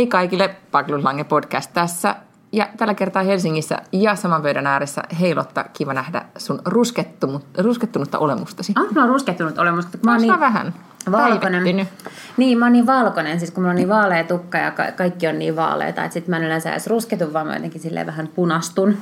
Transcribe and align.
Hei 0.00 0.06
kaikille, 0.06 0.56
Paklun 0.70 1.04
Lange 1.04 1.24
podcast 1.24 1.70
tässä. 1.74 2.16
Ja 2.52 2.68
tällä 2.76 2.94
kertaa 2.94 3.22
Helsingissä 3.22 3.78
ja 3.92 4.16
saman 4.16 4.42
pöydän 4.42 4.66
ääressä 4.66 5.02
Heilotta, 5.20 5.64
kiva 5.72 5.94
nähdä 5.94 6.24
sun 6.38 6.62
ruskettunut, 6.64 7.44
ruskettunutta 7.58 8.18
olemustasi. 8.18 8.72
Ah, 8.76 8.92
mä 8.94 9.00
oon 9.00 9.08
ruskettunut 9.08 9.58
olemusta. 9.58 9.98
Mä 10.04 10.12
oon 10.12 10.20
niin 10.20 10.40
vähän 10.40 10.74
valkoinen. 11.10 11.40
päivittynyt. 11.40 11.88
Niin, 12.36 12.58
mä 12.58 12.64
oon 12.64 12.72
niin 12.72 12.86
valkoinen, 12.86 13.38
siis 13.38 13.50
kun 13.50 13.62
mulla 13.62 13.70
on 13.70 13.76
niin 13.76 13.88
vaalea 13.88 14.24
tukka 14.24 14.58
ja 14.58 14.70
ka- 14.70 14.92
kaikki 14.96 15.26
on 15.26 15.38
niin 15.38 15.56
vaaleita, 15.56 16.04
että 16.04 16.14
sit 16.14 16.28
mä 16.28 16.36
en 16.36 16.44
yleensä 16.44 16.70
edes 16.70 16.86
rusketu, 16.86 17.32
vaan 17.32 17.46
mä 17.46 17.54
jotenkin 17.54 17.80
silleen 17.80 18.06
vähän 18.06 18.28
punastun. 18.28 18.96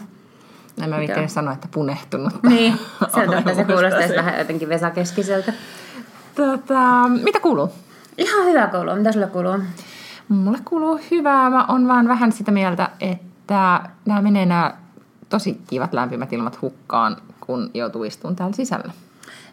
En 0.82 0.90
mä 0.90 0.98
viittele 0.98 1.28
sanoa, 1.28 1.52
että 1.52 1.68
punehtunut. 1.70 2.32
Niin, 2.48 2.74
se 3.14 3.20
on 3.20 3.34
totta, 3.34 3.54
se 3.54 3.64
kuulostaa 3.64 4.16
vähän 4.16 4.38
jotenkin 4.38 4.68
Vesa 4.68 4.90
Keskiseltä. 4.90 5.52
Tota, 6.34 7.08
mitä 7.22 7.40
kuuluu? 7.40 7.72
Ihan 8.18 8.46
hyvä 8.46 8.66
kuuluu. 8.66 8.96
Mitä 8.96 9.12
sulle 9.12 9.26
kuuluu? 9.26 9.58
Mulle 10.28 10.58
kuuluu 10.64 11.00
hyvää. 11.10 11.50
Mä 11.50 11.66
oon 11.68 11.88
vaan 11.88 12.08
vähän 12.08 12.32
sitä 12.32 12.50
mieltä, 12.50 12.90
että 13.00 13.80
nämä 14.06 14.22
menee 14.22 14.46
nämä 14.46 14.74
tosi 15.28 15.60
kivat 15.66 15.92
lämpimät 15.92 16.32
ilmat 16.32 16.62
hukkaan, 16.62 17.16
kun 17.40 17.70
joutuu 17.74 18.04
istumaan 18.04 18.36
täällä 18.36 18.56
sisällä. 18.56 18.92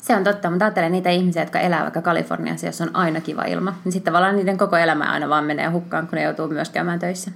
Se 0.02 0.16
on 0.16 0.24
totta, 0.24 0.50
mutta 0.50 0.66
ajattelen 0.66 0.92
niitä 0.92 1.10
ihmisiä, 1.10 1.42
jotka 1.42 1.60
elää 1.60 1.84
vaikka 1.84 2.02
Kaliforniassa, 2.02 2.66
jossa 2.66 2.84
on 2.84 2.96
aina 2.96 3.22
kiva 3.22 3.44
ilma. 3.44 3.74
Niin 3.84 3.92
sitten 3.92 4.14
tavallaan 4.14 4.36
niiden 4.36 4.58
koko 4.58 4.78
elämä 4.78 5.12
aina 5.12 5.30
vaan 5.30 5.44
menee 5.44 5.68
hukkaan, 5.68 6.08
kun 6.08 6.16
ne 6.16 6.24
joutuu 6.24 6.48
myös 6.48 6.70
käymään 6.70 7.00
töissä. 7.00 7.32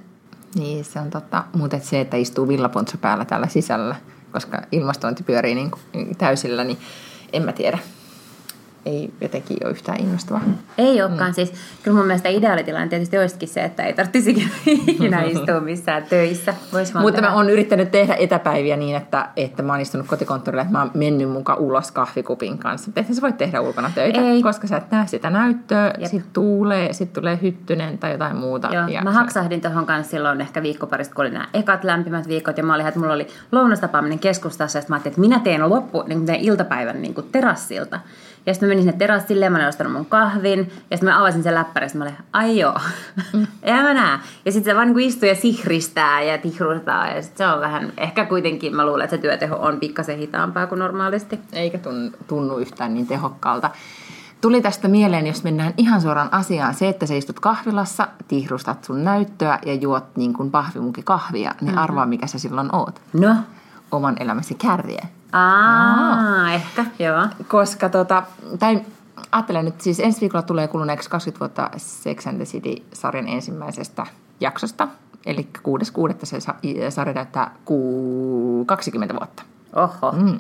Niin, 0.56 0.86
se 0.86 1.00
on 1.00 1.10
totta. 1.10 1.44
Mutta 1.56 1.78
et 1.78 1.84
se, 1.84 2.02
että 2.02 2.18
istuu 2.18 2.48
villapontsa 2.48 2.98
päällä 2.98 3.26
täällä 3.26 3.48
sisällä, 3.48 3.96
koska 4.32 4.62
ilmastointi 4.72 5.24
pyörii 5.24 5.56
niin 5.56 5.72
täysillä, 6.18 6.64
niin 6.64 6.78
en 7.34 7.44
mä 7.44 7.52
tiedä. 7.52 7.78
Ei 8.86 9.14
jotenkin 9.22 9.58
ole 9.64 9.72
yhtään 9.72 10.00
innostavaa. 10.00 10.42
Ei 10.78 11.02
olekaan 11.02 11.32
mm. 11.32 11.34
siis. 11.34 11.54
Kyllä 11.84 11.98
mun 11.98 12.08
mielestä 12.08 12.30
ideaalitilanne 12.30 12.88
tietysti 12.88 13.18
olisikin 13.18 13.50
se, 13.50 13.64
että 13.64 13.84
ei 13.84 13.94
tarvitsisi 13.94 14.52
ikinä- 14.88 15.24
istua 15.24 15.60
missään 15.60 16.04
töissä. 16.04 16.54
Vois 16.74 16.94
vaan 16.94 17.06
Mutta 17.06 17.16
tehdä. 17.22 17.30
mä 17.30 17.36
oon 17.36 17.50
yrittänyt 17.50 17.92
tehdä 17.92 18.16
etäpäiviä 18.16 18.78
niin, 18.78 18.96
että, 18.96 19.30
että 19.36 19.64
mä 19.64 19.74
oon 19.74 19.82
istunut 19.82 20.08
kotikonttorille, 20.08 20.62
että 20.62 20.72
mä 20.72 20.80
oon 20.80 20.92
mennyt 20.94 21.30
mukaan 21.30 21.60
ulos 21.60 21.92
kahvikupin 21.92 22.58
kanssa. 22.58 22.92
Eihän 22.96 23.16
sä 23.16 23.22
voi 23.22 23.34
tehdä 23.34 23.62
ulkona 23.62 23.92
töitä, 23.96 24.22
Ei. 24.22 24.44
koska 24.44 24.68
sä 24.68 24.78
et 24.78 24.92
näe 24.92 25.08
sitä 25.08 25.30
näyttöä, 25.30 25.94
Jep. 25.98 26.12
sit 26.12 26.34
tuulee, 26.34 26.94
sit 26.94 27.14
tulee 27.14 27.40
hyttynen 27.42 27.98
tai 27.98 28.12
jotain 28.12 28.36
muuta. 28.36 28.70
Joo, 28.74 28.88
ja 28.88 29.02
mä 29.02 29.12
haksahdin 29.12 29.62
tuohon 29.62 29.86
kanssa 29.86 30.12
silloin 30.12 30.42
ehkä 30.42 30.64
viikkoparista, 30.64 31.16
kun 31.16 31.26
oli 31.26 31.32
nämä 31.34 31.48
ekat 31.54 31.84
lämpimät 31.84 32.28
viikot, 32.28 32.58
ja 32.58 32.64
mä 32.64 32.76
olin, 32.76 32.88
että 32.88 33.00
mulla 33.00 33.14
oli 33.14 33.28
lounastapaaminen 33.52 34.20
keskustassa, 34.20 34.80
ja 34.80 34.86
mä 34.88 34.96
ajattelin, 34.96 35.14
että 35.14 35.22
minä 35.22 35.40
teen 35.40 35.70
loppu, 35.70 36.04
niin 36.08 36.26
teen 36.26 36.40
iltapäivän 36.40 37.02
niin 37.02 37.14
kuin 37.14 37.28
terassilta. 37.32 38.00
Ja 38.46 38.54
sitten 38.54 38.68
mä 38.68 38.72
menin 38.72 38.84
sinne 38.84 38.98
terassille, 38.98 39.46
ja 39.46 39.52
mä 39.52 39.58
olin 39.58 39.68
ostanut 39.68 39.94
mun 39.94 40.06
kahvin, 40.06 40.60
ja 40.60 40.98
sitten 40.98 41.10
mä 41.10 41.20
avasin 41.22 41.44
sen 41.44 41.56
läppärin, 41.56 41.90
ja 41.94 41.98
mä 41.98 42.04
olin, 42.04 42.18
ai 42.34 42.60
joo, 42.60 42.80
Mm. 43.34 43.48
en 43.64 43.84
mä 43.84 43.94
näe. 43.94 44.20
Ja 44.46 44.52
sitten 44.52 44.72
se 44.72 44.76
vaan 44.76 44.94
niin 44.94 45.10
istuu 45.10 45.30
ja 45.30 45.36
sihristää 45.36 46.22
ja 46.22 46.38
tihrustaa, 46.38 47.08
ja 47.08 47.22
sitten 47.22 47.48
se 47.48 47.54
on 47.54 47.62
vähän, 47.62 47.94
ehkä 47.98 48.26
kuitenkin 48.26 48.76
mä 48.76 48.86
luulen, 48.86 49.04
että 49.04 49.16
se 49.16 49.22
työteho 49.22 49.56
on 49.56 49.80
pikkasen 49.80 50.18
hitaampaa 50.18 50.68
kuin 50.68 50.80
normaalisti. 50.80 51.40
eikä 51.54 51.78
tunnu, 51.78 52.12
tunnu 52.28 52.58
yhtään 52.58 52.94
niin 52.94 53.08
tehokkaalta. 53.08 53.70
Tuli 54.42 54.62
tästä 54.62 54.88
mieleen, 54.88 55.28
jos 55.28 55.44
mennään 55.44 55.74
ihan 55.78 56.02
suoraan 56.02 56.34
asiaan, 56.34 56.74
se, 56.74 56.90
että 56.90 57.06
sä 57.06 57.14
istut 57.14 57.40
kahvilassa, 57.40 58.08
tihrustat 58.28 58.84
sun 58.84 59.04
näyttöä 59.04 59.60
ja 59.66 59.74
juot 59.74 60.04
niin 60.16 60.34
kuin 60.34 60.52
pahvimuki 60.52 61.02
kahvia, 61.04 61.52
niin 61.62 61.68
mm-hmm. 61.68 61.84
arvaa 61.84 62.06
mikä 62.06 62.28
sä 62.28 62.40
silloin 62.40 62.76
oot. 62.76 63.02
No, 63.14 63.36
Oman 63.92 64.16
elämäsi 64.20 64.54
kärje. 64.54 65.00
Aa, 65.32 66.52
ehkä, 66.54 66.86
joo. 67.00 67.28
Koska 67.48 67.90
tota, 67.90 68.24
tai 68.60 68.82
ajattelen 69.32 69.66
nyt, 69.66 69.82
siis 69.82 70.00
ensi 70.00 70.22
viikolla 70.22 70.44
tulee 70.44 70.68
kuluneeksi 70.68 71.10
20 71.10 71.40
vuotta 71.40 71.70
Sex 71.78 72.28
and 72.28 72.36
the 72.36 72.46
City-sarjan 72.46 73.28
ensimmäisestä 73.28 74.06
jaksosta. 74.40 74.88
Eli 75.26 75.48
6.6. 75.64 76.26
se 76.26 76.40
sa- 76.40 76.56
sarja 76.90 77.14
täyttää 77.14 77.52
ku- 77.66 78.64
20 78.66 79.14
vuotta. 79.14 79.44
Oho. 79.76 80.12
Mm. 80.12 80.38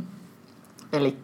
Eli 0.94 1.18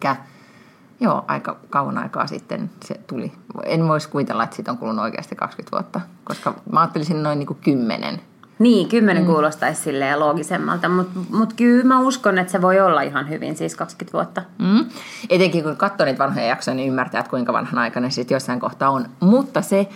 joo, 1.00 1.24
aika 1.28 1.56
kauan 1.70 1.98
aikaa 1.98 2.26
sitten 2.26 2.70
se 2.84 3.00
tuli. 3.06 3.32
En 3.64 3.88
voisi 3.88 4.08
kuvitella, 4.08 4.44
että 4.44 4.56
siitä 4.56 4.70
on 4.70 4.78
kulunut 4.78 5.02
oikeasti 5.04 5.36
20 5.36 5.76
vuotta, 5.76 6.00
koska 6.24 6.54
mä 6.72 6.80
ajattelisin 6.80 7.22
noin 7.22 7.38
niin 7.38 7.46
kuin 7.46 7.58
10. 7.64 8.20
Niin, 8.58 8.88
kymmenen 8.88 9.22
mm. 9.22 9.26
kuulostaisi 9.26 9.82
silleen 9.82 10.20
loogisemmalta, 10.20 10.88
mutta 10.88 11.20
mut 11.30 11.52
kyllä 11.52 11.84
mä 11.84 12.00
uskon, 12.00 12.38
että 12.38 12.52
se 12.52 12.62
voi 12.62 12.80
olla 12.80 13.02
ihan 13.02 13.28
hyvin, 13.28 13.56
siis 13.56 13.74
20 13.76 14.12
vuotta. 14.12 14.42
Mm. 14.58 14.84
Etenkin 15.30 15.64
kun 15.64 15.76
katsoo 15.76 16.06
niitä 16.06 16.18
vanhoja 16.18 16.46
jaksoja, 16.46 16.74
niin 16.74 16.88
ymmärtää, 16.88 17.20
että 17.20 17.30
kuinka 17.30 17.52
vanhan 17.52 17.78
aikainen 17.78 18.10
se 18.10 18.14
sitten 18.14 18.34
jossain 18.34 18.60
kohtaa 18.60 18.90
on. 18.90 19.08
Mutta 19.20 19.62
se, 19.62 19.88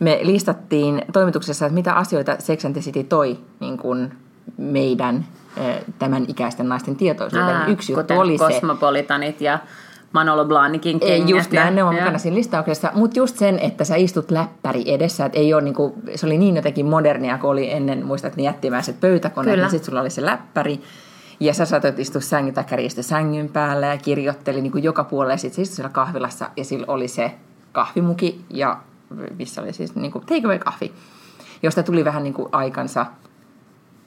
me 0.00 0.20
listattiin 0.22 1.02
toimituksessa, 1.12 1.66
että 1.66 1.74
mitä 1.74 1.92
asioita 1.92 2.36
Sex 2.38 2.64
and 2.64 2.72
the 2.72 2.80
City 2.80 3.04
toi 3.04 3.38
niin 3.60 3.78
kuin 3.78 4.12
meidän 4.58 5.26
eh, 5.56 5.84
tämän 5.98 6.24
ikäisten 6.28 6.68
naisten 6.68 6.96
tietoisuuteen. 6.96 7.68
Yksi 7.68 7.92
juttu 7.92 8.14
oli 8.18 8.38
se, 8.38 8.44
Kosmopolitanit 8.44 9.40
ja 9.40 9.58
Manolo 10.12 10.44
Blahnikin 10.44 10.98
Ei, 11.02 11.08
kengät. 11.08 11.28
just 11.30 11.52
näin, 11.52 11.74
ne 11.74 11.84
on 11.84 11.94
ja- 11.94 12.00
mukana 12.02 12.18
siinä 12.18 12.34
listauksessa. 12.36 12.90
Mutta 12.94 13.18
just 13.18 13.36
sen, 13.36 13.58
että 13.58 13.84
sä 13.84 13.96
istut 13.96 14.30
läppäri 14.30 14.82
edessä, 14.86 15.24
että 15.26 15.38
ei 15.38 15.54
ole 15.54 15.62
niinku, 15.62 15.94
se 16.14 16.26
oli 16.26 16.38
niin 16.38 16.56
jotenkin 16.56 16.86
modernia, 16.86 17.38
kun 17.38 17.50
oli 17.50 17.70
ennen, 17.72 18.06
muistat, 18.06 18.36
ne 18.36 18.42
jättimäiset 18.42 19.00
pöytäkoneet, 19.00 19.52
Kyllä. 19.54 19.64
niin 19.64 19.70
sitten 19.70 19.86
sulla 19.86 20.00
oli 20.00 20.10
se 20.10 20.24
läppäri. 20.24 20.80
Ja 21.40 21.54
sä 21.54 21.64
saatoit 21.64 21.98
istua 21.98 22.20
sängyn 22.20 22.54
tai 22.54 22.64
sängyn 23.00 23.48
päällä 23.48 23.86
ja 23.86 23.96
kirjoitteli 23.96 24.60
niin 24.60 24.72
kuin 24.72 24.84
joka 24.84 25.04
puolella. 25.04 25.32
Ja 25.34 25.38
sitten 25.38 25.62
istui 25.62 25.76
siellä 25.76 25.90
kahvilassa 25.92 26.50
ja 26.56 26.64
sillä 26.64 26.84
oli 26.88 27.08
se 27.08 27.34
kahvimuki 27.72 28.44
ja 28.50 28.76
missä 29.38 29.62
oli 29.62 29.72
siis 29.72 29.94
niin 29.94 30.12
kuin 30.12 30.26
takeaway 30.26 30.58
kahvi, 30.58 30.92
josta 31.62 31.82
tuli 31.82 32.04
vähän 32.04 32.22
niin 32.24 32.34
kuin 32.34 32.48
aikansa 32.52 33.06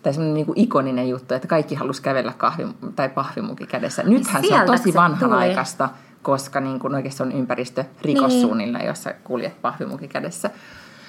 tai 0.04 0.14
semmoinen 0.14 0.34
niin 0.34 0.54
ikoninen 0.56 1.10
juttu, 1.10 1.34
että 1.34 1.48
kaikki 1.48 1.76
halusi 1.76 2.02
kävellä 2.02 2.34
kahvi, 2.38 2.68
tai 2.96 3.10
pahvimuki 3.10 3.66
kädessä. 3.66 4.04
Nythän 4.04 4.44
se 4.44 4.48
on 4.48 4.54
Sieltä 4.54 4.66
tosi 4.66 4.92
se 4.92 4.98
vanhanaikaista, 4.98 5.90
koska 6.22 6.60
niin 6.60 6.80
kuin 6.80 6.96
oikeasti 6.96 7.24
on 7.24 7.32
ympäristö 7.32 7.86
rikossuunnilla, 8.02 8.78
Niin. 8.78 8.88
jossa 8.88 9.14
kuljet 9.24 9.62
pahvimuki 9.62 10.08
kädessä. 10.08 10.50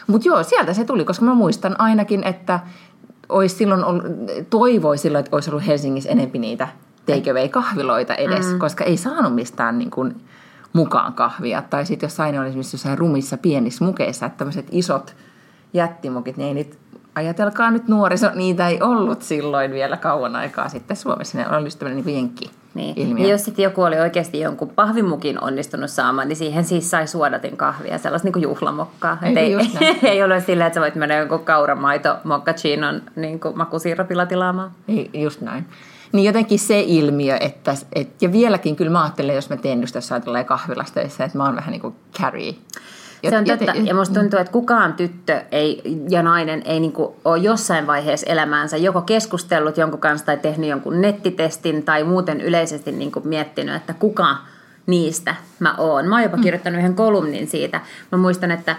Mutta 0.06 0.28
joo, 0.28 0.42
sieltä 0.42 0.74
se 0.74 0.84
tuli, 0.84 1.04
koska 1.04 1.24
mä 1.24 1.34
muistan 1.34 1.80
ainakin, 1.80 2.24
että 2.24 2.60
olisi 3.28 3.54
silloin 3.56 3.84
ollut, 3.84 4.04
toivoi 4.50 4.98
silloin, 4.98 5.24
että 5.24 5.36
olisi 5.36 5.50
ollut 5.50 5.66
Helsingissä 5.66 6.10
enempi 6.10 6.38
niitä 6.38 6.68
takeaway-kahviloita 7.06 8.14
edes, 8.14 8.52
mm. 8.52 8.58
koska 8.58 8.84
ei 8.84 8.96
saanut 8.96 9.34
mistään 9.34 9.78
niin 9.78 9.90
kuin 9.90 10.16
mukaan 10.72 11.12
kahvia. 11.12 11.62
Tai 11.70 11.86
sitten 11.86 12.06
jos 12.06 12.20
aina 12.20 12.40
oli 12.40 12.48
esimerkiksi 12.48 12.74
jossain 12.74 12.98
rumissa 12.98 13.36
pienissä 13.36 13.84
mukeissa, 13.84 14.26
että 14.26 14.38
tämmöiset 14.38 14.66
isot 14.70 15.16
jättimukit, 15.74 16.36
niin 16.36 16.48
ei 16.48 16.54
niitä, 16.54 16.76
ajatelkaa 17.14 17.70
nyt 17.70 17.88
nuoriso, 17.88 18.30
niitä 18.34 18.68
ei 18.68 18.82
ollut 18.82 19.22
silloin 19.22 19.70
vielä 19.72 19.96
kauan 19.96 20.36
aikaa 20.36 20.68
sitten 20.68 20.96
Suomessa. 20.96 21.38
Ne 21.38 21.56
oli 21.56 21.66
just 21.66 21.78
tämmöinen 21.78 22.04
niin 22.04 22.16
jenkki 22.16 22.50
Niin. 22.74 22.98
ilmiö. 22.98 23.24
Ja 23.26 23.30
jos 23.30 23.44
sitten 23.44 23.62
joku 23.62 23.82
oli 23.82 24.00
oikeasti 24.00 24.40
jonkun 24.40 24.68
pahvimukin 24.68 25.44
onnistunut 25.44 25.90
saamaan, 25.90 26.28
niin 26.28 26.36
siihen 26.36 26.64
siis 26.64 26.90
sai 26.90 27.06
suodatin 27.06 27.56
kahvia, 27.56 27.98
sellaista 27.98 28.26
niin 28.26 28.32
kuin 28.32 28.42
juhlamokkaa. 28.42 29.18
Ei, 29.22 29.34
näin? 29.34 29.70
ei 30.02 30.22
ole 30.22 30.40
silleen, 30.40 30.66
että 30.66 30.74
sä 30.74 30.80
voit 30.80 30.94
mennä 30.94 31.16
jonkun 31.16 31.44
kauramaito 31.44 32.16
mokkachinon 32.24 33.02
niin 33.16 33.40
kuin 33.40 33.58
makusiirapilla 33.58 34.26
tilaamaan. 34.26 34.70
Ei, 34.88 35.10
just 35.14 35.40
näin. 35.40 35.66
Niin 36.12 36.24
jotenkin 36.24 36.58
se 36.58 36.80
ilmiö, 36.80 37.36
että, 37.40 37.74
et, 37.92 38.22
ja 38.22 38.32
vieläkin 38.32 38.76
kyllä 38.76 38.90
mä 38.90 39.02
ajattelen, 39.02 39.34
jos 39.34 39.50
mä 39.50 39.56
teen 39.56 39.80
just 39.80 39.94
jossain 39.94 40.22
töissä, 40.94 41.24
että 41.24 41.38
mä 41.38 41.44
oon 41.44 41.56
vähän 41.56 41.72
niin 41.72 41.80
kuin 41.80 41.94
carry. 43.30 43.46
Se 43.46 43.52
on 43.52 43.58
totta. 43.58 43.72
Ja 43.84 43.94
musta 43.94 44.20
tuntuu, 44.20 44.38
että 44.38 44.52
kukaan 44.52 44.92
tyttö 44.92 45.42
ei, 45.52 45.82
ja 46.08 46.22
nainen 46.22 46.62
ei 46.64 46.80
niinku 46.80 47.16
ole 47.24 47.38
jossain 47.38 47.86
vaiheessa 47.86 48.26
elämäänsä 48.30 48.76
joko 48.76 49.00
keskustellut 49.00 49.76
jonkun 49.76 50.00
kanssa 50.00 50.26
tai 50.26 50.36
tehnyt 50.36 50.70
jonkun 50.70 51.00
nettitestin 51.00 51.82
tai 51.82 52.04
muuten 52.04 52.40
yleisesti 52.40 52.92
niinku 52.92 53.20
miettinyt, 53.24 53.74
että 53.74 53.94
kuka 53.94 54.36
niistä 54.86 55.34
mä 55.62 55.74
oon. 55.78 56.08
Mä 56.08 56.14
oon 56.14 56.22
jopa 56.22 56.36
kirjoittanut 56.36 56.78
yhden 56.78 56.94
kolumnin 56.94 57.46
siitä. 57.46 57.80
Mä 58.12 58.18
muistan, 58.18 58.50
että 58.50 58.76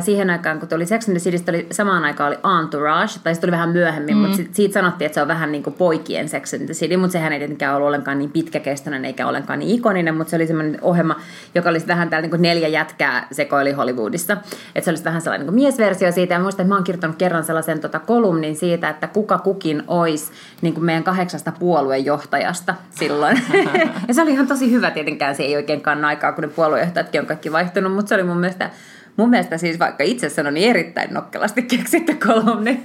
siihen 0.00 0.30
aikaan, 0.30 0.58
kun 0.58 0.68
tuli 0.68 0.86
Sex 0.86 1.08
and 1.08 1.16
the 1.16 1.24
Citystä, 1.24 1.52
oli 1.52 1.66
samaan 1.70 2.04
aikaan 2.04 2.28
oli 2.28 2.60
Entourage, 2.60 3.12
tai 3.24 3.34
se 3.34 3.40
tuli 3.40 3.52
vähän 3.52 3.68
myöhemmin, 3.68 4.16
mm. 4.16 4.20
mutta 4.20 4.36
sit, 4.36 4.54
siitä 4.54 4.74
sanottiin, 4.74 5.06
että 5.06 5.14
se 5.14 5.22
on 5.22 5.28
vähän 5.28 5.52
niin 5.52 5.62
kuin 5.62 5.74
poikien 5.74 6.28
Sex 6.28 6.54
and 6.54 6.64
the 6.64 6.74
City, 6.74 6.96
mutta 6.96 7.12
sehän 7.12 7.32
ei 7.32 7.38
tietenkään 7.38 7.74
ollut 7.74 7.86
ollenkaan 7.86 8.18
niin 8.18 8.30
pitkäkestoinen 8.30 9.04
eikä 9.04 9.26
ollenkaan 9.26 9.58
niin 9.58 9.78
ikoninen, 9.78 10.16
mutta 10.16 10.30
se 10.30 10.36
oli 10.36 10.46
semmoinen 10.46 10.78
ohjelma, 10.82 11.16
joka 11.54 11.70
oli 11.70 11.78
vähän 11.86 12.10
täällä 12.10 12.22
niin 12.22 12.30
kuin 12.30 12.42
neljä 12.42 12.68
jätkää 12.68 13.26
sekoili 13.32 13.72
Hollywoodissa. 13.72 14.32
Että 14.74 14.84
se 14.84 14.90
olisi 14.90 15.04
vähän 15.04 15.22
sellainen 15.22 15.46
niin 15.46 15.54
kuin 15.54 15.62
miesversio 15.62 16.12
siitä, 16.12 16.34
ja 16.34 16.40
muistan, 16.40 16.64
että 16.64 16.68
mä 16.68 16.74
oon 16.74 16.84
kirjoittanut 16.84 17.16
kerran 17.16 17.44
sellaisen 17.44 17.80
tota, 17.80 17.98
kolumnin 17.98 18.56
siitä, 18.56 18.88
että 18.88 19.06
kuka 19.06 19.38
kukin 19.38 19.82
olisi 19.86 20.32
niin 20.62 20.74
kuin 20.74 20.84
meidän 20.84 21.04
kahdeksasta 21.04 21.52
puoluejohtajasta 21.58 22.74
silloin. 22.90 23.40
ja 24.08 24.14
se 24.14 24.22
oli 24.22 24.30
ihan 24.30 24.46
tosi 24.46 24.70
hyvä, 24.70 24.90
tietenkään 24.90 25.34
se 25.34 25.45
ei 25.46 25.56
oikein 25.56 25.80
kanna 25.80 26.08
aikaa, 26.08 26.32
kun 26.32 26.42
ne 26.42 26.48
puoluejohtajatkin 26.48 27.20
on 27.20 27.26
kaikki 27.26 27.52
vaihtunut, 27.52 27.92
mutta 27.92 28.08
se 28.08 28.14
oli 28.14 28.22
mun 28.22 28.38
mielestä 28.38 28.70
Mun 29.16 29.30
mielestä 29.30 29.58
siis 29.58 29.78
vaikka 29.78 30.04
itse 30.04 30.28
sanon, 30.28 30.54
niin 30.54 30.70
erittäin 30.70 31.14
nokkelasti 31.14 31.62
keksitty 31.62 32.14
kolumni. 32.14 32.84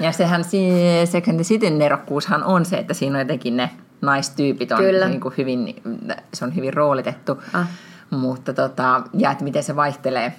Ja 0.00 0.12
sehän 0.12 0.44
and 1.28 1.34
the 1.34 1.42
Cityn 1.42 1.78
nerokkuushan 1.78 2.44
on 2.44 2.64
se, 2.64 2.76
että 2.76 2.94
siinä 2.94 3.14
on 3.14 3.20
jotenkin 3.20 3.56
ne 3.56 3.70
naistyypit 4.00 4.72
on 4.72 4.78
Kyllä. 4.78 5.08
niin 5.08 5.20
kuin 5.20 5.34
hyvin, 5.38 5.82
se 6.34 6.44
on 6.44 6.56
hyvin 6.56 6.74
roolitettu. 6.74 7.42
Ah. 7.52 7.68
Mutta 8.10 8.52
tota, 8.52 9.02
ja 9.14 9.30
että 9.30 9.44
miten 9.44 9.62
se 9.62 9.76
vaihtelee 9.76 10.32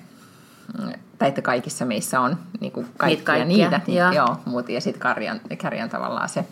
tai 1.18 1.30
että 1.30 1.42
kaikissa 1.42 1.86
meissä 1.86 2.20
on 2.20 2.38
niin 2.60 2.72
kuin 2.72 2.88
kaikkia, 2.98 3.26
kaikkia 3.26 3.46
niitä. 3.46 3.82
Joo. 3.88 4.12
joo 4.12 4.38
mutta, 4.46 4.72
ja 4.72 4.82
sitten 4.82 5.02
Karjan, 5.02 5.42
Karjan 5.62 5.90
tavallaan 5.90 6.30
se 6.30 6.46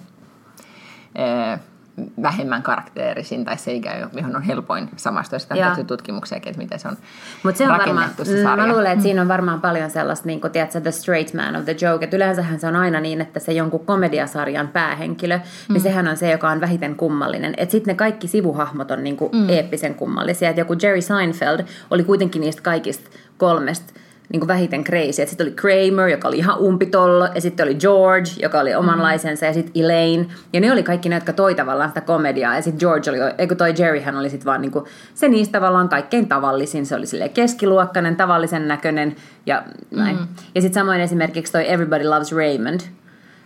vähemmän 2.21 2.63
karakteerisin 2.63 3.45
tai 3.45 3.57
se 3.57 3.73
ikään, 3.73 4.09
johon 4.13 4.35
on 4.35 4.41
helpoin 4.41 4.89
samastua. 4.95 5.39
Sitä 5.39 5.55
on 5.55 5.61
tehty 5.61 5.83
tutkimuksia, 5.83 6.37
että 6.37 6.57
miten 6.57 6.79
se 6.79 6.87
on 6.87 6.97
Mut 7.43 7.55
se 7.55 7.63
on 7.63 7.77
varmaan, 7.77 8.09
se 8.23 8.43
sarja. 8.43 8.67
Mä 8.67 8.73
luulen, 8.73 8.91
että 8.91 9.03
siinä 9.03 9.21
on 9.21 9.27
varmaan 9.27 9.61
paljon 9.61 9.89
sellaista, 9.89 10.27
niin 10.27 10.41
kuin, 10.41 10.51
tiedätkö, 10.51 10.81
the 10.81 10.91
straight 10.91 11.33
man 11.33 11.55
of 11.55 11.65
the 11.65 11.75
joke. 11.81 12.05
Että 12.05 12.17
yleensähän 12.17 12.59
se 12.59 12.67
on 12.67 12.75
aina 12.75 12.99
niin, 12.99 13.21
että 13.21 13.39
se 13.39 13.51
jonkun 13.51 13.85
komediasarjan 13.85 14.67
päähenkilö, 14.67 15.37
niin 15.37 15.47
mm. 15.69 15.73
niin 15.73 15.81
sehän 15.81 16.07
on 16.07 16.17
se, 16.17 16.31
joka 16.31 16.49
on 16.49 16.61
vähiten 16.61 16.95
kummallinen. 16.95 17.53
Että 17.57 17.71
sitten 17.71 17.91
ne 17.91 17.95
kaikki 17.95 18.27
sivuhahmot 18.27 18.91
on 18.91 19.03
niin 19.03 19.17
kuin 19.17 19.31
mm. 19.31 19.49
eeppisen 19.49 19.95
kummallisia. 19.95 20.49
Että 20.49 20.61
joku 20.61 20.75
Jerry 20.81 21.01
Seinfeld 21.01 21.59
oli 21.91 22.03
kuitenkin 22.03 22.41
niistä 22.41 22.61
kaikista 22.61 23.09
kolmesta 23.37 23.93
niin 24.29 24.39
kuin 24.39 24.47
vähiten 24.47 24.83
crazy. 24.83 25.25
Sitten 25.25 25.47
oli 25.47 25.55
Kramer, 25.55 26.07
joka 26.07 26.27
oli 26.27 26.37
ihan 26.37 26.59
umpitollo, 26.59 27.29
ja 27.35 27.41
sitten 27.41 27.63
oli 27.63 27.75
George, 27.75 28.29
joka 28.41 28.59
oli 28.59 28.75
omanlaisensa, 28.75 29.45
ja 29.45 29.53
sitten 29.53 29.83
Elaine. 29.83 30.25
Ja 30.53 30.61
ne 30.61 30.71
oli 30.71 30.83
kaikki 30.83 31.09
ne, 31.09 31.15
jotka 31.15 31.33
toi 31.33 31.55
tavallaan 31.55 31.89
sitä 31.89 32.01
komediaa. 32.01 32.55
Ja 32.55 32.61
sitten 32.61 32.79
George 32.79 33.09
oli, 33.09 33.17
eikö 33.37 33.55
toi 33.55 33.73
Jerryhän 33.77 34.17
oli 34.17 34.29
sitten 34.29 34.45
vaan 34.45 34.61
niin 34.61 34.71
kuin, 34.71 34.85
se 35.13 35.27
niistä 35.27 35.59
tavallaan 35.59 35.89
kaikkein 35.89 36.27
tavallisin. 36.27 36.85
Se 36.85 36.95
oli 36.95 37.05
silleen 37.05 37.29
keskiluokkainen, 37.29 38.15
tavallisen 38.15 38.67
näköinen 38.67 39.15
ja 39.45 39.63
näin. 39.91 40.15
Mm. 40.15 40.27
Ja 40.55 40.61
sitten 40.61 40.81
samoin 40.81 41.01
esimerkiksi 41.01 41.51
toi 41.51 41.71
Everybody 41.71 42.03
Loves 42.03 42.31
Raymond, 42.31 42.79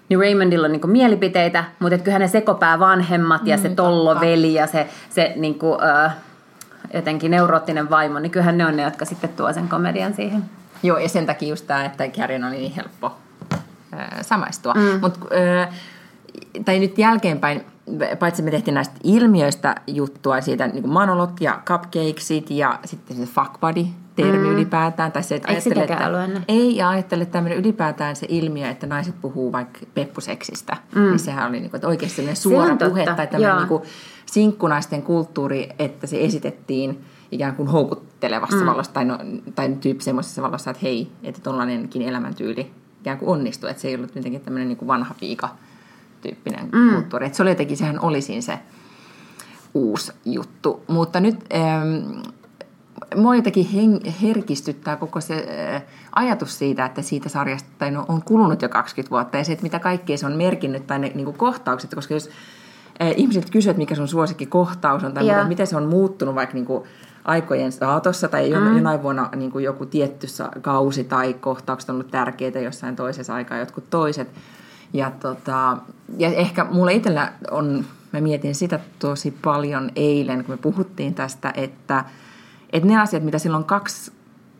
niin 0.09 0.19
Raymondilla 0.19 0.65
on 0.65 0.71
niin 0.71 0.89
mielipiteitä, 0.89 1.63
mutta 1.79 1.97
kyllähän 1.97 2.21
ne 2.21 2.27
sekopää 2.27 2.79
vanhemmat 2.79 3.47
ja 3.47 3.57
mm, 3.57 3.61
se 3.61 3.69
tolloveli 3.69 4.53
ja 4.53 4.67
se, 4.67 4.87
se 5.09 5.33
niin 5.35 5.59
kuin, 5.59 5.73
uh, 5.73 6.11
jotenkin 6.93 7.31
neuroottinen 7.31 7.89
vaimo, 7.89 8.19
niin 8.19 8.31
kyllähän 8.31 8.57
ne 8.57 8.65
on 8.65 8.77
ne, 8.77 8.83
jotka 8.83 9.05
sitten 9.05 9.29
tuo 9.29 9.53
sen 9.53 9.69
komedian 9.69 10.13
siihen. 10.13 10.43
Joo, 10.83 10.97
ja 10.97 11.09
sen 11.09 11.25
takia 11.25 11.49
just 11.49 11.67
tämä, 11.67 11.85
että 11.85 12.07
Kärjen 12.07 12.43
oli 12.43 12.55
niin 12.55 12.73
helppo 12.75 13.17
ää, 13.91 14.19
samaistua. 14.21 14.73
Mm. 14.73 14.99
Mut, 15.01 15.17
ää, 15.31 15.73
tai 16.65 16.79
nyt 16.79 16.97
jälkeenpäin, 16.97 17.65
paitsi 18.19 18.41
me 18.41 18.51
tehtiin 18.51 18.75
näistä 18.75 18.95
ilmiöistä 19.03 19.75
juttua, 19.87 20.41
siitä 20.41 20.67
niin 20.67 20.89
manolot 20.89 21.41
ja 21.41 21.61
cupcakesit 21.65 22.51
ja 22.51 22.79
sitten 22.85 23.17
se 23.17 23.23
fuck 23.25 23.59
buddy 23.61 23.85
termi 24.15 24.47
mm. 24.47 24.53
ylipäätään. 24.53 25.11
Tai 25.11 25.23
se, 25.23 25.35
että 25.35 25.51
ajattele, 25.51 25.83
että, 25.83 26.41
ei, 26.47 26.75
ja 26.75 26.89
ajattele 26.89 27.25
tämmöinen 27.25 27.59
ylipäätään 27.59 28.15
se 28.15 28.25
ilmiö, 28.29 28.69
että 28.69 28.87
naiset 28.87 29.21
puhuu 29.21 29.51
vaikka 29.51 29.79
peppuseksistä. 29.93 30.77
Mm. 30.95 31.01
Niin 31.01 31.19
sehän 31.19 31.49
oli 31.49 31.59
niin 31.59 31.69
kuin, 31.69 31.77
että 31.77 31.87
oikeasti 31.87 32.15
sellainen 32.15 32.41
suora 32.41 32.75
puhe 32.89 33.05
tai 33.05 33.27
tämmöinen 33.27 33.57
niin 33.57 33.67
kuin, 33.67 33.83
sinkkunaisten 34.25 35.01
kulttuuri, 35.01 35.69
että 35.79 36.07
se 36.07 36.17
esitettiin– 36.21 36.99
ikään 37.33 37.55
kuin 37.55 37.67
houkuttelevassa 37.67 38.57
mm. 38.57 38.65
valossa 38.65 38.93
tai, 38.93 39.05
no, 39.05 39.19
tai 39.55 39.77
tyyppi 39.81 40.03
semmoisessa 40.03 40.41
valossa, 40.41 40.71
että 40.71 40.81
hei, 40.83 41.11
että 41.23 41.41
tuollainenkin 41.41 42.01
elämäntyyli 42.01 42.71
ikään 43.01 43.17
kuin 43.17 43.29
onnistui, 43.29 43.69
että 43.69 43.81
se 43.81 43.87
ei 43.87 43.95
ollut 43.95 44.15
jotenkin 44.15 44.41
tämmöinen 44.41 44.67
niin 44.67 44.77
kuin 44.77 44.87
vanha 44.87 45.15
piika 45.19 45.49
tyyppinen 46.21 46.69
mm. 46.71 46.93
kulttuuri. 46.93 47.25
Että 47.25 47.35
se 47.35 47.43
oli 47.43 47.51
jotenkin, 47.51 47.77
sehän 47.77 47.99
oli 47.99 48.21
siinä 48.21 48.41
se 48.41 48.59
uusi 49.73 50.11
juttu. 50.25 50.83
Mutta 50.87 51.19
nyt 51.19 51.35
ähm, 51.53 52.19
mua 53.15 53.35
jotenkin 53.35 53.69
hen, 53.69 53.99
herkistyttää 54.21 54.95
koko 54.95 55.21
se 55.21 55.47
äh, 55.75 55.83
ajatus 56.15 56.59
siitä, 56.59 56.85
että 56.85 57.01
siitä 57.01 57.29
sarjasta 57.29 57.69
tai 57.77 57.91
no, 57.91 58.05
on 58.07 58.23
kulunut 58.23 58.61
jo 58.61 58.69
20 58.69 59.11
vuotta 59.11 59.37
ja 59.37 59.43
se, 59.43 59.51
että 59.51 59.63
mitä 59.63 59.79
kaikkea 59.79 60.17
se 60.17 60.25
on 60.25 60.37
merkinnyt 60.37 60.87
tai 60.87 60.99
ne 60.99 61.11
niin 61.15 61.25
kuin 61.25 61.37
kohtaukset, 61.37 61.95
koska 61.95 62.13
jos 62.13 62.29
äh, 63.01 63.11
ihmiset 63.17 63.49
kysyvät, 63.49 63.77
mikä 63.77 63.95
sun 63.95 64.07
suosikkikohtaus 64.07 65.03
on 65.03 65.13
tai 65.13 65.25
yeah. 65.25 65.47
miten 65.47 65.67
se 65.67 65.77
on 65.77 65.85
muuttunut 65.85 66.35
vaikka 66.35 66.53
niin 66.53 66.65
kuin 66.65 66.83
aikojen 67.25 67.71
saatossa 67.71 68.27
tai 68.27 68.49
mm. 68.49 68.75
jonain 68.77 69.03
vuonna 69.03 69.29
niin 69.35 69.51
kuin 69.51 69.65
joku 69.65 69.85
tietty 69.85 70.27
kausi 70.61 71.03
tai 71.03 71.33
kohtaukset 71.33 71.89
on 71.89 71.95
ollut 71.95 72.11
tärkeitä 72.11 72.59
jossain 72.59 72.95
toisessa 72.95 73.33
aikaa 73.33 73.57
jotkut 73.57 73.89
toiset. 73.89 74.27
Ja, 74.93 75.11
tota, 75.19 75.77
ja 76.17 76.29
ehkä 76.29 76.63
mulle 76.63 76.93
itsellä 76.93 77.33
on, 77.51 77.85
mä 78.11 78.21
mietin 78.21 78.55
sitä 78.55 78.79
tosi 78.99 79.33
paljon 79.43 79.91
eilen, 79.95 80.45
kun 80.45 80.53
me 80.53 80.57
puhuttiin 80.57 81.13
tästä, 81.13 81.53
että, 81.55 82.05
että 82.73 82.89
ne 82.89 83.01
asiat, 83.01 83.23
mitä 83.23 83.39
silloin 83.39 83.63
kaksi 83.63 84.11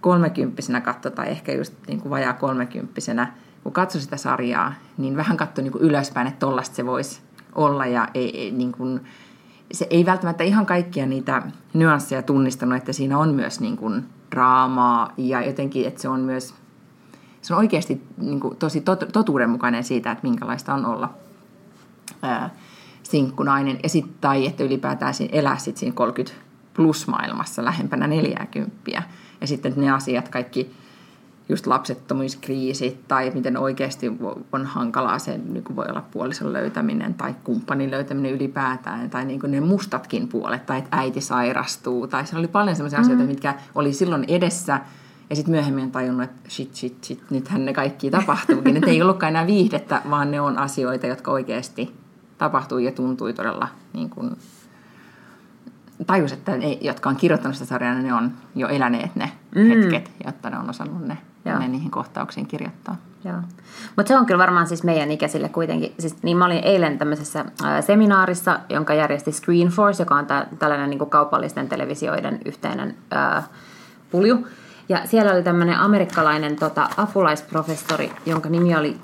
kolmekymppisenä 0.01 0.81
katsotaan, 0.81 1.27
ehkä 1.27 1.54
just 1.54 1.74
niin 1.88 2.01
kuin 2.01 2.10
vajaa 2.10 2.33
kolmekymppisenä, 2.33 3.33
kun 3.63 3.74
katsoi 3.74 4.01
sitä 4.01 4.18
sarjaa, 4.18 4.74
niin 4.98 5.18
vähän 5.18 5.38
katsoi 5.38 5.63
niin 5.63 5.71
kuin 5.71 5.83
ylöspäin, 5.83 6.27
että 6.27 6.39
tollasta 6.39 6.75
se 6.75 6.86
voisi 6.86 7.21
olla 7.56 7.86
ja 7.86 8.07
ei, 8.13 8.39
ei, 8.39 8.51
niin 8.51 8.71
kuin, 8.71 9.04
se 9.71 9.88
ei 9.89 10.06
välttämättä 10.06 10.44
ihan 10.44 10.65
kaikkia 10.65 11.06
niitä 11.06 11.42
nyansseja 11.74 12.21
tunnistanut, 12.21 12.77
että 12.77 12.94
siinä 12.94 13.18
on 13.18 13.33
myös 13.33 13.60
niin 13.60 13.77
kuin 13.77 14.06
draamaa 14.31 15.13
ja 15.18 15.45
jotenkin, 15.45 15.88
että 15.88 16.01
se 16.01 16.10
on 16.10 16.19
myös 16.19 16.54
se 17.44 17.54
on 17.54 17.60
oikeasti 17.60 18.01
niin 18.18 18.39
kuin 18.39 18.56
tosi 18.56 18.81
tot, 18.81 19.04
totuudenmukainen 19.13 19.83
siitä, 19.83 20.12
että 20.12 20.27
minkälaista 20.27 20.74
on 20.74 20.86
olla 20.86 21.10
sinkkunainen. 23.04 23.80
Ja 23.83 23.89
sit, 23.89 24.21
tai 24.21 24.48
että 24.48 24.63
ylipäätään 24.63 25.13
elää 25.31 25.57
sit 25.57 25.77
siinä 25.77 25.94
30 25.95 26.42
plus 26.73 27.07
maailmassa 27.07 27.65
lähempänä 27.65 28.07
40. 28.07 28.75
Ja 29.41 29.47
sitten 29.47 29.73
ne 29.75 29.91
asiat, 29.91 30.29
kaikki 30.29 30.71
just 31.49 31.67
lapsettomuuskriisit 31.67 33.07
tai 33.07 33.31
miten 33.33 33.57
oikeasti 33.57 34.11
on 34.51 34.65
hankalaa 34.65 35.19
se, 35.19 35.37
niin 35.37 35.63
kuin 35.63 35.75
voi 35.75 35.85
olla 35.89 36.03
puolison 36.11 36.53
löytäminen 36.53 37.13
tai 37.13 37.35
kumppanin 37.43 37.91
löytäminen 37.91 38.31
ylipäätään 38.31 39.09
tai 39.09 39.25
niin 39.25 39.39
kuin 39.39 39.51
ne 39.51 39.59
mustatkin 39.59 40.27
puolet 40.27 40.65
tai 40.65 40.77
että 40.77 40.97
äiti 40.97 41.21
sairastuu 41.21 42.07
tai 42.07 42.27
se 42.27 42.37
oli 42.37 42.47
paljon 42.47 42.75
sellaisia 42.75 42.99
mm-hmm. 42.99 43.13
asioita, 43.13 43.31
mitkä 43.31 43.55
oli 43.75 43.93
silloin 43.93 44.25
edessä 44.27 44.79
ja 45.29 45.35
sitten 45.35 45.51
myöhemmin 45.51 45.83
on 45.83 45.91
tajunnut, 45.91 46.23
että 46.23 46.49
shit, 46.49 46.75
shit, 46.75 47.03
shit, 47.03 47.23
nythän 47.29 47.65
ne 47.65 47.73
kaikki 47.73 48.11
tapahtuukin. 48.11 48.77
että 48.77 48.89
ei 48.89 49.01
ollutkaan 49.01 49.29
enää 49.29 49.47
viihdettä, 49.47 50.01
vaan 50.09 50.31
ne 50.31 50.41
on 50.41 50.57
asioita, 50.57 51.07
jotka 51.07 51.31
oikeasti 51.31 51.95
tapahtui 52.37 52.85
ja 52.85 52.91
tuntui 52.91 53.33
todella 53.33 53.67
niin 53.93 54.09
kuin 54.09 54.37
tajus, 56.07 56.31
että 56.31 56.57
ne, 56.57 56.77
jotka 56.81 57.09
on 57.09 57.15
kirjoittanut 57.15 57.55
sitä 57.55 57.67
sarjaa, 57.67 57.93
ne 57.93 58.13
on 58.13 58.31
jo 58.55 58.67
eläneet 58.67 59.15
ne 59.15 59.31
mm. 59.55 59.69
hetket, 59.69 60.11
jotta 60.25 60.49
ne 60.49 60.57
on 60.57 60.69
osannut 60.69 61.07
ne 61.07 61.17
Joo. 61.45 61.59
ne 61.59 61.67
niihin 61.67 61.91
kohtauksiin 61.91 62.47
kirjoittaa. 62.47 62.95
Mutta 63.95 64.07
se 64.07 64.17
on 64.17 64.25
kyllä 64.25 64.37
varmaan 64.37 64.67
siis 64.67 64.83
meidän 64.83 65.11
ikäisille 65.11 65.49
kuitenkin. 65.49 65.93
Siis, 65.99 66.23
niin 66.23 66.37
mä 66.37 66.45
olin 66.45 66.63
eilen 66.63 66.97
tämmöisessä 66.97 67.45
ää, 67.63 67.81
seminaarissa, 67.81 68.59
jonka 68.69 68.93
järjesti 68.93 69.31
Screenforce, 69.31 70.03
joka 70.03 70.15
on 70.15 70.25
tä, 70.25 70.47
tällainen 70.59 70.89
niin 70.89 71.09
kaupallisten 71.09 71.69
televisioiden 71.69 72.39
yhteinen 72.45 72.95
ää, 73.12 73.43
pulju. 74.12 74.47
Ja 74.89 75.01
siellä 75.05 75.31
oli 75.31 75.43
tämmöinen 75.43 75.79
amerikkalainen 75.79 76.55
tota, 76.55 76.89
apulaisprofessori, 76.97 78.12
jonka 78.25 78.50
nimi 78.50 78.75
oli 78.75 78.97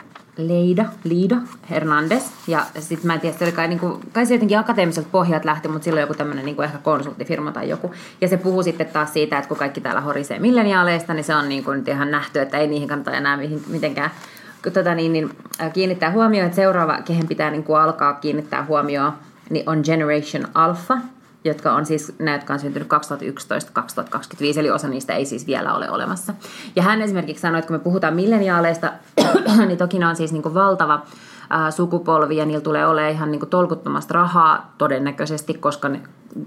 Leida, 0.48 0.86
Liida 1.04 1.36
Hernandez. 1.70 2.24
Ja 2.48 2.66
sitten 2.80 3.08
mä 3.08 3.14
en 3.14 3.20
tiedä, 3.20 3.38
se 3.38 3.46
oli 3.46 3.52
kai, 3.52 3.68
niin 3.68 3.80
kuin, 3.80 4.00
kai 4.14 4.26
se 4.26 4.34
jotenkin 4.34 4.60
akateemiselta 4.60 5.10
pohjat 5.12 5.46
lähti, 5.46 5.68
mutta 5.68 5.84
silloin 5.84 6.02
joku 6.02 6.14
tämmöinen 6.14 6.46
niin 6.46 6.64
ehkä 6.64 6.78
konsulttifirma 6.78 7.52
tai 7.52 7.70
joku. 7.70 7.92
Ja 8.22 8.28
se 8.28 8.38
puhuu 8.38 8.64
sitten 8.64 8.88
taas 8.88 9.14
siitä, 9.14 9.38
että 9.38 9.48
kun 9.48 9.58
kaikki 9.58 9.82
täällä 9.82 10.02
horisee 10.02 10.40
milleniaaleista, 10.40 11.14
niin 11.14 11.24
se 11.24 11.36
on 11.36 11.50
niin 11.50 11.64
kuin 11.64 11.78
nyt 11.78 11.88
ihan 11.88 12.12
nähty, 12.12 12.40
että 12.40 12.58
ei 12.58 12.68
niihin 12.68 12.88
kannata 12.88 13.12
enää 13.12 13.40
mitenkään 13.68 14.12
tota 14.74 14.96
niin, 14.96 15.14
niin, 15.14 15.30
kiinnittää 15.74 16.12
huomioon, 16.12 16.46
että 16.46 16.56
seuraava, 16.56 17.02
kehen 17.06 17.28
pitää 17.28 17.52
niin 17.52 17.64
kuin 17.64 17.82
alkaa 17.82 18.14
kiinnittää 18.14 18.66
huomioon, 18.66 19.14
niin 19.50 19.70
on 19.70 19.82
Generation 19.86 20.48
Alpha, 20.54 20.98
jotka 21.44 21.74
on 21.74 21.86
siis 21.86 22.14
nämä, 22.20 22.38
jotka 22.38 22.54
on 22.54 22.60
syntynyt 22.60 22.88
2011-2025, 24.56 24.60
eli 24.60 24.72
osa 24.72 24.88
niistä 24.88 25.14
ei 25.14 25.26
siis 25.26 25.48
vielä 25.48 25.74
ole 25.74 25.90
olemassa. 25.90 26.34
Ja 26.76 26.84
hän 26.84 27.02
esimerkiksi 27.02 27.42
sanoi, 27.42 27.60
että 27.60 27.68
kun 27.68 27.76
me 27.76 27.84
puhutaan 27.84 28.14
milleniaaleista, 28.14 28.94
niin 29.68 29.78
toki 29.78 30.00
ne 30.00 30.08
on 30.08 30.16
siis 30.16 30.32
niin 30.32 30.44
kuin 30.44 30.54
valtava 30.54 31.06
sukupolvi 31.70 32.38
ja 32.38 32.46
niillä 32.46 32.64
tulee 32.64 32.88
olemaan 32.88 33.14
ihan 33.14 33.32
niin 33.32 33.40
kuin 33.40 33.50
tolkuttomasta 33.50 34.14
rahaa 34.14 34.74
todennäköisesti, 34.78 35.54
koska 35.54 35.90
ne 35.90 36.02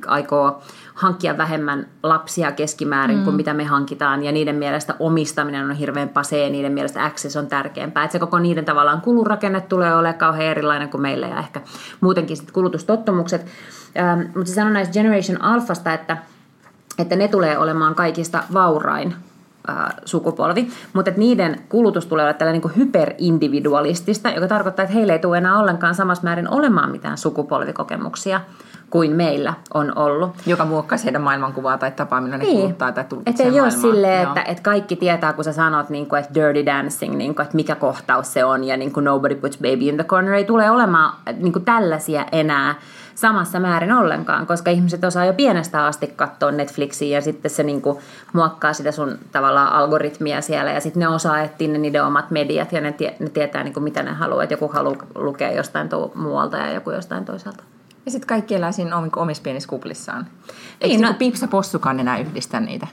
aikoo 0.06 0.62
hankkia 0.94 1.38
vähemmän 1.38 1.86
lapsia 2.02 2.52
keskimäärin 2.52 3.18
mm. 3.18 3.24
kuin 3.24 3.36
mitä 3.36 3.54
me 3.54 3.64
hankitaan 3.64 4.24
ja 4.24 4.32
niiden 4.32 4.56
mielestä 4.56 4.94
omistaminen 4.98 5.64
on 5.64 5.76
hirveän 5.76 6.08
pasee 6.08 6.50
niiden 6.50 6.72
mielestä 6.72 7.04
access 7.04 7.36
on 7.36 7.46
tärkeämpää. 7.46 8.04
Että 8.04 8.12
se 8.12 8.18
koko 8.18 8.38
niiden 8.38 8.64
tavallaan 8.64 9.00
kulurakenne 9.00 9.60
tulee 9.60 9.94
olemaan 9.94 10.18
kauhean 10.18 10.50
erilainen 10.50 10.88
kuin 10.88 11.00
meillä 11.02 11.26
ja 11.26 11.38
ehkä 11.38 11.60
muutenkin 12.00 12.36
sitten 12.36 12.54
kulutustottumukset. 12.54 13.46
Ähm, 13.98 14.20
mutta 14.20 14.44
se 14.44 14.54
sanoi 14.54 14.72
näistä 14.72 14.92
Generation 14.92 15.42
Alphasta, 15.42 15.92
että, 15.92 16.16
että 16.98 17.16
ne 17.16 17.28
tulee 17.28 17.58
olemaan 17.58 17.94
kaikista 17.94 18.42
vaurain 18.52 19.14
sukupolvi, 20.04 20.68
mutta 20.92 21.08
että 21.08 21.18
niiden 21.18 21.60
kulutus 21.68 22.06
tulee 22.06 22.24
olla 22.24 22.34
tällä 22.34 22.52
niin 22.52 22.76
hyperindividualistista, 22.76 24.30
joka 24.30 24.48
tarkoittaa, 24.48 24.82
että 24.82 24.94
heille 24.94 25.12
ei 25.12 25.18
tule 25.18 25.38
enää 25.38 25.58
ollenkaan 25.58 25.94
samassa 25.94 26.24
määrin 26.24 26.48
olemaan 26.48 26.90
mitään 26.90 27.18
sukupolvikokemuksia 27.18 28.40
kuin 28.92 29.16
meillä 29.16 29.54
on 29.74 29.98
ollut. 29.98 30.30
Joka 30.46 30.64
muokkaisi 30.64 31.04
heidän 31.04 31.22
maailmankuvaa 31.22 31.78
tai 31.78 31.90
tapaa, 31.90 32.20
millä 32.20 32.38
ne 32.38 32.44
niin. 32.44 32.60
kuluttaa 32.60 32.92
tai 32.92 33.04
tulkitsee 33.04 33.46
Että 33.46 33.56
ei 33.56 33.60
ole 33.60 33.70
silleen, 33.70 34.22
että, 34.22 34.42
että 34.42 34.62
kaikki 34.62 34.96
tietää, 34.96 35.32
kun 35.32 35.44
sä 35.44 35.52
sanot, 35.52 35.90
niin 35.90 36.06
kuin, 36.06 36.20
että 36.20 36.34
dirty 36.34 36.66
dancing, 36.66 37.14
niin 37.16 37.34
kuin, 37.34 37.44
että 37.44 37.56
mikä 37.56 37.74
kohtaus 37.74 38.32
se 38.32 38.44
on 38.44 38.64
ja 38.64 38.76
niin 38.76 38.92
kuin 38.92 39.04
nobody 39.04 39.34
puts 39.34 39.58
baby 39.58 39.84
in 39.84 39.94
the 39.94 40.04
corner, 40.04 40.34
ei 40.34 40.44
tule 40.44 40.70
olemaan 40.70 41.12
niin 41.36 41.52
kuin 41.52 41.64
tällaisia 41.64 42.26
enää 42.32 42.74
samassa 43.14 43.60
määrin 43.60 43.92
ollenkaan, 43.92 44.46
koska 44.46 44.70
ihmiset 44.70 45.04
osaa 45.04 45.24
jo 45.24 45.32
pienestä 45.32 45.86
asti 45.86 46.06
katsoa 46.06 46.52
Netflixiä 46.52 47.18
ja 47.18 47.20
sitten 47.20 47.50
se 47.50 47.62
niinku 47.62 48.00
muokkaa 48.32 48.72
sitä 48.72 48.92
sun 48.92 49.18
tavallaan 49.32 49.72
algoritmia 49.72 50.40
siellä 50.40 50.70
ja 50.70 50.80
sitten 50.80 51.00
ne 51.00 51.08
osaa 51.08 51.40
etsiä 51.40 51.68
ne 51.68 51.78
niiden 51.78 52.04
omat 52.04 52.30
mediat 52.30 52.72
ja 52.72 52.80
ne, 52.80 52.92
tie, 52.92 53.16
ne 53.18 53.28
tietää 53.28 53.64
niinku 53.64 53.80
mitä 53.80 54.02
ne 54.02 54.12
haluaa, 54.12 54.42
että 54.42 54.54
joku 54.54 54.68
haluaa 54.68 55.06
lukea 55.14 55.52
jostain 55.52 55.88
to- 55.88 56.12
muualta 56.14 56.56
ja 56.56 56.72
joku 56.72 56.90
jostain 56.90 57.24
toisaalta. 57.24 57.64
Ja 58.06 58.10
sitten 58.10 58.26
kaikki 58.26 58.54
elää 58.54 58.72
siinä 58.72 58.96
omissa 59.16 59.42
pienissä 59.42 59.68
kuplissaan. 59.68 60.26
Eikö 60.80 60.96
niin, 60.96 61.00
no, 61.00 61.14
Pipsa 61.14 61.48
Possukaan 61.48 62.00
enää 62.00 62.18
yhdistä 62.18 62.60
niitä? 62.60 62.86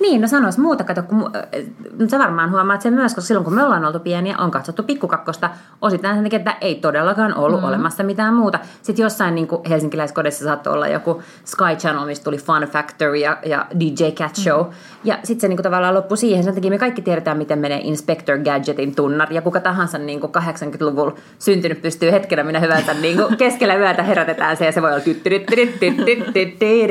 Niin, 0.00 0.20
no 0.20 0.28
sanois 0.28 0.58
muuta, 0.58 0.84
kato, 0.84 1.02
kun, 1.02 1.30
äh, 1.36 2.08
sä 2.08 2.18
varmaan 2.18 2.50
huomaat 2.50 2.82
sen 2.82 2.94
myös, 2.94 3.14
koska 3.14 3.26
silloin 3.28 3.44
kun 3.44 3.54
me 3.54 3.64
ollaan 3.64 3.84
oltu 3.84 3.98
pieniä, 3.98 4.38
on 4.38 4.50
katsottu 4.50 4.82
pikkukakkosta 4.82 5.50
osittain 5.80 6.14
sen 6.14 6.24
takia, 6.24 6.38
että 6.38 6.56
ei 6.60 6.74
todellakaan 6.74 7.34
ollut 7.34 7.60
mm. 7.60 7.66
olemassa 7.66 8.02
mitään 8.02 8.34
muuta. 8.34 8.58
Sitten 8.82 9.02
jossain 9.02 9.34
niin 9.34 9.48
kuin 9.48 9.62
helsinkiläiskodissa 9.68 10.44
saattoi 10.44 10.72
olla 10.72 10.88
joku 10.88 11.22
Sky 11.44 11.76
Channel, 11.78 12.06
mistä 12.06 12.24
tuli 12.24 12.38
Fun 12.38 12.62
Factory 12.62 13.16
ja, 13.16 13.38
ja 13.46 13.66
DJ 13.80 14.04
Cat 14.10 14.36
Show. 14.36 14.66
Mm. 14.66 14.72
Ja 15.04 15.18
sitten 15.24 15.40
se 15.40 15.48
niin 15.48 15.56
kuin 15.56 15.64
tavallaan 15.64 15.94
loppui 15.94 16.16
siihen. 16.16 16.44
Sen 16.44 16.54
takia 16.54 16.70
me 16.70 16.78
kaikki 16.78 17.02
tiedetään, 17.02 17.38
miten 17.38 17.58
menee 17.58 17.80
Inspector 17.82 18.38
Gadgetin 18.38 18.94
tunnar. 18.94 19.32
Ja 19.32 19.42
kuka 19.42 19.60
tahansa 19.60 19.98
niin 19.98 20.20
kuin 20.20 20.32
80-luvulla 20.36 21.14
syntynyt 21.38 21.82
pystyy 21.82 22.12
hetkenä 22.12 22.42
minä 22.42 22.60
hyvänsä 22.60 22.94
niin 22.94 23.16
kuin 23.16 23.36
keskellä 23.42 23.74
yötä 23.74 24.02
herätetään 24.02 24.56
se 24.56 24.66
ja 24.66 24.72
se 24.72 24.82
voi 24.82 24.92
olla 24.92 25.00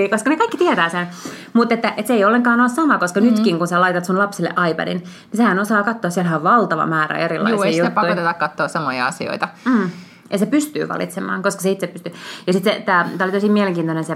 koska 0.09 0.29
ne 0.29 0.37
kaikki 0.37 0.57
tietää 0.57 0.89
sen. 0.89 1.07
Mutta 1.53 1.73
että, 1.73 1.93
että 1.97 2.07
se 2.07 2.13
ei 2.13 2.25
ollenkaan 2.25 2.59
ole 2.59 2.69
sama 2.69 2.98
koska 2.99 3.19
mm-hmm. 3.19 3.35
nytkin 3.35 3.57
kun 3.57 3.67
sä 3.67 3.81
laitat 3.81 4.05
sun 4.05 4.17
lapsille 4.17 4.49
iPadin, 4.71 4.97
niin 4.97 5.37
sehän 5.37 5.59
osaa 5.59 5.83
katsoa, 5.83 6.11
siellä 6.11 6.35
on 6.35 6.43
valtava 6.43 6.85
määrä 6.85 7.17
erilaisia 7.17 7.55
Joo, 7.55 7.63
ei 7.63 7.73
sitä 7.73 7.91
pakoteta 7.91 8.33
katsoa 8.33 8.67
samoja 8.67 9.07
asioita. 9.07 9.47
Mm. 9.65 9.89
Ja 10.31 10.37
se 10.37 10.45
pystyy 10.45 10.87
valitsemaan, 10.87 11.41
koska 11.41 11.61
se 11.61 11.71
itse 11.71 11.87
pystyy. 11.87 12.13
Ja 12.47 12.53
sitten 12.53 12.83
tämä 12.83 13.05
oli 13.23 13.31
tosi 13.31 13.49
mielenkiintoinen 13.49 14.03
se, 14.03 14.15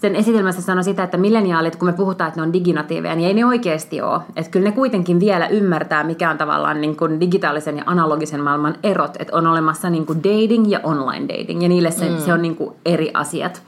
sen 0.00 0.16
esitelmässä 0.16 0.62
sanoi 0.62 0.84
sitä, 0.84 1.02
että 1.02 1.16
milleniaalit, 1.16 1.76
kun 1.76 1.88
me 1.88 1.92
puhutaan, 1.92 2.28
että 2.28 2.40
ne 2.40 2.46
on 2.46 2.52
diginatiiveja, 2.52 3.14
niin 3.14 3.28
ei 3.28 3.34
ne 3.34 3.46
oikeasti 3.46 4.00
ole. 4.00 4.20
Että 4.36 4.50
kyllä 4.50 4.68
ne 4.68 4.72
kuitenkin 4.72 5.20
vielä 5.20 5.46
ymmärtää, 5.46 6.04
mikä 6.04 6.30
on 6.30 6.38
tavallaan 6.38 6.80
niin 6.80 6.96
kuin 6.96 7.20
digitaalisen 7.20 7.76
ja 7.76 7.82
analogisen 7.86 8.40
maailman 8.40 8.74
erot. 8.82 9.16
Että 9.18 9.36
on 9.36 9.46
olemassa 9.46 9.90
niin 9.90 10.06
kuin 10.06 10.18
dating 10.18 10.70
ja 10.70 10.80
online 10.82 11.28
dating, 11.28 11.62
ja 11.62 11.68
niille 11.68 11.90
se, 11.90 12.08
mm. 12.08 12.18
se 12.18 12.32
on 12.32 12.42
niin 12.42 12.56
kuin 12.56 12.74
eri 12.84 13.10
asiat. 13.14 13.62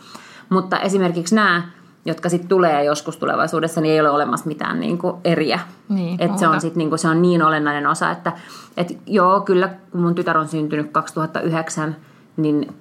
Mutta 0.48 0.80
esimerkiksi 0.80 1.34
nämä 1.34 1.62
jotka 2.06 2.28
sitten 2.28 2.48
tulee 2.48 2.84
joskus 2.84 3.16
tulevaisuudessa, 3.16 3.80
niin 3.80 3.94
ei 3.94 4.00
ole 4.00 4.10
olemassa 4.10 4.46
mitään 4.46 4.80
niin 4.80 4.98
kuin 4.98 5.16
eriä. 5.25 5.60
Niin, 5.88 6.22
et 6.22 6.38
se, 6.38 6.48
on 6.48 6.60
sit, 6.60 6.76
niin 6.76 6.88
kuin, 6.88 6.98
se 6.98 7.08
on 7.08 7.22
niin 7.22 7.42
olennainen 7.42 7.86
osa, 7.86 8.10
että 8.10 8.32
et 8.76 8.98
joo, 9.06 9.40
kyllä 9.40 9.68
kun 9.68 10.00
mun 10.00 10.14
tytär 10.14 10.38
on 10.38 10.48
syntynyt 10.48 10.92
2009, 10.92 11.96
niin 12.36 12.75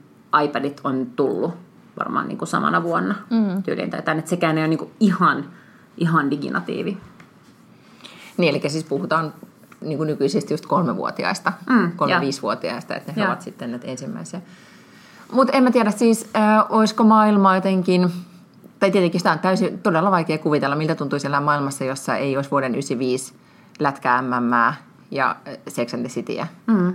iPadit 0.44 0.82
on 0.84 1.08
tullut 1.16 1.54
varmaan 2.00 2.28
niin 2.28 2.38
kuin 2.38 2.48
samana 2.48 2.84
vuonna 2.84 3.16
mm. 3.30 3.64
tyyliin 3.64 3.90
tai 3.90 4.00
että 4.00 4.30
sekään 4.30 4.58
ei 4.58 4.62
ole 4.62 4.68
niin 4.68 4.80
kuin 4.80 4.92
ihan, 5.00 5.46
ihan 5.98 6.32
diginatiivi. 6.32 6.98
Niin, 8.38 8.56
eli 8.56 8.70
siis 8.70 8.84
puhutaan 8.84 9.34
niin 9.82 9.98
kuin 9.98 10.08
nykyisistä 10.08 10.54
just 10.54 10.66
kolmevuotiaista, 10.66 11.54
mm, 11.70 11.92
kolme-viisivuotiaista, 11.96 12.96
että 12.96 13.14
ne 13.16 13.22
ja. 13.22 13.28
ovat 13.28 13.42
sitten 13.42 13.72
näitä 13.72 13.88
ensimmäisiä. 13.88 14.42
Mutta 15.32 15.54
en 15.58 15.64
mä 15.64 15.72
tiedä 15.72 15.92
siis, 15.92 16.30
äh, 16.36 16.66
olisiko 16.70 17.04
maailma 17.04 17.56
jotenkin 17.56 18.12
tai 18.86 18.92
tietenkin 18.92 19.20
sitä 19.20 19.32
on 19.32 19.40
täysin 19.40 19.80
todella 19.80 20.12
vaikea 20.12 20.38
kuvitella, 20.38 20.76
miltä 20.76 20.96
tuntuisi 20.96 21.28
elää 21.28 21.42
maailmassa, 21.42 21.84
jossa 21.84 22.16
ei 22.16 22.36
olisi 22.36 22.52
vuoden 22.52 22.72
95 22.72 23.34
lätkää 23.80 24.22
MM 24.22 24.74
ja 25.12 25.36
Sex 25.68 25.94
and 25.94 26.02
the 26.02 26.10
Cityä. 26.10 26.48
Mm. 26.68 26.94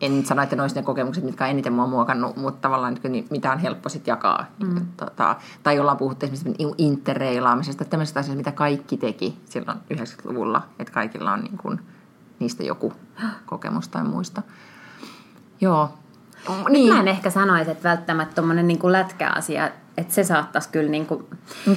En 0.00 0.26
sano, 0.26 0.42
että 0.42 0.56
ne 0.56 0.62
olisi 0.62 0.76
ne 0.76 0.82
kokemukset, 0.82 1.24
mitkä 1.24 1.44
on 1.44 1.50
eniten 1.50 1.72
mua 1.72 1.86
muokannut, 1.86 2.36
mutta 2.36 2.60
tavallaan 2.60 2.98
niin 3.08 3.26
mitä 3.30 3.52
on 3.52 3.58
helppo 3.58 3.88
sitten 3.88 4.12
jakaa. 4.12 4.46
Mm. 4.64 4.86
Tota, 4.96 5.36
tai 5.62 5.78
ollaan 5.78 5.96
puhuttu 5.96 6.26
esimerkiksi 6.26 6.66
interreilaamisesta, 6.78 7.84
tämmöisestä 7.84 8.20
asioista, 8.20 8.38
mitä 8.38 8.52
kaikki 8.52 8.96
teki 8.96 9.38
silloin 9.44 9.78
90-luvulla, 9.94 10.62
että 10.78 10.92
kaikilla 10.92 11.32
on 11.32 11.40
niin 11.40 11.58
kuin, 11.58 11.80
niistä 12.38 12.62
joku 12.62 12.92
kokemus 13.46 13.88
tai 13.88 14.04
muista. 14.04 14.42
Joo. 15.60 15.90
Niin. 16.68 16.92
Mä 16.92 17.00
en 17.00 17.08
ehkä 17.08 17.30
sanoisi, 17.30 17.70
että 17.70 17.88
välttämättä 17.88 18.34
tuommoinen 18.34 18.66
niin 18.66 18.92
lätkäasia 18.92 19.70
että 20.00 20.14
se 20.14 20.24
saattaisi 20.24 20.68
kyllä 20.72 20.90
niin 20.90 21.06
kuin... 21.06 21.24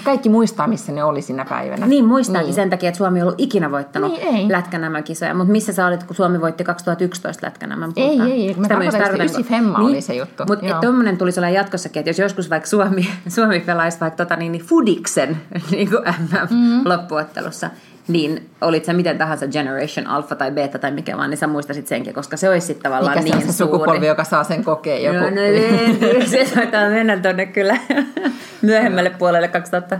Kaikki 0.03 0.29
muistaa, 0.29 0.67
missä 0.67 0.91
ne 0.91 1.03
oli 1.03 1.22
sinä 1.22 1.46
päivänä. 1.46 1.88
Niin, 1.88 2.05
muistaakin 2.05 2.46
niin. 2.46 2.53
sen 2.53 2.70
takia, 2.70 2.89
että 2.89 2.98
Suomi 2.98 3.20
ei 3.20 3.24
ollut 3.24 3.39
ikinä 3.39 3.72
voittanut 3.72 4.12
niin, 4.12 4.51
Lätkänämä-kisoja. 4.51 5.34
Mutta 5.34 5.51
missä 5.51 5.74
sä 5.74 5.88
olit, 5.88 6.03
kun 6.03 6.15
Suomi 6.15 6.41
voitti 6.41 6.63
2011 6.63 7.46
Lätkänämä? 7.46 7.89
Ei, 7.96 8.22
ei, 8.22 8.48
ei. 8.48 8.53
Mä 8.53 8.67
tarkoitan, 8.67 9.01
että 9.01 9.24
ysi 9.24 9.43
femma 9.43 9.77
niin, 9.77 9.88
oli 9.89 10.01
se 10.01 10.15
juttu. 10.15 10.43
Mutta 10.48 10.79
tuommoinen 10.82 11.17
tulisi 11.17 11.39
olla 11.39 11.50
jatkossakin, 11.50 12.00
että 12.00 12.10
jos 12.10 12.20
joskus 12.20 12.50
vaikka 12.50 12.70
Suomi, 12.70 13.10
Suomi 13.36 13.60
pelaisi 13.60 14.00
vaikka 14.00 14.17
tota, 14.25 14.36
niin, 14.36 14.51
niin 14.51 14.65
Fudiksen 14.65 15.38
niin 15.72 15.89
kuin 15.89 16.01
MM-loppuottelussa, 16.03 17.67
mm 17.67 17.92
niin 18.07 18.50
olit 18.62 18.86
sä 18.86 18.93
miten 18.93 19.17
tahansa 19.17 19.48
Generation 19.48 20.07
Alpha 20.07 20.36
tai 20.36 20.51
Beta 20.51 20.79
tai 20.79 20.91
mikä 20.91 21.17
vaan, 21.17 21.29
niin 21.29 21.38
sä 21.38 21.48
muistasit 21.48 21.88
senkin, 21.88 22.13
koska 22.13 22.38
se 22.38 22.50
olisi 22.50 22.67
sitten 22.67 22.83
tavallaan 22.83 23.17
mikä 23.17 23.24
niin 23.24 23.41
se 23.41 23.48
on 23.48 23.53
se 23.53 23.57
suuri. 23.57 23.72
sukupolvi, 23.72 24.07
joka 24.07 24.24
saa 24.24 24.43
sen 24.43 24.63
kokea 24.63 25.00
joku. 25.00 25.19
No, 25.19 25.29
no, 25.29 26.19
no, 26.19 26.25
se 26.25 26.45
taitaa 26.55 26.89
mennä 26.89 27.19
tuonne 27.19 27.45
kyllä 27.45 27.77
myöhemmälle 28.62 29.10
puolelle 29.10 29.48
2000. 29.48 30.00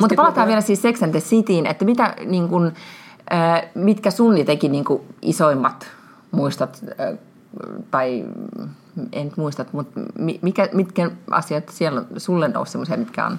Mutta 0.00 0.16
palataan 0.16 0.48
vielä 0.48 0.60
siis 0.60 0.82
Sex 0.82 1.02
and 1.02 1.10
the 1.10 1.20
Cityin, 1.20 1.66
että 1.66 1.84
mitä, 1.84 2.14
niin 2.24 2.48
kun, 2.48 2.72
äh, 3.32 3.62
mitkä 3.74 4.10
sun 4.10 4.38
jotenkin 4.38 4.72
niin 4.72 4.84
isoimmat 5.22 5.86
muistat, 6.30 6.80
äh, 7.00 7.18
tai 7.90 8.24
en 9.12 9.32
muista, 9.36 9.64
mutta 9.72 10.00
mikä, 10.42 10.68
mitkä 10.72 11.10
asiat 11.30 11.68
siellä 11.68 12.02
sulle 12.16 12.48
nousi 12.48 12.72
semmoisia, 12.72 12.96
mitkä 12.96 13.26
on 13.26 13.38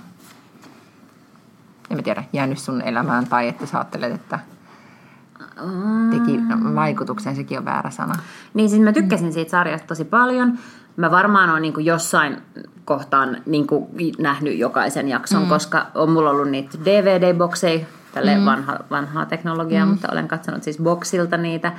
en 1.90 1.98
mä 1.98 2.04
tiedä, 2.04 2.24
jäänyt 2.34 2.58
sun 2.58 2.82
elämään 2.82 3.28
tai 3.28 3.48
että 3.48 3.66
sä 3.66 3.78
ajattelet, 3.78 4.14
että 4.14 4.40
teki 6.12 6.40
vaikutuksen, 6.76 7.36
sekin 7.36 7.58
on 7.58 7.66
väärä 7.66 7.90
sana. 7.90 8.14
Niin 8.54 8.70
siis 8.70 8.82
mä 8.82 8.94
tykkäsin 8.94 9.34
siitä 9.34 9.52
sarjasta 9.52 9.88
tosi 9.88 10.06
paljon. 10.06 10.60
Mä 10.98 11.12
varmaan 11.12 11.50
olen 11.50 11.62
niin 11.62 11.86
jossain 11.86 12.38
kohtaan 12.86 13.38
niin 13.46 13.68
nähnyt 14.20 14.58
jokaisen 14.58 15.10
jakson, 15.10 15.44
mm. 15.44 15.50
koska 15.50 15.86
on 15.96 16.12
mulla 16.12 16.30
ollut 16.30 16.50
niitä 16.50 16.78
DVD-bokseja, 16.86 17.86
tälle 18.14 18.38
mm. 18.38 18.46
vanha, 18.46 18.80
vanhaa 18.92 19.26
teknologiaa, 19.26 19.86
mm. 19.86 19.92
mutta 19.92 20.08
olen 20.12 20.28
katsonut 20.28 20.64
siis 20.64 20.78
boksilta 20.78 21.38
niitä. 21.38 21.72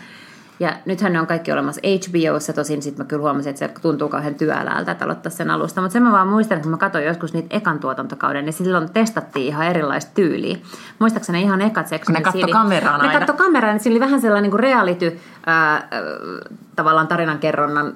Ja 0.61 0.73
nythän 0.85 1.13
ne 1.13 1.21
on 1.21 1.27
kaikki 1.27 1.53
olemassa 1.53 1.81
HBOssa, 1.85 2.53
tosin 2.53 2.83
sitten 2.83 3.05
mä 3.07 3.09
kyllä 3.09 3.23
huomasin, 3.23 3.51
että 3.51 3.59
se 3.59 3.73
tuntuu 3.83 4.09
kauhean 4.09 4.35
työläältä, 4.35 4.93
että 4.93 5.05
aloittaa 5.05 5.31
sen 5.31 5.51
alusta. 5.51 5.81
Mutta 5.81 5.93
sen 5.93 6.03
mä 6.03 6.13
vaan 6.13 6.29
muistan, 6.29 6.57
että 6.57 6.63
kun 6.63 6.71
mä 6.71 6.77
katsoin 6.77 7.05
joskus 7.05 7.33
niitä 7.33 7.57
ekan 7.57 7.79
tuotantokauden, 7.79 8.45
niin 8.45 8.53
silloin 8.53 8.91
testattiin 8.93 9.47
ihan 9.47 9.67
erilaista 9.67 10.11
tyyliä. 10.15 10.57
Muistaakseni 10.99 11.43
ihan 11.43 11.63
ekat 11.63 11.89
seksuaalit 11.89 12.25
Ne 12.25 12.33
katto 12.33 12.49
kameraan 12.53 13.01
aina. 13.01 13.13
Ne 13.13 13.19
katto 13.19 13.45
kameraan, 13.45 13.75
niin 13.75 13.83
siinä 13.83 13.95
oli 13.95 14.01
vähän 14.01 14.21
sellainen 14.21 14.51
niin 14.51 14.61
reality 14.61 15.21
ää, 15.47 15.89
tavallaan 16.77 17.09
tarinankerronnan 17.09 17.95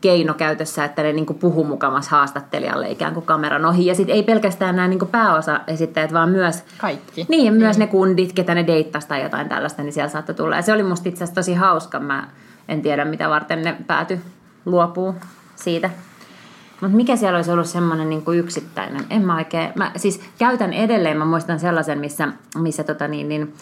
keino 0.00 0.34
käytössä, 0.34 0.84
että 0.84 1.02
ne 1.02 1.12
niin 1.12 1.26
puhuu 1.26 1.64
mukamassa 1.64 2.10
haastattelijalle 2.10 2.90
ikään 2.90 3.14
kuin 3.14 3.26
kameran 3.26 3.64
ohi. 3.64 3.86
Ja 3.86 3.94
sitten 3.94 4.16
ei 4.16 4.22
pelkästään 4.22 4.76
nämä 4.76 4.88
niin 4.88 5.08
pääosa 5.10 5.60
esittäjät, 5.66 6.12
vaan 6.12 6.28
myös, 6.28 6.64
Kaikki. 6.78 7.26
Niin, 7.28 7.54
myös 7.54 7.76
mm. 7.76 7.80
ne 7.80 7.86
kundit, 7.86 8.32
ketä 8.32 8.54
ne 8.54 8.66
deittasi 8.66 9.08
tai 9.08 9.22
jotain 9.22 9.48
tällaista, 9.48 9.82
niin 9.82 9.92
siellä 9.92 10.08
saattoi 10.08 10.34
tulla. 10.34 10.56
Ja 10.56 10.62
se 10.62 10.72
oli 10.72 10.82
musta 10.82 11.08
itse 11.08 11.24
asiassa 11.24 11.40
tosi 11.40 11.54
hauska. 11.54 12.00
Mä 12.00 12.28
en 12.68 12.82
tiedä, 12.82 13.04
mitä 13.04 13.28
varten 13.28 13.62
ne 13.62 13.76
pääty 13.86 14.20
luopuu 14.64 15.14
siitä. 15.54 15.90
Mutta 16.80 16.96
mikä 16.96 17.16
siellä 17.16 17.36
olisi 17.36 17.50
ollut 17.50 17.66
semmoinen 17.66 18.08
niin 18.08 18.22
yksittäinen? 18.34 19.04
En 19.10 19.26
mä 19.26 19.36
oikein. 19.36 19.72
Mä 19.74 19.90
siis 19.96 20.20
käytän 20.38 20.72
edelleen, 20.72 21.16
mä 21.16 21.24
muistan 21.24 21.60
sellaisen, 21.60 21.98
missä, 21.98 22.28
missä 22.58 22.84
tota 22.84 23.08
niin, 23.08 23.28
niin 23.28 23.54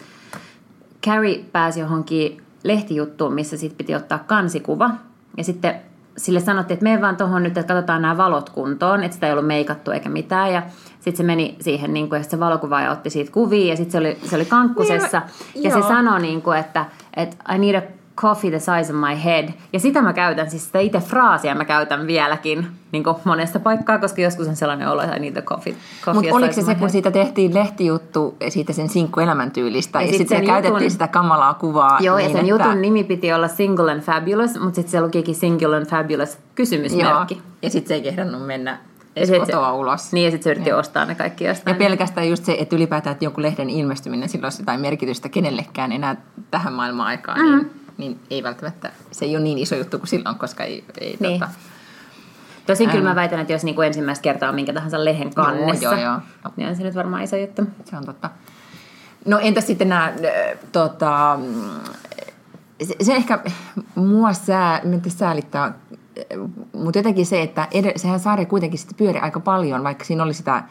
Carrie 1.05 1.45
pääsi 1.51 1.79
johonkin 1.79 2.44
lehtijuttuun, 2.65 3.33
missä 3.33 3.57
sitten 3.57 3.77
piti 3.77 3.95
ottaa 3.95 4.19
kansikuva. 4.19 4.89
Ja 5.37 5.43
sitten 5.43 5.75
sille 6.17 6.39
sanottiin, 6.39 6.75
että 6.75 6.83
mene 6.83 7.01
vaan 7.01 7.17
tuohon 7.17 7.43
nyt, 7.43 7.57
että 7.57 7.73
katsotaan 7.73 8.01
nämä 8.01 8.17
valot 8.17 8.49
kuntoon, 8.49 9.03
että 9.03 9.15
sitä 9.15 9.27
ei 9.27 9.33
ollut 9.33 9.47
meikattu 9.47 9.91
eikä 9.91 10.09
mitään. 10.09 10.53
Ja 10.53 10.63
sitten 10.99 11.17
se 11.17 11.23
meni 11.23 11.55
siihen, 11.61 11.93
niin 11.93 12.09
kuin, 12.09 12.21
että 12.21 12.31
se 12.31 12.39
valokuvaaja 12.39 12.91
otti 12.91 13.09
siitä 13.09 13.31
kuvia 13.31 13.67
ja 13.67 13.75
sitten 13.75 13.91
se 13.91 13.97
oli, 13.97 14.17
se 14.23 14.35
oli 14.35 14.45
kankkusessa. 14.45 15.21
Niin, 15.53 15.63
ja 15.63 15.69
joo. 15.69 15.81
se 15.81 15.87
sanoi, 15.87 16.21
niin 16.21 16.41
kuin, 16.41 16.57
että, 16.57 16.85
että 17.17 17.53
I 17.55 17.57
need 17.57 17.75
a 17.75 17.81
coffee 18.15 18.51
the 18.51 18.59
size 18.59 18.93
of 18.93 18.99
my 18.99 19.23
head. 19.23 19.49
Ja 19.73 19.79
sitä 19.79 20.01
mä 20.01 20.13
käytän, 20.13 20.49
siis 20.49 20.65
sitä 20.65 20.79
itse 20.79 20.99
fraasia 20.99 21.55
mä 21.55 21.65
käytän 21.65 22.07
vieläkin 22.07 22.67
niin 22.91 23.03
monesta 23.23 23.59
paikkaa, 23.59 23.97
koska 23.97 24.21
joskus 24.21 24.47
on 24.47 24.55
sellainen 24.55 24.89
olo, 24.89 25.01
että 25.01 25.19
niitä 25.19 25.41
coffee, 25.41 25.75
coffee 26.01 26.13
Mutta 26.13 26.35
oliko 26.35 26.53
se 26.53 26.61
se, 26.61 26.75
kun 26.75 26.89
siitä 26.89 27.11
tehtiin 27.11 27.53
lehtijuttu 27.53 28.37
siitä 28.49 28.73
sen 28.73 28.89
sinkku 28.89 29.19
elämäntyylistä, 29.19 30.01
ja, 30.01 30.05
ja 30.05 30.17
sitten 30.17 30.37
sit 30.37 30.47
käytettiin 30.47 30.81
jutun, 30.81 30.91
sitä 30.91 31.07
kamalaa 31.07 31.53
kuvaa. 31.53 31.97
Joo, 32.01 32.17
niin, 32.17 32.23
ja 32.23 32.29
sen 32.29 32.39
että... 32.39 32.49
jutun 32.49 32.81
nimi 32.81 33.03
piti 33.03 33.33
olla 33.33 33.47
Single 33.47 33.91
and 33.91 34.01
Fabulous, 34.01 34.59
mutta 34.59 34.75
sitten 34.75 34.91
se 34.91 35.01
lukikin 35.01 35.35
Single 35.35 35.77
and 35.77 35.85
Fabulous 35.85 36.37
kysymysmerkki. 36.55 37.33
Joo, 37.33 37.43
ja 37.61 37.69
sitten 37.69 37.87
se 37.87 37.93
ei 37.93 38.01
kehdannut 38.01 38.45
mennä 38.45 38.77
ja 39.15 39.25
sit 39.25 39.39
kotoa 39.39 39.71
se, 39.71 39.77
ulos. 39.77 40.13
Niin, 40.13 40.25
ja 40.25 40.31
sitten 40.31 40.43
se 40.43 40.51
yritti 40.51 40.69
ja. 40.69 40.77
ostaa 40.77 41.05
ne 41.05 41.15
kaikki 41.15 41.43
jostain. 41.43 41.75
Ja 41.75 41.77
pelkästään 41.77 42.29
just 42.29 42.45
se, 42.45 42.55
että 42.59 42.75
ylipäätään, 42.75 43.11
että 43.11 43.25
joku 43.25 43.41
lehden 43.41 43.69
ilmestyminen, 43.69 44.29
sillä 44.29 44.45
olisi 44.45 44.61
jotain 44.61 44.81
merkitystä 44.81 45.29
kenellekään 45.29 45.91
enää 45.91 46.15
tähän 46.51 46.73
maailman 46.73 47.07
aikaan, 47.07 47.39
mm. 47.39 47.57
niin, 47.57 47.71
niin 47.97 48.19
ei 48.29 48.43
välttämättä, 48.43 48.91
se 49.11 49.25
ei 49.25 49.35
ole 49.35 49.43
niin 49.43 49.57
iso 49.57 49.75
juttu 49.75 49.97
kuin 49.97 50.07
silloin, 50.07 50.35
koska 50.35 50.63
ei, 50.63 50.83
ei 51.01 51.17
niin. 51.19 51.39
tota, 51.39 51.51
Tosin 52.65 52.89
kyllä 52.89 53.03
mä 53.03 53.15
väitän, 53.15 53.39
että 53.39 53.53
jos 53.53 53.63
niin 53.63 53.75
kuin 53.75 53.87
ensimmäistä 53.87 54.23
kertaa 54.23 54.51
minkä 54.51 54.73
tahansa 54.73 55.05
lehen 55.05 55.33
kannessa, 55.33 55.85
joo, 55.85 55.93
joo, 55.93 56.03
joo. 56.03 56.53
niin 56.55 56.69
on 56.69 56.75
se 56.75 56.83
nyt 56.83 56.95
varmaan 56.95 57.23
iso 57.23 57.35
juttu. 57.35 57.61
Se 57.85 57.97
on 57.97 58.05
totta. 58.05 58.29
No 59.25 59.39
entäs 59.39 59.67
sitten 59.67 59.89
nämä, 59.89 60.13
tota, 60.71 61.39
se, 62.83 62.95
se 63.01 63.15
ehkä 63.15 63.39
mua 63.95 64.33
sää, 64.33 64.81
säälittää, 65.07 65.73
mutta 66.73 66.99
jotenkin 66.99 67.25
se, 67.25 67.41
että 67.41 67.67
ed- 67.71 67.97
sehän 67.97 68.19
sarja 68.19 68.45
kuitenkin 68.45 68.79
sitten 68.79 68.97
pyöri 68.97 69.19
aika 69.19 69.39
paljon, 69.39 69.83
vaikka 69.83 70.05
siinä 70.05 70.23
oli 70.23 70.33
sitä 70.33 70.63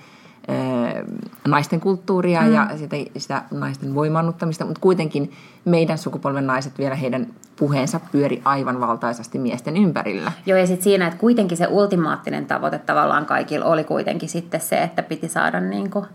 naisten 1.49 1.81
kulttuuria 1.81 2.41
mm. 2.41 2.53
ja 2.53 2.69
sitä, 2.79 2.97
sitä 3.17 3.43
naisten 3.51 3.95
voimannuttamista, 3.95 4.65
mutta 4.65 4.81
kuitenkin 4.81 5.33
meidän 5.65 5.99
sukupolven 5.99 6.47
naiset 6.47 6.79
vielä 6.79 6.95
heidän 6.95 7.27
puheensa 7.57 8.01
pyöri 8.13 8.43
aivan 8.45 8.81
valtaisasti 8.81 9.39
miesten 9.39 9.77
ympärillä. 9.77 10.33
Joo, 10.47 10.59
ja 10.59 10.67
sitten 10.67 10.85
siinä, 10.85 11.07
että 11.07 11.19
kuitenkin 11.19 11.57
se 11.57 11.67
ultimaattinen 11.67 12.47
tavoite 12.47 12.79
tavallaan 12.79 13.27
kaikilla 13.27 13.65
oli 13.65 13.85
kuitenkin 13.85 14.29
sitten 14.29 14.61
se, 14.61 14.83
että 14.83 15.03
piti 15.03 15.29
saada 15.29 15.61
niin 15.61 15.91
kuin 15.91 16.07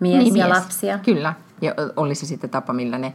mies 0.00 0.24
niin, 0.24 0.36
ja 0.36 0.46
mies. 0.46 0.58
lapsia. 0.58 0.98
Kyllä, 0.98 1.34
ja 1.60 1.74
oli 1.96 2.14
se 2.14 2.26
sitten 2.26 2.50
tapa, 2.50 2.72
millä 2.72 2.98
ne... 2.98 3.12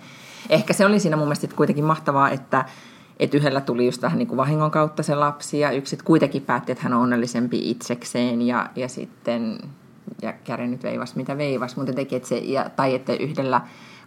Ehkä 0.49 0.73
se 0.73 0.85
oli 0.85 0.99
siinä 0.99 1.17
mun 1.17 1.25
mielestä 1.25 1.47
kuitenkin 1.55 1.85
mahtavaa, 1.85 2.29
että 2.29 2.65
että 3.19 3.37
yhdellä 3.37 3.61
tuli 3.61 3.85
just 3.85 4.01
vähän 4.01 4.19
niin 4.19 4.27
kuin 4.27 4.37
vahingon 4.37 4.71
kautta 4.71 5.03
se 5.03 5.15
lapsi 5.15 5.59
ja 5.59 5.71
yksi 5.71 5.97
kuitenkin 6.03 6.41
päätti, 6.41 6.71
että 6.71 6.83
hän 6.83 6.93
on 6.93 7.01
onnellisempi 7.01 7.69
itsekseen 7.69 8.41
ja, 8.41 8.69
ja 8.75 8.87
sitten 8.87 9.57
ja 10.21 10.33
Käri 10.43 10.67
nyt 10.67 10.83
veivas 10.83 11.15
mitä 11.15 11.37
veivas, 11.37 11.75
mutta 11.75 11.93
teki, 11.93 12.15
että 12.15 12.29
se, 12.29 12.37
ja, 12.37 12.69
tai 12.75 12.95
että 12.95 13.13
yhdellä 13.13 13.61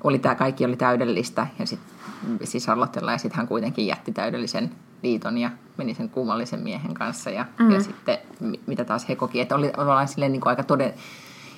oli 0.05 0.19
tämä 0.19 0.35
kaikki 0.35 0.65
oli 0.65 0.77
täydellistä 0.77 1.47
ja 1.59 1.67
sitten 1.67 1.99
siis 2.45 2.65
Charlottella 2.65 3.13
ja 3.13 3.19
sitten 3.19 3.37
hän 3.37 3.49
kuitenkin 3.49 3.87
jätti 3.87 4.13
täydellisen 4.13 4.71
liiton 5.03 5.39
ja 5.39 5.51
meni 5.77 5.95
sen 5.95 6.09
kummallisen 6.09 6.61
miehen 6.61 6.95
kanssa 6.95 7.31
ja, 7.31 7.45
mm. 7.59 7.71
ja 7.71 7.81
sitten 7.83 8.19
mitä 8.67 8.85
taas 8.85 9.09
he 9.09 9.17
koki, 9.17 9.41
että 9.41 9.55
oli 9.55 9.73
ollaan 9.77 10.09
silleen 10.09 10.33
niin 10.33 10.41
kuin 10.41 10.51
aika 10.51 10.63
toden, 10.63 10.95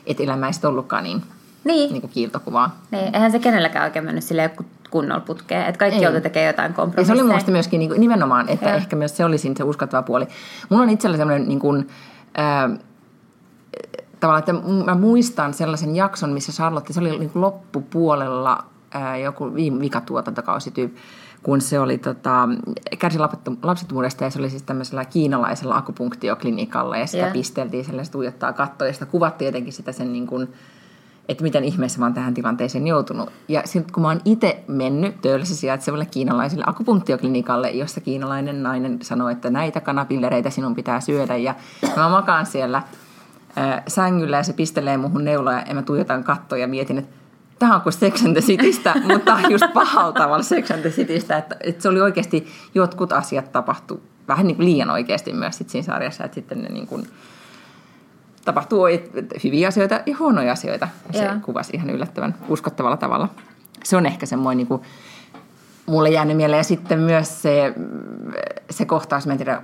että 0.06 0.22
elämä 0.22 0.46
ei 0.46 0.68
ollutkaan 0.68 1.04
niin, 1.04 1.22
niin. 1.64 1.92
niin 1.92 2.00
kuin 2.00 2.10
kiiltokuvaa. 2.10 2.76
Niin, 2.90 3.14
eihän 3.14 3.32
se 3.32 3.38
kenelläkään 3.38 3.84
oikein 3.84 4.04
mennyt 4.04 4.24
silleen 4.24 4.50
kunnolla 4.90 5.20
putkeen, 5.20 5.66
että 5.66 5.78
kaikki 5.78 6.02
joutuu 6.02 6.20
tekemään 6.20 6.46
jotain 6.46 6.74
kompromisseja. 6.74 7.14
Ja 7.14 7.16
se 7.16 7.22
oli 7.22 7.28
mielestäni 7.28 7.52
myöskin 7.52 7.78
niin 7.78 7.88
kuin, 7.88 8.00
nimenomaan, 8.00 8.48
että 8.48 8.68
ja. 8.68 8.74
ehkä 8.74 8.96
myös 8.96 9.16
se 9.16 9.24
oli 9.24 9.38
siinä 9.38 9.54
se 9.58 9.64
uskottava 9.64 10.02
puoli. 10.02 10.26
Mulla 10.68 10.82
on 10.82 10.90
itsellä 10.90 11.16
sellainen 11.16 11.48
niin 11.48 11.60
kuin, 11.60 11.88
äh, 12.38 12.78
tavallaan, 14.20 14.38
että 14.38 14.84
mä 14.84 14.94
muistan 14.94 15.54
sellaisen 15.54 15.96
jakson, 15.96 16.30
missä 16.30 16.52
Charlotte, 16.52 16.92
se 16.92 17.00
oli 17.00 17.18
niin 17.18 17.30
kuin 17.30 17.42
loppupuolella 17.42 18.64
ää, 18.90 19.16
joku 19.16 19.54
viime 19.54 19.80
vikatuotantokausi 19.80 20.70
tyyppi, 20.70 21.00
kun 21.42 21.60
se 21.60 21.80
oli 21.80 21.98
tota, 21.98 22.48
kärsi 22.98 23.18
lapsettomuudesta 23.62 24.24
ja 24.24 24.30
se 24.30 24.38
oli 24.38 24.50
siis 24.50 24.62
tämmöisellä 24.62 25.04
kiinalaisella 25.04 25.76
akupunktioklinikalla 25.76 26.96
ja 26.96 27.06
sitä 27.06 27.22
yeah. 27.22 27.32
pisteltiin 27.32 27.84
sellaista 27.84 28.12
tuijottaa 28.12 28.52
kattoa 28.52 28.86
ja 28.86 28.92
sitä 28.92 29.06
kuvattiin 29.06 29.46
jotenkin 29.46 29.72
sitä 29.72 29.92
sen 29.92 30.12
niin 30.12 30.26
kuin, 30.26 30.48
että 31.28 31.42
miten 31.42 31.64
ihmeessä 31.64 31.98
mä 31.98 32.04
oon 32.04 32.14
tähän 32.14 32.34
tilanteeseen 32.34 32.86
joutunut. 32.86 33.28
Ja 33.48 33.62
sitten 33.64 33.94
kun 33.94 34.02
mä 34.02 34.08
oon 34.08 34.20
itse 34.24 34.64
mennyt 34.68 35.20
Töölössä 35.20 35.54
sijaitsevalle 35.56 36.06
kiinalaiselle 36.06 36.64
akupunktioklinikalle, 36.66 37.70
jossa 37.70 38.00
kiinalainen 38.00 38.62
nainen 38.62 38.98
sanoi, 39.02 39.32
että 39.32 39.50
näitä 39.50 39.80
kanapillereitä 39.80 40.50
sinun 40.50 40.74
pitää 40.74 41.00
syödä 41.00 41.36
ja 41.36 41.54
mä 41.96 42.08
makaan 42.08 42.46
siellä– 42.46 42.82
sängyllä 43.88 44.36
ja 44.36 44.42
se 44.42 44.52
pistelee 44.52 44.96
muhun 44.96 45.24
neuloja 45.24 45.62
ja 45.68 45.74
mä 45.74 45.82
tuijotan 45.82 46.24
kattoja 46.24 46.60
ja 46.60 46.68
mietin, 46.68 46.98
että 46.98 47.16
tämä 47.58 47.74
on 47.74 47.80
kuin 47.80 47.92
Sex 47.92 48.24
and 48.24 48.32
the 48.32 48.40
Citystä, 48.40 48.94
mutta 49.12 49.38
just 49.48 49.64
pahalla 49.74 50.12
tavalla 50.12 50.42
Sex 50.42 50.70
and 50.70 50.80
the 50.80 50.90
Citystä, 50.90 51.36
että, 51.36 51.56
että 51.60 51.82
se 51.82 51.88
oli 51.88 52.00
oikeasti, 52.00 52.46
jotkut 52.74 53.12
asiat 53.12 53.52
tapahtu 53.52 54.02
vähän 54.28 54.46
niin 54.46 54.56
kuin 54.56 54.66
liian 54.66 54.90
oikeasti 54.90 55.32
myös 55.32 55.58
sit 55.58 55.70
siinä 55.70 55.86
sarjassa, 55.86 56.24
että 56.24 56.34
sitten 56.34 56.62
ne 56.62 56.68
niin 56.68 56.86
kuin, 56.86 57.08
tapahtuu 58.44 58.84
hyviä 59.44 59.68
asioita 59.68 60.00
ja 60.06 60.16
huonoja 60.18 60.52
asioita. 60.52 60.88
Se 61.12 61.22
yeah. 61.22 61.42
kuvasi 61.42 61.76
ihan 61.76 61.90
yllättävän 61.90 62.34
uskottavalla 62.48 62.96
tavalla. 62.96 63.28
Se 63.84 63.96
on 63.96 64.06
ehkä 64.06 64.26
semmoinen 64.26 64.56
niin 64.56 64.66
kuin, 64.66 64.82
mulle 65.90 66.10
jäänyt 66.10 66.36
mieleen. 66.36 66.58
Ja 66.58 66.64
sitten 66.64 66.98
myös 66.98 67.42
se, 67.42 67.74
se 68.70 68.84
kohtaus, 68.84 69.26
mä 69.26 69.32
en 69.32 69.38
tiedä, 69.38 69.62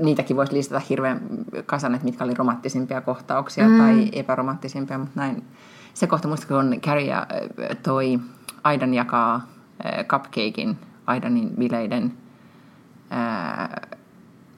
niitäkin 0.00 0.36
voisi 0.36 0.52
listata 0.52 0.82
hirveän 0.90 1.20
kasan, 1.66 1.94
että 1.94 2.04
mitkä 2.04 2.24
oli 2.24 2.34
romanttisimpia 2.34 3.00
kohtauksia 3.00 3.68
mm. 3.68 3.78
tai 3.78 4.08
epäromanttisempia, 4.12 4.98
mutta 4.98 5.20
näin. 5.20 5.44
Se 5.94 6.06
kohta 6.06 6.28
muista, 6.28 6.46
kun 6.46 6.80
Carrie 6.80 7.06
ja 7.06 7.26
toi 7.82 8.18
Aidan 8.64 8.94
jakaa 8.94 9.46
cupcakein 10.06 10.78
Aidanin 11.06 11.50
bileiden 11.58 12.12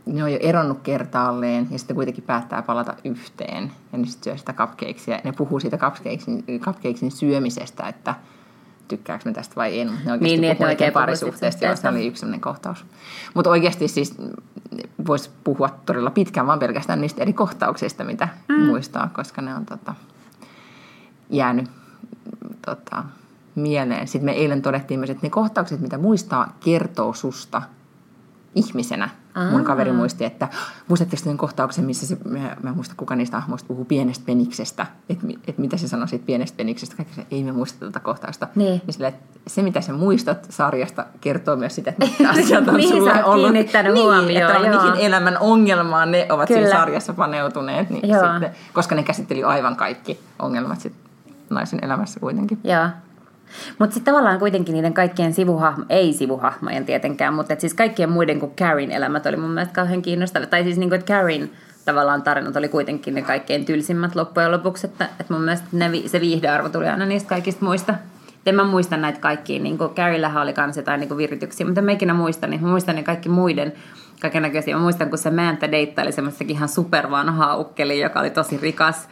ne 0.07 0.25
on 0.25 0.33
jo 0.33 0.39
eronnut 0.41 0.81
kertaalleen 0.83 1.69
ja 1.71 1.79
sitten 1.79 1.97
kuitenkin 1.97 2.25
päättää 2.25 2.63
palata 2.63 2.95
yhteen. 3.05 3.73
Ja 3.93 3.99
ne 3.99 4.07
sitten 4.07 4.25
syö 4.25 4.37
sitä 4.37 4.53
cupcakesia. 4.53 5.21
Ne 5.25 5.33
puhuu 5.33 5.61
siitä 5.61 5.79
cupcakesin, 5.79 6.45
cupcakesin 6.61 7.11
syömisestä, 7.11 7.89
että– 7.89 8.15
tykkääkö 8.89 9.23
me 9.25 9.33
tästä 9.33 9.57
vai 9.57 9.81
en. 9.81 9.87
Ne 9.87 10.13
oikeasti 10.13 10.41
niin, 10.41 10.57
puhuu 10.57 10.69
oikein 10.69 10.93
parisuhteesta, 10.93 11.65
joo, 11.65 11.77
se 11.77 11.89
oli 11.89 12.07
yksi 12.07 12.21
sellainen 12.21 12.41
kohtaus. 12.41 12.85
Mutta 13.35 13.51
oikeasti 13.51 13.89
siis 13.89 14.15
voisi 15.07 15.31
puhua 15.45 15.69
todella 15.87 16.11
pitkään 16.11 16.47
vaan 16.47 16.59
pelkästään 16.59 17.01
niistä 17.01 17.23
eri 17.23 17.33
kohtauksista, 17.33 18.05
mitä 18.05 18.29
mm. 18.49 18.55
muistaa, 18.55 19.11
koska 19.13 19.43
ne 19.43 19.55
on 19.55 19.67
tota, 19.67 19.95
jäänyt 21.31 21.71
tota, 22.67 23.05
mieleen. 23.55 24.09
Sitten 24.09 24.25
me 24.25 24.33
eilen 24.33 24.63
todettiin 24.63 25.01
myös, 25.01 25.11
että 25.11 25.27
ne 25.27 25.31
kohtaukset, 25.31 25.81
mitä 25.81 25.99
muistaa, 25.99 26.57
kertoo 26.65 27.15
susta– 27.15 27.63
ihmisenä. 28.57 29.09
Aa. 29.37 29.51
Mun 29.51 29.65
kaveri 29.65 29.93
muisti, 29.93 30.25
että 30.25 30.49
muistatteko 30.89 31.23
sen 31.23 31.37
kohtauksen, 31.37 31.85
missä 31.85 32.07
se, 32.07 32.19
mä, 32.25 32.57
mä 32.63 32.73
muista 32.73 32.95
kuka 32.97 33.17
niistä 33.17 33.41
hahmoista 33.41 33.67
puhuu 33.67 33.85
pienestä 33.85 34.25
peniksestä, 34.27 34.87
että 35.09 35.27
et 35.47 35.59
mitä 35.59 35.77
se 35.77 35.89
sanoi 35.89 36.09
siitä 36.09 36.27
pienestä 36.27 36.57
peniksestä, 36.57 36.97
kaikki 36.97 37.15
se, 37.15 37.27
ei 37.31 37.45
me 37.45 37.53
muista 37.53 37.87
tätä 37.87 38.01
kohtausta. 38.01 38.49
Niin. 38.55 38.83
niin 38.87 38.93
sille, 38.93 39.15
se, 39.47 39.63
mitä 39.63 39.81
sä 39.81 39.93
muistat 39.93 40.47
sarjasta, 40.51 41.07
kertoo 41.21 41.57
myös 41.57 41.75
sitä, 41.75 41.91
että 41.91 42.07
mitä 42.19 42.31
asiat 42.31 42.69
on 42.69 42.83
sulle 42.83 43.25
ollut. 43.25 43.53
Niin, 43.53 43.69
huomioon, 43.95 44.57
että 44.57 44.69
joo. 44.69 44.83
mihin 44.83 45.07
elämän 45.07 45.39
ongelmaan 45.41 46.11
ne 46.11 46.27
ovat 46.31 46.49
Kyllä. 46.49 46.61
siinä 46.61 46.79
sarjassa 46.79 47.13
paneutuneet, 47.13 47.91
niin 47.91 48.03
sitten, 48.03 48.51
koska 48.73 48.95
ne 48.95 49.03
käsitteli 49.03 49.45
aivan 49.45 49.77
kaikki 49.77 50.21
ongelmat 50.39 50.81
sit 50.81 50.93
naisen 51.51 51.79
elämässä 51.83 52.21
kuitenkin. 52.21 52.59
Joo. 52.65 52.89
Mutta 53.79 53.95
sitten 53.95 54.13
tavallaan 54.13 54.39
kuitenkin 54.39 54.73
niiden 54.73 54.95
kaikkien 54.95 55.35
sivuhahmo, 55.35 55.85
ei 55.89 56.13
sivuhahmojen 56.13 56.85
tietenkään, 56.85 57.35
mutta 57.35 57.55
siis 57.59 57.75
kaikkien 57.75 58.11
muiden 58.11 58.41
kuin 58.41 58.53
Karin 58.59 58.91
elämät 58.91 59.27
oli 59.27 59.37
mun 59.37 59.51
mielestä 59.51 59.75
kauhean 59.75 60.03
kiinnostavia. 60.03 60.47
Tai 60.47 60.65
siis 60.65 60.79
niin 60.79 60.89
kuin, 60.89 60.99
että 60.99 61.15
Karin 61.15 61.53
tavallaan 61.85 62.23
tarinat 62.23 62.57
oli 62.57 62.69
kuitenkin 62.69 63.15
ne 63.15 63.23
kaikkein 63.23 63.65
tylsimmät 63.65 64.15
loppujen 64.15 64.53
lopuksi, 64.53 64.87
että, 64.87 65.09
että 65.21 65.33
mun 65.35 65.43
mielestä 65.43 65.67
ne, 65.73 65.91
se 66.07 66.21
viihdearvo 66.21 66.69
tuli 66.69 66.89
aina 66.89 67.07
niistä 67.07 67.29
kaikista 67.29 67.65
muista. 67.65 67.95
En 68.47 68.55
mä 68.55 68.65
muista 68.65 68.97
näitä 68.97 69.21
kaikkia, 69.21 69.61
niin 69.61 69.79
kuin 69.79 69.95
Carryllähän 69.95 70.43
oli 70.43 70.53
kanssa 70.53 70.81
jotain 70.81 71.01
niin 71.01 71.09
kuin 71.09 71.19
virityksiä, 71.19 71.67
mutta 71.67 71.81
en 71.81 71.85
mä 71.85 71.93
ikinä 71.93 72.15
muista, 72.15 72.47
niin 72.47 72.63
mä 72.63 72.69
muistan 72.69 72.97
ne 72.97 73.03
kaikki 73.03 73.29
muiden 73.29 73.73
kaikenlaisia. 74.21 74.77
Mä 74.77 74.83
muistan, 74.83 75.09
kun 75.09 75.19
se 75.19 75.31
Mäntä 75.31 75.73
deittaili 75.73 76.13
semmoistakin 76.13 76.57
ihan 76.57 76.69
supervanhaa 76.69 77.57
ukkeli, 77.57 78.01
joka 78.01 78.21
oli 78.21 78.31
tosi 78.31 78.59
rikas. 78.63 79.09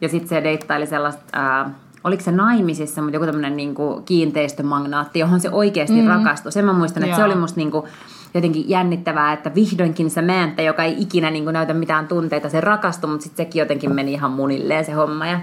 Ja 0.00 0.08
sitten 0.08 0.28
se 0.28 0.44
deittaili 0.44 0.86
sellaista... 0.86 1.22
Ää, 1.32 1.70
oliko 2.04 2.22
se 2.22 2.32
naimisissa, 2.32 3.02
mutta 3.02 3.16
joku 3.16 3.26
tämmöinen 3.26 3.56
niin 3.56 3.74
kiinteistömagnaatti, 4.04 5.18
johon 5.18 5.40
se 5.40 5.50
oikeasti 5.50 6.02
mm. 6.02 6.08
rakastui. 6.08 6.52
Sen 6.52 6.64
mä 6.64 6.72
muistan, 6.72 7.02
että 7.02 7.10
Joo. 7.10 7.16
se 7.16 7.24
oli 7.24 7.40
musta 7.40 7.60
niin 7.60 7.70
kuin, 7.70 7.86
jotenkin 8.34 8.68
jännittävää, 8.68 9.32
että 9.32 9.54
vihdoinkin 9.54 10.10
se 10.10 10.22
määntä, 10.22 10.62
joka 10.62 10.84
ei 10.84 10.96
ikinä 10.98 11.30
niin 11.30 11.44
kuin, 11.44 11.54
näytä 11.54 11.74
mitään 11.74 12.08
tunteita, 12.08 12.48
se 12.48 12.60
rakastui, 12.60 13.10
mutta 13.10 13.24
sitten 13.24 13.46
sekin 13.46 13.60
jotenkin 13.60 13.94
meni 13.94 14.12
ihan 14.12 14.30
munilleen 14.30 14.84
se 14.84 14.92
homma. 14.92 15.26
Ja 15.26 15.40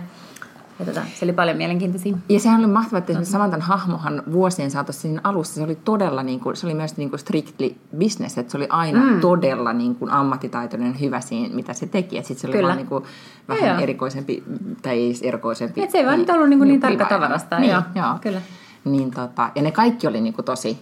ja 0.79 0.85
tota, 0.85 1.01
se 1.15 1.25
oli 1.25 1.33
paljon 1.33 1.57
mielenkiintoisia. 1.57 2.17
Ja 2.29 2.39
sehän 2.39 2.59
oli 2.59 2.67
mahtavaa, 2.67 2.97
että 2.97 3.11
esimerkiksi 3.11 3.31
Samantan 3.31 3.61
hahmohan 3.61 4.23
vuosien 4.31 4.71
saatossa 4.71 5.01
siinä 5.01 5.21
alussa, 5.23 5.53
se 5.53 5.63
oli 5.63 5.75
todella, 5.75 6.23
niin 6.23 6.39
kuin, 6.39 6.55
se 6.55 6.67
oli 6.67 6.73
myös 6.73 6.97
niin 6.97 7.09
kuin 7.09 7.19
strictly 7.19 7.75
business, 7.97 8.37
että 8.37 8.51
se 8.51 8.57
oli 8.57 8.67
aina 8.69 8.99
mm. 9.05 9.19
todella 9.19 9.73
niin 9.73 9.95
kuin 9.95 10.11
ammattitaitoinen 10.11 10.99
hyvä 10.99 11.21
siinä, 11.21 11.55
mitä 11.55 11.73
se 11.73 11.87
teki. 11.87 12.15
Sitten 12.15 12.37
se 12.37 12.47
oli 12.47 12.55
Kyllä. 12.55 12.67
vaan 12.67 12.77
niin 12.77 12.87
kuin, 12.87 13.03
vähän 13.47 13.69
ja 13.69 13.79
erikoisempi, 13.79 14.43
tai 14.81 14.99
ei 14.99 15.15
erikoisempi. 15.21 15.83
Et 15.83 15.91
se 15.91 15.97
ei 15.97 16.05
vaan 16.05 16.19
nyt 16.19 16.29
ollut 16.29 16.49
niin, 16.49 16.59
kuin 16.59 16.67
niin, 16.67 16.81
niin 16.81 16.97
tarkka 16.97 17.15
tavarasta. 17.15 17.59
Niin, 17.59 17.71
joo. 17.71 17.81
joo. 17.95 18.15
Kyllä. 18.21 18.41
Niin, 18.85 19.11
tota, 19.11 19.49
ja 19.55 19.61
ne 19.61 19.71
kaikki 19.71 20.07
oli 20.07 20.21
niin 20.21 20.33
kuin 20.33 20.45
tosi 20.45 20.77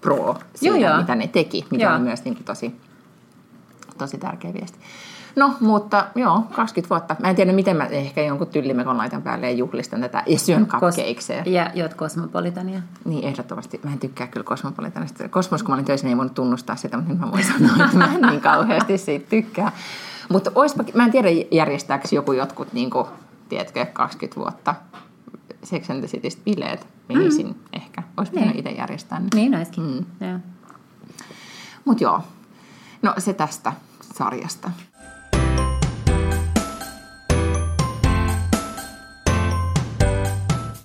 pro 0.00 0.36
siinä, 0.54 0.76
joo, 0.76 0.90
joo. 0.90 1.00
mitä 1.00 1.14
ne 1.14 1.26
teki, 1.26 1.64
mikä 1.70 1.84
joo. 1.84 1.94
oli 1.94 2.02
myös 2.02 2.24
niin 2.24 2.34
kuin 2.34 2.44
tosi, 2.44 2.76
tosi 3.98 4.18
tärkeä 4.18 4.54
viesti. 4.54 4.78
No, 5.36 5.54
mutta 5.60 6.06
joo, 6.14 6.42
20 6.52 6.90
vuotta. 6.90 7.16
Mä 7.18 7.30
en 7.30 7.36
tiedä, 7.36 7.52
miten 7.52 7.76
mä 7.76 7.84
ehkä 7.84 8.22
jonkun 8.22 8.46
tyllimekon 8.46 8.98
laitan 8.98 9.22
päälle 9.22 9.50
ja 9.50 9.56
juhlistan 9.56 10.00
tätä 10.00 10.22
ja 10.26 10.38
syön 10.38 10.66
cupcakesia. 10.66 11.42
Ja 11.46 11.70
juot 11.74 11.94
kosmopolitania. 11.94 12.80
Niin, 13.04 13.24
ehdottomasti. 13.24 13.80
Mä 13.84 13.92
en 13.92 13.98
tykkää 13.98 14.26
kyllä 14.26 14.44
kosmopolitanista. 14.44 15.28
Kosmos, 15.28 15.62
kun 15.62 15.70
mä 15.70 15.74
olin 15.74 15.84
töissä, 15.84 16.06
niin 16.06 16.12
ei 16.12 16.16
voinut 16.16 16.34
tunnustaa 16.34 16.76
sitä, 16.76 16.96
mutta 16.96 17.12
nyt 17.12 17.20
mä 17.20 17.32
voin 17.32 17.44
sanoa, 17.44 17.84
että 17.84 17.98
mä 17.98 18.14
en 18.14 18.20
niin 18.20 18.40
kauheasti 18.40 18.98
siitä 18.98 19.26
tykkää. 19.28 19.72
Mutta 20.28 20.50
mä 20.94 21.04
en 21.04 21.12
tiedä 21.12 21.28
järjestääkö 21.50 22.08
joku 22.12 22.32
jotkut, 22.32 22.72
niin 22.72 22.90
kuin, 22.90 23.06
tiedätkö, 23.48 23.86
20 23.92 24.40
vuotta 24.40 24.74
Sex 25.64 25.90
and 25.90 25.98
the 25.98 26.08
Citystä 26.08 26.42
bileet. 26.44 26.86
Menisin 27.08 27.46
mm. 27.46 27.54
ehkä. 27.72 28.02
Olisi 28.16 28.32
pitänyt 28.32 28.54
niin. 28.54 28.66
itse 28.66 28.70
järjestää 28.70 29.20
ne. 29.20 29.28
Niin 29.34 29.54
olisikin. 29.54 30.06
Mm. 30.20 30.40
Mutta 31.84 32.04
joo, 32.04 32.20
no 33.02 33.14
se 33.18 33.32
tästä 33.32 33.72
sarjasta. 34.14 34.70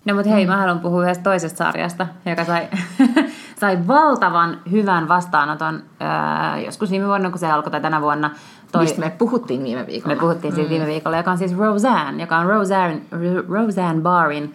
No 0.10 0.16
mutta 0.16 0.32
hei, 0.32 0.46
mm. 0.46 0.52
mä 0.52 0.58
haluan 0.58 0.80
puhua 0.80 1.04
yhdestä 1.04 1.24
toisesta 1.24 1.58
sarjasta, 1.58 2.08
joka 2.26 2.46
sai, 2.46 2.68
sai 3.62 3.88
valtavan 3.88 4.58
hyvän 4.72 5.08
vastaanoton 5.08 5.84
äh, 6.02 6.64
joskus 6.64 6.92
viime 6.92 7.08
vuonna, 7.08 7.30
kun 7.30 7.40
se 7.40 7.52
alkoi, 7.52 7.72
tai 7.72 7.82
tänä 7.82 8.02
vuonna. 8.02 8.32
Toi, 8.72 8.82
Mistä 8.84 9.00
me 9.00 9.10
puhuttiin 9.18 9.64
viime 9.64 9.88
viikolla. 9.88 10.16
Me 10.16 10.20
puhuttiin 10.22 10.56
siitä 10.56 10.70
mm. 10.70 10.74
viime 10.74 10.86
viikolla, 10.86 11.18
joka 11.18 11.32
on 11.32 11.38
siis 11.38 11.58
Roseanne, 11.58 12.24
joka 12.24 12.38
on 12.38 12.46
Roseanne, 12.46 13.02
Roseanne 13.50 14.02
Barin 14.02 14.54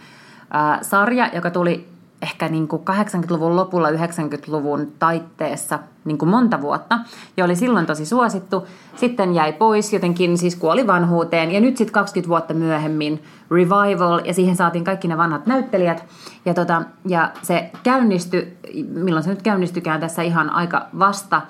äh, 0.55 0.79
sarja, 0.83 1.31
joka 1.35 1.51
tuli 1.51 1.94
ehkä 2.25 2.49
niin 2.49 2.69
kuin 2.69 2.83
80-luvun 2.83 3.57
lopulla, 3.57 3.91
90-luvun 3.91 4.93
taitteessa 4.99 5.79
niin 6.05 6.19
kuin 6.19 6.29
monta 6.29 6.61
vuotta, 6.61 6.99
ja 7.37 7.45
oli 7.45 7.57
silloin 7.57 7.87
tosi 7.87 8.07
suosittu. 8.07 8.67
Sitten 8.97 9.35
jäi 9.35 9.53
pois, 9.53 9.93
jotenkin 9.93 10.39
siis 10.39 10.57
kuoli 10.57 10.87
vanhuuteen, 10.87 11.51
ja 11.51 11.61
nyt 11.61 11.77
sitten 11.77 11.95
20 11.95 12.29
vuotta 12.29 12.55
myöhemmin 12.55 13.23
revival, 13.51 14.21
ja 14.25 14.35
siihen 14.35 14.57
saatiin 14.57 14.85
kaikki 14.85 15.09
ne 15.09 15.17
vanhat 15.17 15.47
näyttelijät. 15.47 16.05
Ja, 16.45 16.55
tota, 16.55 16.83
ja 17.09 17.31
se 17.43 17.71
käynnistyi, 17.83 18.57
milloin 18.89 19.25
se 19.25 19.31
nyt 19.31 19.43
käynnistykään 19.43 20.01
tässä 20.01 20.23
ihan 20.23 20.51
aika 20.51 20.87
vasta, 20.99 21.43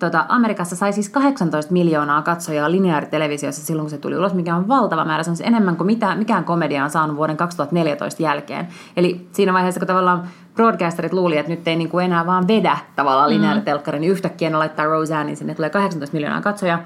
tota, 0.00 0.24
Amerikassa 0.28 0.76
sai 0.76 0.92
siis 0.92 1.08
18 1.08 1.72
miljoonaa 1.72 2.22
katsojaa 2.22 2.70
lineaaritelevisiossa 2.70 3.66
silloin, 3.66 3.84
kun 3.84 3.90
se 3.90 3.98
tuli 3.98 4.18
ulos, 4.18 4.34
mikä 4.34 4.56
on 4.56 4.68
valtava 4.68 5.04
määrä. 5.04 5.22
Se 5.22 5.30
on 5.30 5.36
siis 5.36 5.48
enemmän 5.48 5.76
kuin 5.76 5.86
mitä, 5.86 6.14
mikään 6.14 6.44
komedia 6.44 6.84
on 6.84 6.90
saanut 6.90 7.16
vuoden 7.16 7.36
2014 7.36 8.22
jälkeen. 8.22 8.68
Eli 8.96 9.28
siinä 9.32 9.52
vaiheessa, 9.52 9.80
kun 9.80 9.86
tavallaan 9.86 10.28
broadcasterit 10.54 11.12
luuli, 11.12 11.36
että 11.36 11.50
nyt 11.50 11.68
ei 11.68 11.76
niin 11.76 11.88
kuin 11.88 12.04
enää 12.04 12.26
vaan 12.26 12.48
vedä 12.48 12.78
tavallaan 12.96 13.30
mm. 13.30 13.34
lineaaritelkkari, 13.34 13.98
niin 13.98 14.12
yhtäkkiä 14.12 14.50
ne 14.50 14.56
laittaa 14.56 14.84
Roseanne, 14.84 15.26
niin 15.26 15.36
sinne 15.36 15.54
tulee 15.54 15.70
18 15.70 16.14
miljoonaa 16.14 16.40
katsojaa. 16.40 16.78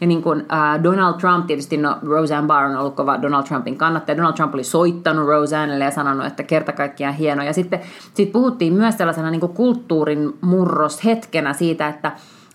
Ja 0.00 0.06
niin 0.06 0.22
kuin 0.22 0.40
uh, 0.40 0.82
Donald 0.82 1.14
Trump, 1.14 1.46
tietysti 1.46 1.76
no, 1.76 1.98
Roseanne 2.02 2.46
Barr 2.46 2.66
on 2.66 2.76
ollut 2.76 2.94
kova 2.94 3.22
Donald 3.22 3.44
Trumpin 3.44 3.78
kannattaja. 3.78 4.16
Donald 4.16 4.34
Trump 4.34 4.54
oli 4.54 4.64
soittanut 4.64 5.26
Roseannelle 5.26 5.84
ja 5.84 5.90
sanonut, 5.90 6.26
että 6.26 6.42
kerta 6.42 6.72
kaikkiaan 6.72 7.14
hieno. 7.14 7.42
Ja 7.42 7.52
sitten 7.52 7.80
sit 8.14 8.32
puhuttiin 8.32 8.72
myös 8.72 8.98
sellaisena 8.98 9.30
niin 9.30 9.40
kuin 9.40 9.52
kulttuurin 9.52 10.38
murroshetkenä 10.40 11.52
siitä, 11.52 11.88
että 11.88 12.12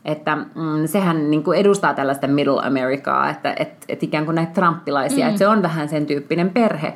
että 0.08 0.36
mm, 0.36 0.86
sehän 0.86 1.32
niin 1.32 1.44
kuin 1.44 1.60
edustaa 1.60 1.94
tällaista 1.94 2.28
middle 2.28 2.62
Americaa, 2.66 3.30
että 3.30 3.56
et, 3.60 3.86
et 3.90 4.04
ikään 4.04 4.26
kuin 4.26 4.36
näitä 4.36 4.54
trumpilaisia, 4.54 5.26
mm. 5.26 5.30
että 5.30 5.40
se 5.40 5.48
on 5.48 5.62
vähän 5.62 5.90
sen 5.90 6.06
tyyppinen 6.06 6.50
perhe. 6.50 6.94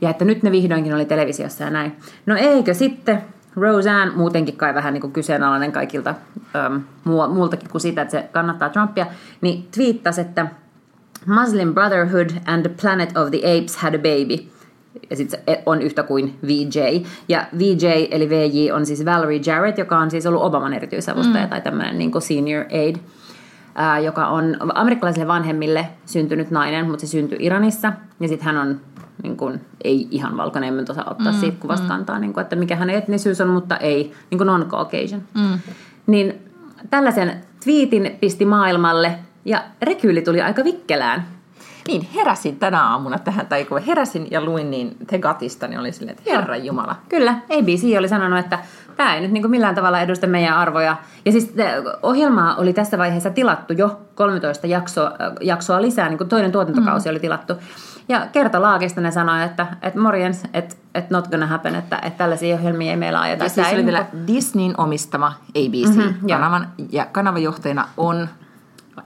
Ja 0.00 0.10
että 0.10 0.24
nyt 0.24 0.42
ne 0.42 0.50
vihdoinkin 0.50 0.94
oli 0.94 1.04
televisiossa 1.04 1.64
ja 1.64 1.70
näin. 1.70 1.96
No 2.26 2.36
eikö 2.36 2.74
sitten 2.74 3.22
Roseanne, 3.56 4.14
muutenkin 4.14 4.56
kai 4.56 4.74
vähän 4.74 4.94
niin 4.94 5.00
kuin 5.00 5.12
kyseenalainen 5.12 5.72
kaikilta 5.72 6.14
ähm, 6.56 6.76
muultakin 7.34 7.70
kuin 7.70 7.82
sitä, 7.82 8.02
että 8.02 8.12
se 8.12 8.28
kannattaa 8.32 8.68
Trumpia, 8.68 9.06
niin 9.40 9.68
twiittasi, 9.74 10.20
että 10.20 10.46
Muslim 11.26 11.74
Brotherhood 11.74 12.30
and 12.46 12.62
the 12.62 12.74
Planet 12.80 13.16
of 13.16 13.30
the 13.30 13.38
Apes 13.38 13.76
had 13.76 13.94
a 13.94 13.98
baby– 13.98 14.46
ja 15.12 15.16
sitten 15.16 15.40
se 15.46 15.62
on 15.66 15.82
yhtä 15.82 16.02
kuin 16.02 16.38
VJ. 16.46 17.04
Ja 17.28 17.46
VJ 17.58 17.86
eli 18.10 18.30
VJ 18.30 18.72
on 18.72 18.86
siis 18.86 19.04
Valerie 19.04 19.40
Jarrett, 19.46 19.78
joka 19.78 19.98
on 19.98 20.10
siis 20.10 20.26
ollut 20.26 20.42
Obaman 20.42 20.74
erityisavustaja 20.74 21.44
mm. 21.44 21.50
tai 21.50 21.60
tämmöinen 21.60 21.98
niin 21.98 22.12
kuin 22.12 22.22
senior 22.22 22.64
aid, 22.72 22.96
ää, 23.74 23.98
joka 23.98 24.26
on 24.26 24.56
amerikkalaisille 24.74 25.26
vanhemmille 25.26 25.88
syntynyt 26.06 26.50
nainen, 26.50 26.86
mutta 26.86 27.06
se 27.06 27.10
syntyi 27.10 27.38
Iranissa. 27.40 27.92
Ja 28.20 28.28
sitten 28.28 28.46
hän 28.46 28.56
on 28.56 28.80
niin 29.22 29.36
kuin, 29.36 29.60
ei 29.84 30.08
ihan 30.10 30.36
valkoinen, 30.36 30.78
en 30.78 30.90
osaa 30.90 31.10
ottaa 31.10 31.32
mm, 31.32 31.38
siitä 31.38 31.60
kuvasta 31.60 31.84
mm. 31.84 31.88
kantaa, 31.88 32.18
niin 32.18 32.32
kuin, 32.32 32.42
että 32.42 32.56
mikä 32.56 32.76
hänen 32.76 32.96
etnisyys 32.96 33.40
on, 33.40 33.48
mutta 33.48 33.76
ei 33.76 34.12
niin 34.30 34.38
kuin 34.38 34.46
non-Caucasian. 34.46 35.22
Mm. 35.34 35.58
Niin 36.06 36.34
tällaisen 36.90 37.44
twiitin 37.64 38.16
pisti 38.20 38.44
maailmalle 38.44 39.18
ja 39.44 39.64
rekyyli 39.82 40.22
tuli 40.22 40.40
aika 40.40 40.64
vikkelään. 40.64 41.26
Niin, 41.88 42.08
heräsin 42.14 42.58
tänä 42.58 42.88
aamuna 42.88 43.18
tähän, 43.18 43.46
tai 43.46 43.64
kun 43.64 43.82
heräsin 43.82 44.28
ja 44.30 44.44
luin 44.44 44.70
niin 44.70 44.96
Tegatista, 45.06 45.68
niin 45.68 45.80
oli 45.80 45.92
silleen, 45.92 46.18
että 46.18 46.30
Herra 46.30 46.56
Jumala. 46.56 46.96
Kyllä, 47.08 47.34
ABC 47.50 47.98
oli 47.98 48.08
sanonut, 48.08 48.38
että 48.38 48.58
tämä 48.96 49.14
ei 49.14 49.20
nyt 49.20 49.30
niin 49.30 49.42
kuin 49.42 49.50
millään 49.50 49.74
tavalla 49.74 50.00
edusta 50.00 50.26
meidän 50.26 50.56
arvoja. 50.56 50.96
Ja 51.24 51.32
siis 51.32 51.54
ohjelmaa 52.02 52.56
oli 52.56 52.72
tässä 52.72 52.98
vaiheessa 52.98 53.30
tilattu 53.30 53.72
jo 53.72 54.00
13 54.14 54.66
jaksoa, 54.66 55.12
jaksoa 55.40 55.82
lisää, 55.82 56.08
niin 56.08 56.18
kuin 56.18 56.28
toinen 56.28 56.52
tuotantokausi 56.52 57.08
mm. 57.08 57.10
oli 57.10 57.20
tilattu. 57.20 57.54
Ja 58.08 58.26
kertalaakista 58.32 59.00
ne 59.00 59.10
sanoi, 59.10 59.42
että, 59.42 59.66
että 59.82 60.00
morjens, 60.00 60.44
että, 60.54 60.76
että 60.94 61.14
not 61.14 61.28
gonna 61.28 61.46
happen, 61.46 61.74
että, 61.74 61.96
että 61.96 62.18
tällaisia 62.18 62.54
ohjelmia 62.54 62.90
ei 62.90 62.96
meillä 62.96 63.20
ajeta. 63.20 63.44
Ja 63.44 63.50
siis 63.50 63.72
oli 63.72 63.84
vielä 63.84 64.06
Disneyn 64.26 64.74
omistama 64.78 65.32
ABC-kanavan, 65.48 66.62
mm-hmm, 66.62 66.88
ja 66.92 67.06
kanavajohtajana 67.06 67.88
on 67.96 68.28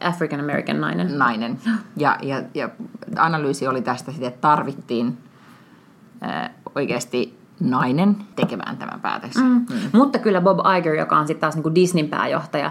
African 0.00 0.40
American 0.40 0.80
nainen. 0.80 1.18
Nainen. 1.18 1.58
Ja, 1.96 2.16
ja, 2.22 2.42
ja 2.54 2.68
analyysi 3.16 3.66
oli 3.66 3.82
tästä 3.82 4.10
sitten, 4.10 4.28
että 4.28 4.40
tarvittiin 4.40 5.18
äh, 6.22 6.50
oikeasti 6.74 7.38
nainen 7.60 8.16
tekemään 8.36 8.76
tämän 8.76 9.00
päätöksen. 9.00 9.44
Mm. 9.44 9.52
Mm. 9.52 9.78
Mutta 9.92 10.18
kyllä 10.18 10.40
Bob 10.40 10.58
Iger, 10.78 10.94
joka 10.94 11.16
on 11.16 11.26
sitten 11.26 11.40
taas 11.40 11.64
niin 11.64 11.74
Disneyn 11.74 12.08
pääjohtaja, 12.08 12.70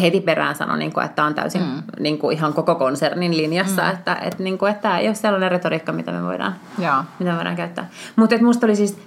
heti 0.00 0.20
perään 0.20 0.54
sanoi, 0.54 0.78
niin 0.78 0.92
kuin, 0.92 1.04
että 1.04 1.16
tämä 1.16 1.28
on 1.28 1.34
täysin 1.34 1.62
mm. 1.62 1.82
niin 2.00 2.18
kuin 2.18 2.36
ihan 2.36 2.52
koko 2.52 2.74
konsernin 2.74 3.36
linjassa, 3.36 3.82
mm. 3.82 3.90
että, 3.90 4.14
että, 4.14 4.42
niin 4.42 4.58
kuin, 4.58 4.70
että 4.70 4.82
tämä 4.82 4.98
ei 4.98 5.06
ole 5.06 5.14
sellainen 5.14 5.50
retoriikka, 5.50 5.92
mitä 5.92 6.12
me 6.12 6.22
voidaan, 6.22 6.54
Jaa. 6.78 7.04
mitä 7.18 7.30
me 7.30 7.36
voidaan 7.36 7.56
käyttää. 7.56 7.88
Mutta 8.16 8.36
minusta 8.36 8.66
oli 8.66 8.76
siis 8.76 8.98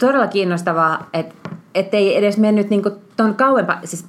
todella 0.00 0.26
kiinnostavaa, 0.26 1.06
että 1.12 1.34
että 1.74 1.96
ei 1.96 2.16
edes 2.16 2.38
mennyt 2.38 2.70
niin 2.70 2.82
kuin 2.82 2.94
ton 3.16 3.34
kauempaa, 3.34 3.80
siis 3.84 4.06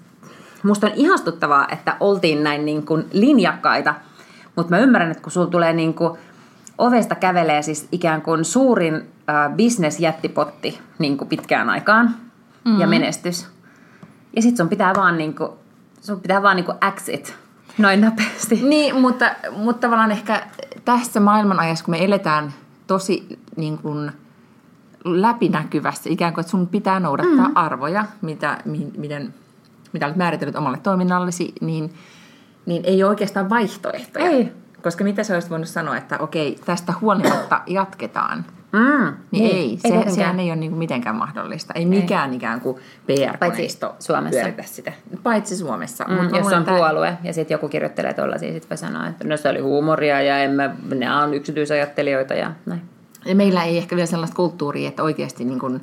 musta 0.63 0.88
on 0.88 0.93
ihastuttavaa, 0.95 1.67
että 1.71 1.97
oltiin 1.99 2.43
näin 2.43 2.65
niin 2.65 2.86
kuin 2.86 3.06
linjakkaita, 3.12 3.95
mutta 4.56 4.69
mä 4.69 4.80
ymmärrän, 4.80 5.12
että 5.12 5.23
kun 5.23 5.32
sulla 5.32 5.47
tulee 5.47 5.73
niin 5.73 5.93
kuin 5.93 6.17
ovesta 6.78 7.15
kävelee 7.15 7.62
siis 7.62 7.88
ikään 7.91 8.21
kuin 8.21 8.45
suurin 8.45 8.95
äh, 8.95 9.56
bisnesjättipotti 9.56 10.80
niin 10.99 11.17
kuin 11.17 11.28
pitkään 11.28 11.69
aikaan 11.69 12.06
mm-hmm. 12.06 12.82
ja 12.82 12.88
menestys. 12.88 13.47
Ja 14.36 14.41
sit 14.41 14.58
sun 14.58 14.69
pitää 14.69 14.93
vaan 14.95 15.17
niin 15.17 15.36
kuin, 15.36 15.49
sun 16.02 16.21
pitää 16.21 16.43
vaan 16.43 16.56
niin 16.56 16.65
kuin 16.65 16.78
exit 16.88 17.36
noin 17.78 18.02
nopeasti. 18.02 18.56
Niin, 18.63 18.95
mutta, 18.95 19.32
mutta 19.52 19.88
tavallaan 19.88 20.12
ehkä 20.12 20.47
tässä 20.86 21.19
maailmanajassa, 21.19 21.86
kun 21.86 21.91
me 21.91 22.06
eletään 22.06 22.54
tosi 22.88 23.39
niin 23.56 23.78
kuin 23.78 24.12
läpinäkyvästi, 25.06 26.13
ikään 26.13 26.34
kuin, 26.34 26.41
että 26.41 26.52
sun 26.52 26.67
pitää 26.67 26.99
noudattaa 26.99 27.47
mm. 27.47 27.56
arvoja, 27.56 28.06
mitä, 28.21 28.58
mi, 28.65 28.88
miten 28.97 29.34
mitä 29.93 30.06
olet 30.06 30.15
määritellyt 30.15 30.56
omalle 30.56 30.77
toiminnallesi, 30.84 31.53
niin, 31.62 31.93
niin 32.65 32.82
ei 32.86 33.03
ole 33.03 33.10
oikeastaan 33.10 33.49
vaihtoehtoja. 33.49 34.25
Ei. 34.25 34.51
Koska 34.84 35.03
mitä 35.03 35.23
sä 35.23 35.34
olisit 35.34 35.51
voinut 35.51 35.67
sanoa, 35.67 35.97
että 35.97 36.17
okei, 36.19 36.60
tästä 36.65 36.93
huolimatta 37.01 37.62
jatketaan. 37.67 38.45
Mm, 38.71 39.13
niin 39.32 39.45
ei, 39.45 39.51
ei, 39.53 39.77
se, 39.77 39.88
ei 39.88 40.12
sehän 40.12 40.39
ei 40.39 40.47
ole 40.47 40.56
niin 40.56 40.73
mitenkään 40.73 41.15
mahdollista. 41.15 41.73
Ei 41.73 41.86
mikään 41.86 42.29
ei. 42.29 42.36
ikään 42.36 42.62
kuin 42.62 42.77
PR-koneisto 43.06 43.95
Suomessa. 43.99 44.39
pyöritä 44.39 44.63
sitä. 44.63 44.93
Paitsi 45.23 45.58
Suomessa. 45.58 46.06
Mm, 46.08 46.13
Mutta 46.13 46.38
jos 46.38 46.53
on 46.53 46.65
tämä... 46.65 46.77
puolue 46.77 47.17
ja 47.23 47.34
sitten 47.34 47.56
joku 47.56 47.67
kirjoittelee 47.67 48.13
tuollaisia, 48.13 48.53
sitten 48.53 48.69
voi 48.69 48.77
sanoa, 48.77 49.08
että 49.08 49.27
no 49.27 49.38
se 49.38 49.49
oli 49.49 49.60
huumoria 49.60 50.21
ja 50.21 50.38
emme, 50.38 50.69
ne 50.95 51.15
on 51.15 51.34
yksityisajattelijoita 51.34 52.34
ja 52.34 52.51
näin. 52.65 52.82
Ja 53.25 53.36
meillä 53.36 53.63
ei 53.63 53.77
ehkä 53.77 53.95
vielä 53.95 54.06
sellaista 54.06 54.36
kulttuuria, 54.36 54.89
että 54.89 55.03
oikeasti 55.03 55.45
niin 55.45 55.60
kuin, 55.60 55.82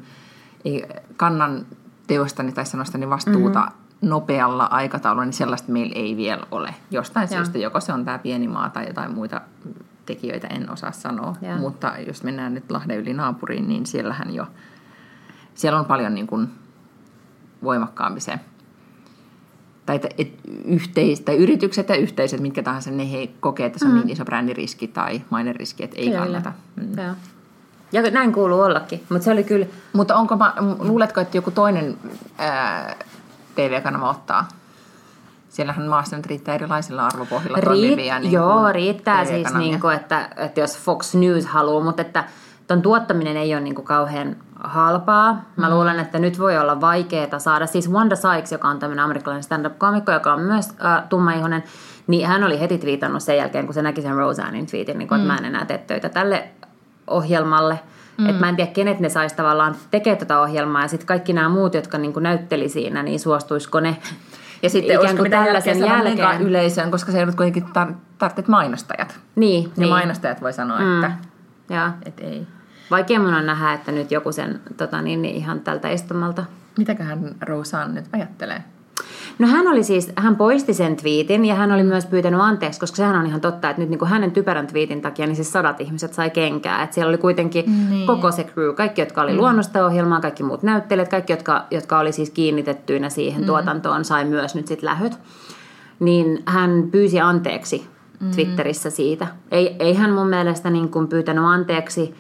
ei 0.64 0.84
kannan 1.16 1.66
teostani 2.06 2.52
tai 2.52 2.66
sanostani 2.66 3.10
vastuuta 3.10 3.60
mm-hmm 3.60 3.80
nopealla 4.00 4.64
aikataululla, 4.64 5.24
niin 5.24 5.32
sellaista 5.32 5.72
meillä 5.72 5.92
ei 5.96 6.16
vielä 6.16 6.42
ole. 6.50 6.74
Jostain 6.90 7.28
ja. 7.30 7.36
syystä, 7.36 7.58
joko 7.58 7.80
se 7.80 7.92
on 7.92 8.04
tämä 8.04 8.18
pieni 8.18 8.48
maa 8.48 8.70
tai 8.70 8.86
jotain 8.86 9.14
muita 9.14 9.40
tekijöitä, 10.06 10.46
en 10.46 10.70
osaa 10.70 10.92
sanoa. 10.92 11.34
Ja. 11.40 11.56
Mutta 11.56 11.92
jos 12.06 12.22
mennään 12.22 12.54
nyt 12.54 12.70
Lahden 12.70 12.98
yli 12.98 13.14
naapuriin, 13.14 13.68
niin 13.68 13.86
siellähän 13.86 14.34
jo, 14.34 14.46
siellä 15.54 15.78
on 15.78 15.84
paljon 15.84 16.14
niin 16.14 16.26
kuin 16.26 16.48
voimakkaampi 17.62 18.20
se, 18.20 18.40
tai 19.86 19.96
että 19.96 20.08
et 20.18 20.32
yhteis, 20.64 21.20
tai 21.20 21.36
yritykset 21.36 21.88
ja 21.88 21.96
yhteisöt, 21.96 22.40
mitkä 22.40 22.62
tahansa, 22.62 22.90
ne 22.90 23.12
he 23.12 23.28
kokee, 23.40 23.66
että 23.66 23.78
se 23.78 23.84
on 23.84 23.90
mm. 23.90 23.98
niin 23.98 24.10
iso 24.10 24.24
brändiriski 24.24 24.88
tai 24.88 25.22
maineriski, 25.30 25.84
että 25.84 25.96
ei 25.96 26.06
kyllä, 26.06 26.18
kannata. 26.18 26.52
Mm. 26.76 26.98
Ja. 26.98 27.14
ja 27.92 28.10
näin 28.10 28.32
kuuluu 28.32 28.60
ollakin, 28.60 29.02
mutta 29.08 29.24
se 29.24 29.30
oli 29.30 29.44
kyllä... 29.44 29.66
Mutta 29.92 30.16
onko, 30.16 30.38
luuletko, 30.78 31.20
että 31.20 31.36
joku 31.36 31.50
toinen 31.50 31.96
ää, 32.38 32.96
TV-kanava 33.60 34.10
ottaa? 34.10 34.48
Siellähän 35.48 35.86
maassa 35.86 36.16
nyt 36.16 36.26
riittää 36.26 36.54
erilaisilla 36.54 37.06
arvopohjilla 37.06 37.56
Riit, 37.56 37.64
toimivia. 37.64 38.18
Niin 38.18 38.32
joo, 38.32 38.72
riittää 38.72 39.24
siis, 39.24 39.54
niin 39.54 39.80
kuin, 39.80 39.96
että, 39.96 40.28
että 40.36 40.60
jos 40.60 40.78
Fox 40.78 41.14
News 41.14 41.46
haluaa, 41.46 41.84
mutta 41.84 42.02
että 42.02 42.24
ton 42.66 42.82
tuottaminen 42.82 43.36
ei 43.36 43.54
ole 43.54 43.60
niin 43.60 43.74
kuin 43.74 43.84
kauhean 43.84 44.36
halpaa. 44.64 45.42
Mä 45.56 45.68
mm. 45.68 45.74
luulen, 45.74 45.98
että 45.98 46.18
nyt 46.18 46.38
voi 46.38 46.58
olla 46.58 46.80
vaikeaa 46.80 47.38
saada. 47.38 47.66
Siis 47.66 47.90
Wanda 47.90 48.16
Sykes, 48.16 48.52
joka 48.52 48.68
on 48.68 48.78
tämmöinen 48.78 49.04
amerikkalainen 49.04 49.42
stand-up-komikko, 49.42 50.12
joka 50.12 50.32
on 50.32 50.40
myös 50.40 50.68
äh, 50.84 51.02
tummaihoinen, 51.08 51.64
niin 52.06 52.26
hän 52.26 52.44
oli 52.44 52.60
heti 52.60 52.78
twiitannut 52.78 53.22
sen 53.22 53.36
jälkeen, 53.36 53.64
kun 53.64 53.74
se 53.74 53.82
näki 53.82 54.02
sen 54.02 54.14
Roseannin 54.14 54.66
tweetin, 54.66 54.98
niin 54.98 55.08
kun, 55.08 55.18
mm. 55.18 55.22
että 55.22 55.32
mä 55.32 55.38
en 55.38 55.54
enää 55.54 55.64
tee 55.64 55.78
töitä 55.78 56.08
tälle 56.08 56.48
ohjelmalle. 57.06 57.78
Mm. 58.20 58.26
Että 58.26 58.40
mä 58.40 58.48
en 58.48 58.56
tiedä, 58.56 58.70
kenet 58.70 59.00
ne 59.00 59.09
saisi 59.09 59.37
tavallaan 59.37 59.76
tekemään 59.90 60.18
tätä 60.18 60.40
ohjelmaa. 60.40 60.83
Ja 60.83 60.88
sitten 60.88 61.06
kaikki 61.06 61.33
nämä 61.33 61.48
muut, 61.48 61.74
jotka 61.74 61.98
niin 61.98 62.12
näytteli 62.20 62.68
siinä, 62.68 63.02
niin 63.02 63.20
suostuisiko 63.20 63.80
ne 63.80 63.96
ja 64.62 64.70
sitten 64.70 65.00
ikään 65.00 65.16
kuin 65.16 65.30
tällaisen 65.30 65.78
jälkeen 65.78 66.42
yleisöön, 66.42 66.90
koska 66.90 67.12
se 67.12 67.18
ei 67.18 67.24
ole 67.24 67.33
kuitenkin 67.33 67.62
tar- 67.64 67.94
tarvitset 68.18 68.48
mainostajat. 68.48 69.20
Niin. 69.37 69.64
Ja 69.64 69.70
niin. 69.76 69.88
mainostajat 69.88 70.42
voi 70.42 70.52
sanoa, 70.52 70.80
mm. 70.80 70.94
että, 70.94 71.12
ja. 71.74 71.92
että 72.04 72.24
ei. 72.24 72.46
Vaikea 72.90 73.20
mun 73.20 73.35
on 73.35 73.46
nähdä, 73.46 73.72
että 73.72 73.92
nyt 73.92 74.11
joku 74.11 74.33
sen 74.33 74.61
tota, 74.76 75.02
niin, 75.02 75.22
niin 75.22 75.37
ihan 75.37 75.61
tältä 75.61 75.88
istumalta. 75.88 76.44
Mitäköhän 76.78 77.35
Roseanne 77.40 78.00
nyt 78.00 78.11
ajattelee? 78.12 78.64
No 79.40 79.46
hän 79.46 79.68
oli 79.68 79.85
siis, 79.85 80.12
hän 80.16 80.37
poisti 80.37 80.74
sen 80.74 80.96
twiitin 80.96 81.44
ja 81.44 81.55
hän 81.55 81.72
oli 81.72 81.83
myös 81.83 82.07
pyytänyt 82.07 82.40
anteeksi, 82.40 82.81
koska 82.81 82.96
sehän 82.96 83.16
on 83.16 83.26
ihan 83.26 83.40
totta, 83.40 83.70
että 83.70 83.83
nyt 83.83 83.90
niin 83.90 83.98
kuin 83.98 84.09
hänen 84.09 84.33
typerän 84.33 84.66
twiitin 84.66 85.00
takia 85.00 85.26
niin 85.26 85.37
siis 85.37 85.53
sadat 85.53 85.81
ihmiset 85.81 86.14
sai 86.14 86.31
kenkää. 86.31 86.83
Että 86.83 86.94
siellä 86.94 87.09
oli 87.09 87.18
kuitenkin 87.18 87.64
niin. 87.90 88.07
koko 88.07 88.33
se 88.33 88.44
crew, 88.44 88.74
kaikki 88.74 89.00
jotka 89.00 89.22
oli 89.22 89.33
mm. 89.33 89.38
luonnosta 89.38 89.87
ohjelmaa, 89.87 90.20
kaikki 90.20 90.42
muut 90.42 90.62
näyttelijät, 90.62 91.09
kaikki 91.09 91.33
jotka, 91.33 91.66
jotka 91.70 91.98
oli 91.98 92.12
siis 92.12 92.31
kiinnitettyinä 92.31 93.09
siihen 93.09 93.40
mm. 93.42 93.46
tuotantoon, 93.46 94.05
sai 94.05 94.24
myös 94.24 94.55
nyt 94.55 94.66
sitten 94.66 94.87
lähöt. 94.87 95.18
Niin 96.00 96.42
hän 96.46 96.88
pyysi 96.90 97.20
anteeksi 97.20 97.87
mm. 98.20 98.31
Twitterissä 98.31 98.90
siitä. 98.90 99.26
Ei, 99.50 99.76
ei 99.79 99.94
hän 99.94 100.12
mun 100.12 100.29
mielestä 100.29 100.70
niin 100.70 100.88
kuin 100.88 101.09
pyytänyt 101.09 101.44
anteeksi 101.44 102.14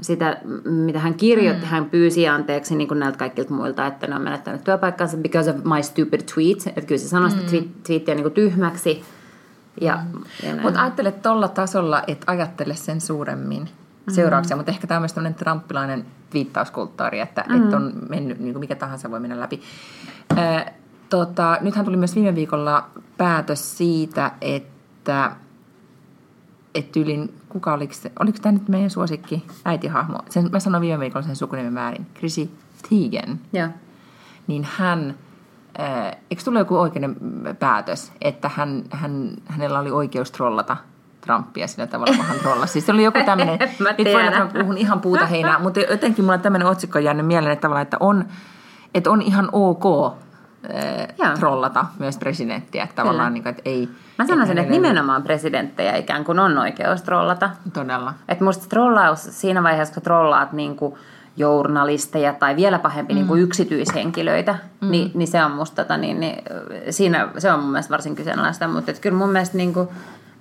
sitä, 0.00 0.36
mitä 0.64 0.98
hän 0.98 1.14
kirjoitti, 1.14 1.64
mm. 1.64 1.70
hän 1.70 1.84
pyysi 1.84 2.28
anteeksi 2.28 2.76
niin 2.76 2.88
kuin 2.88 3.00
näiltä 3.00 3.18
kaikilta 3.18 3.54
muilta, 3.54 3.86
että 3.86 4.06
ne 4.06 4.14
on 4.14 4.22
menettänyt 4.22 4.64
työpaikkansa 4.64 5.16
because 5.16 5.50
of 5.50 5.56
my 5.56 5.82
stupid 5.82 6.20
tweet. 6.34 6.66
Että 6.66 6.88
kyllä 6.88 6.98
se 6.98 7.08
sanoi 7.08 7.28
mm. 7.28 7.48
sitä 7.48 7.64
twiittiä 7.86 8.14
niin 8.14 8.22
kuin 8.22 8.34
tyhmäksi. 8.34 9.04
Ja, 9.80 9.98
mm. 10.12 10.48
ja 10.48 10.62
Mutta 10.62 10.82
ajattele 10.82 11.12
tuolla 11.12 11.48
tasolla, 11.48 12.02
että 12.06 12.32
ajattele 12.32 12.74
sen 12.74 13.00
suuremmin 13.00 13.62
mm. 13.62 14.12
seurauksia. 14.12 14.56
Mutta 14.56 14.72
ehkä 14.72 14.86
tämä 14.86 14.98
on 14.98 15.02
myös 15.02 15.12
tämmöinen 15.12 15.38
trampilainen 15.38 16.06
viittauskulttuuri, 16.34 17.20
että, 17.20 17.44
mm. 17.48 17.64
että 17.64 17.76
on 17.76 17.92
mennyt, 18.08 18.38
niin 18.38 18.52
kuin 18.52 18.60
mikä 18.60 18.74
tahansa 18.74 19.10
voi 19.10 19.20
mennä 19.20 19.40
läpi. 19.40 19.60
Äh, 20.38 20.66
tota, 21.10 21.58
nythän 21.60 21.84
tuli 21.84 21.96
myös 21.96 22.14
viime 22.14 22.34
viikolla 22.34 22.90
päätös 23.16 23.78
siitä, 23.78 24.30
että 24.40 25.36
että 26.78 27.00
ylin, 27.00 27.34
kuka 27.48 27.72
oliko 27.72 27.92
se, 27.92 28.12
oliko 28.18 28.38
tämä 28.42 28.52
nyt 28.52 28.68
meidän 28.68 28.90
suosikki 28.90 29.46
äitihahmo, 29.64 30.18
sen, 30.30 30.48
mä 30.52 30.60
sanoin 30.60 30.80
viime 30.80 31.00
viikolla 31.00 31.26
sen 31.26 31.36
sukunimen 31.36 31.74
väärin, 31.74 32.06
Chrissy 32.14 32.50
Teigen, 32.88 33.40
ja. 33.52 33.68
niin 34.46 34.68
hän, 34.76 35.14
äh, 35.80 36.16
eikö 36.30 36.42
tule 36.44 36.58
joku 36.58 36.78
oikeinen 36.78 37.16
päätös, 37.58 38.12
että 38.20 38.50
hän, 38.54 38.84
hän, 38.90 39.30
hänellä 39.46 39.78
oli 39.78 39.90
oikeus 39.90 40.30
trollata 40.30 40.76
Trumpia 41.20 41.66
sillä 41.66 41.86
tavalla, 41.86 42.16
kun 42.16 42.24
hän 42.24 42.38
trollasi. 42.38 42.72
Siis 42.72 42.86
se 42.86 42.92
oli 42.92 43.04
joku 43.04 43.18
tämmöinen, 43.26 43.58
nyt 43.58 43.80
mä 43.80 43.94
puhun 44.60 44.78
ihan 44.78 45.00
puuta 45.00 45.26
heinää, 45.26 45.58
mutta 45.58 45.80
jotenkin 45.80 46.24
mulla 46.24 46.38
tämmöinen 46.38 46.68
otsikko 46.68 46.98
jäänyt 46.98 47.26
mieleen, 47.26 47.52
että, 47.52 47.62
tavallaan, 47.62 47.82
että 47.82 47.96
on, 48.00 48.24
että 48.94 49.10
on 49.10 49.22
ihan 49.22 49.48
ok 49.52 50.16
äh, 51.22 51.38
trollata 51.38 51.84
myös 51.98 52.18
presidenttiä. 52.18 52.84
Että 52.84 52.96
tavallaan, 52.96 53.34
niin 53.34 53.42
kuin, 53.42 53.50
että 53.50 53.62
ei, 53.64 53.88
Mä 54.18 54.26
sanoisin, 54.26 54.58
että 54.58 54.70
nimenomaan 54.70 55.22
presidenttejä 55.22 55.96
ikään 55.96 56.24
kuin 56.24 56.38
on 56.38 56.58
oikeus 56.58 57.02
trollata. 57.02 57.50
Todella. 57.72 58.14
Että 58.28 58.44
musta 58.44 58.68
trollaus 58.68 59.40
siinä 59.40 59.62
vaiheessa, 59.62 59.94
kun 59.94 60.02
trollaat 60.02 60.52
niin 60.52 60.76
kuin 60.76 60.94
journalisteja 61.36 62.32
tai 62.32 62.56
vielä 62.56 62.78
pahempi 62.78 63.12
mm. 63.12 63.16
niin 63.16 63.26
kuin 63.26 63.42
yksityishenkilöitä, 63.42 64.58
mm. 64.80 64.90
niin, 64.90 65.10
niin 65.14 65.28
se 65.28 65.44
on 65.44 65.50
musta 65.50 65.84
tota, 65.84 65.96
niin, 65.96 66.20
niin, 66.20 66.42
siinä 66.90 67.28
se 67.38 67.52
on 67.52 67.60
mun 67.60 67.70
mielestä 67.70 67.90
varsin 67.90 68.16
kyseenalaista, 68.16 68.68
mutta 68.68 68.90
että 68.90 69.02
kyllä 69.02 69.16
mun 69.16 69.30
mielestä 69.30 69.56
niin 69.56 69.74
kuin 69.74 69.88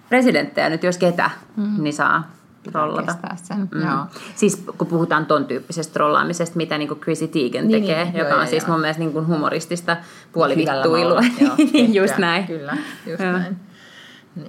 presidenttejä 0.09 0.69
nyt 0.69 0.83
jos 0.83 0.97
ketä, 0.97 1.29
mm. 1.55 1.83
niin 1.83 1.93
saa 1.93 2.23
trollata. 2.71 3.15
Sen. 3.35 3.69
Mm. 3.71 3.81
Joo. 3.81 4.05
Siis 4.35 4.63
kun 4.77 4.87
puhutaan 4.87 5.25
ton 5.25 5.45
tyyppisestä 5.45 5.93
trollaamisesta, 5.93 6.57
mitä 6.57 6.77
niin 6.77 6.99
Chrissy 7.01 7.27
Teigen 7.27 7.67
niin, 7.67 7.81
tekee, 7.81 8.03
niin, 8.03 8.15
joka 8.15 8.29
joo, 8.29 8.35
on 8.35 8.41
joo, 8.41 8.49
siis 8.49 8.63
joo. 8.63 8.71
mun 8.71 8.81
mielestä 8.81 8.99
niin 8.99 9.13
kuin 9.13 9.27
humoristista 9.27 9.97
puolivittuilua. 10.31 11.21
Just 11.99 12.17
näin. 12.17 12.47
Kyllä, 12.47 12.77
just 13.05 13.19
näin. 13.19 13.57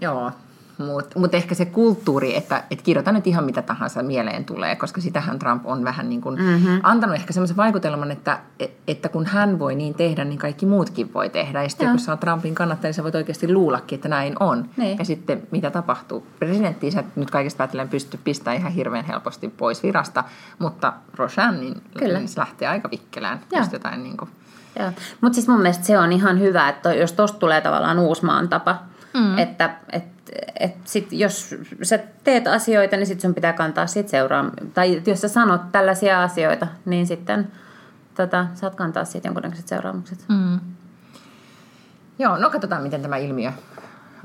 Joo, 0.01 0.33
mutta 0.79 1.19
mut 1.19 1.35
ehkä 1.35 1.55
se 1.55 1.65
kulttuuri, 1.65 2.37
että 2.37 2.65
et 2.71 2.83
kirjoita 2.83 3.13
nyt 3.13 3.27
ihan 3.27 3.45
mitä 3.45 3.63
tahansa 3.63 4.03
mieleen 4.03 4.45
tulee, 4.45 4.77
koska 4.77 5.01
sitähän 5.01 5.39
Trump 5.39 5.67
on 5.67 5.85
vähän 5.85 6.09
niin 6.09 6.21
kuin 6.21 6.41
mm-hmm. 6.41 6.81
antanut 6.83 7.17
ehkä 7.17 7.33
semmoisen 7.33 7.57
vaikutelman, 7.57 8.11
että, 8.11 8.39
että 8.89 9.09
kun 9.09 9.27
hän 9.27 9.59
voi 9.59 9.75
niin 9.75 9.95
tehdä, 9.95 10.25
niin 10.25 10.39
kaikki 10.39 10.67
muutkin 10.67 11.15
voi 11.15 11.29
tehdä. 11.29 11.63
Ja 11.63 11.69
sitten 11.69 11.85
ja. 11.85 11.91
kun 11.91 12.01
sä 12.01 12.13
oot 12.13 12.21
Trumpin 12.21 12.55
kannattaja, 12.55 12.89
niin 12.89 12.95
sä 12.95 13.03
voit 13.03 13.15
oikeasti 13.15 13.53
luullakin, 13.53 13.97
että 13.97 14.09
näin 14.09 14.35
on. 14.41 14.71
Niin. 14.77 14.99
Ja 14.99 15.05
sitten 15.05 15.43
mitä 15.51 15.71
tapahtuu? 15.71 16.27
Presidentti 16.39 16.91
sä 16.91 17.05
nyt 17.17 17.31
kaikesta 17.31 17.59
päätellen 17.59 17.89
pystyy 17.89 18.21
pistämään 18.25 18.61
ihan 18.61 18.73
hirveän 18.73 19.05
helposti 19.05 19.49
pois 19.49 19.83
virasta, 19.83 20.25
mutta 20.59 20.93
Roshan 21.15 21.61
niin 21.61 21.83
Kyllä. 21.99 22.21
lähtee 22.37 22.69
aika 22.69 22.91
vikkelään, 22.91 23.41
jos 23.53 23.73
jotain 23.73 24.03
niin 24.03 24.17
kuin... 24.17 24.31
Mutta 25.21 25.35
siis 25.35 25.49
mun 25.49 25.61
mielestä 25.61 25.85
se 25.85 25.99
on 25.99 26.13
ihan 26.13 26.41
hyvä, 26.41 26.69
että 26.69 26.95
jos 26.95 27.13
tosta 27.13 27.39
tulee 27.39 27.61
tavallaan 27.61 27.99
uusi 27.99 28.25
maan 28.25 28.49
tapa, 28.49 28.79
Mm. 29.17 29.39
Että 29.39 29.71
et, 29.93 30.05
et 30.61 30.75
sit 30.85 31.13
jos 31.13 31.55
sä 31.83 31.99
teet 32.25 32.47
asioita, 32.47 32.97
niin 32.97 33.07
sitten 33.07 33.23
sun 33.23 33.35
pitää 33.35 33.53
kantaa 33.53 33.87
siitä 33.87 34.11
seuraa. 34.11 34.45
Tai 34.75 35.03
jos 35.07 35.21
sä 35.21 35.29
sanot 35.29 35.73
tällaisia 35.73 36.23
asioita, 36.23 36.67
niin 36.85 37.07
sitten 37.07 37.53
tota, 38.15 38.47
saat 38.55 38.75
kantaa 38.75 39.05
siitä 39.05 39.29
jonkunnäköiset 39.29 39.69
seuraamukset. 39.69 40.25
Mm. 40.29 40.61
Joo, 42.19 42.37
no 42.37 42.51
katsotaan, 42.51 42.83
miten 42.83 43.03
tämä 43.03 43.17
ilmiö 43.17 43.53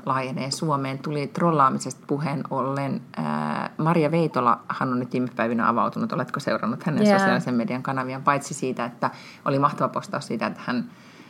laajenee 0.05 0.51
Suomeen. 0.51 0.99
Tuli 0.99 1.27
trollaamisesta 1.27 2.03
puheen 2.07 2.43
ollen. 2.49 3.01
Ää, 3.17 3.69
Maria 3.77 4.11
Veitolahan 4.11 4.91
on 4.91 4.99
nyt 4.99 5.13
viime 5.13 5.27
päivinä 5.35 5.69
avautunut. 5.69 6.13
Oletko 6.13 6.39
seurannut 6.39 6.83
hänen 6.83 7.07
yeah. 7.07 7.19
sosiaalisen 7.19 7.53
median 7.53 7.83
kanavia? 7.83 8.21
Paitsi 8.23 8.53
siitä, 8.53 8.85
että 8.85 9.11
oli 9.45 9.59
mahtava 9.59 9.89
postaus 9.89 10.27
siitä, 10.27 10.45
että 10.45 10.61
hän, 10.65 10.85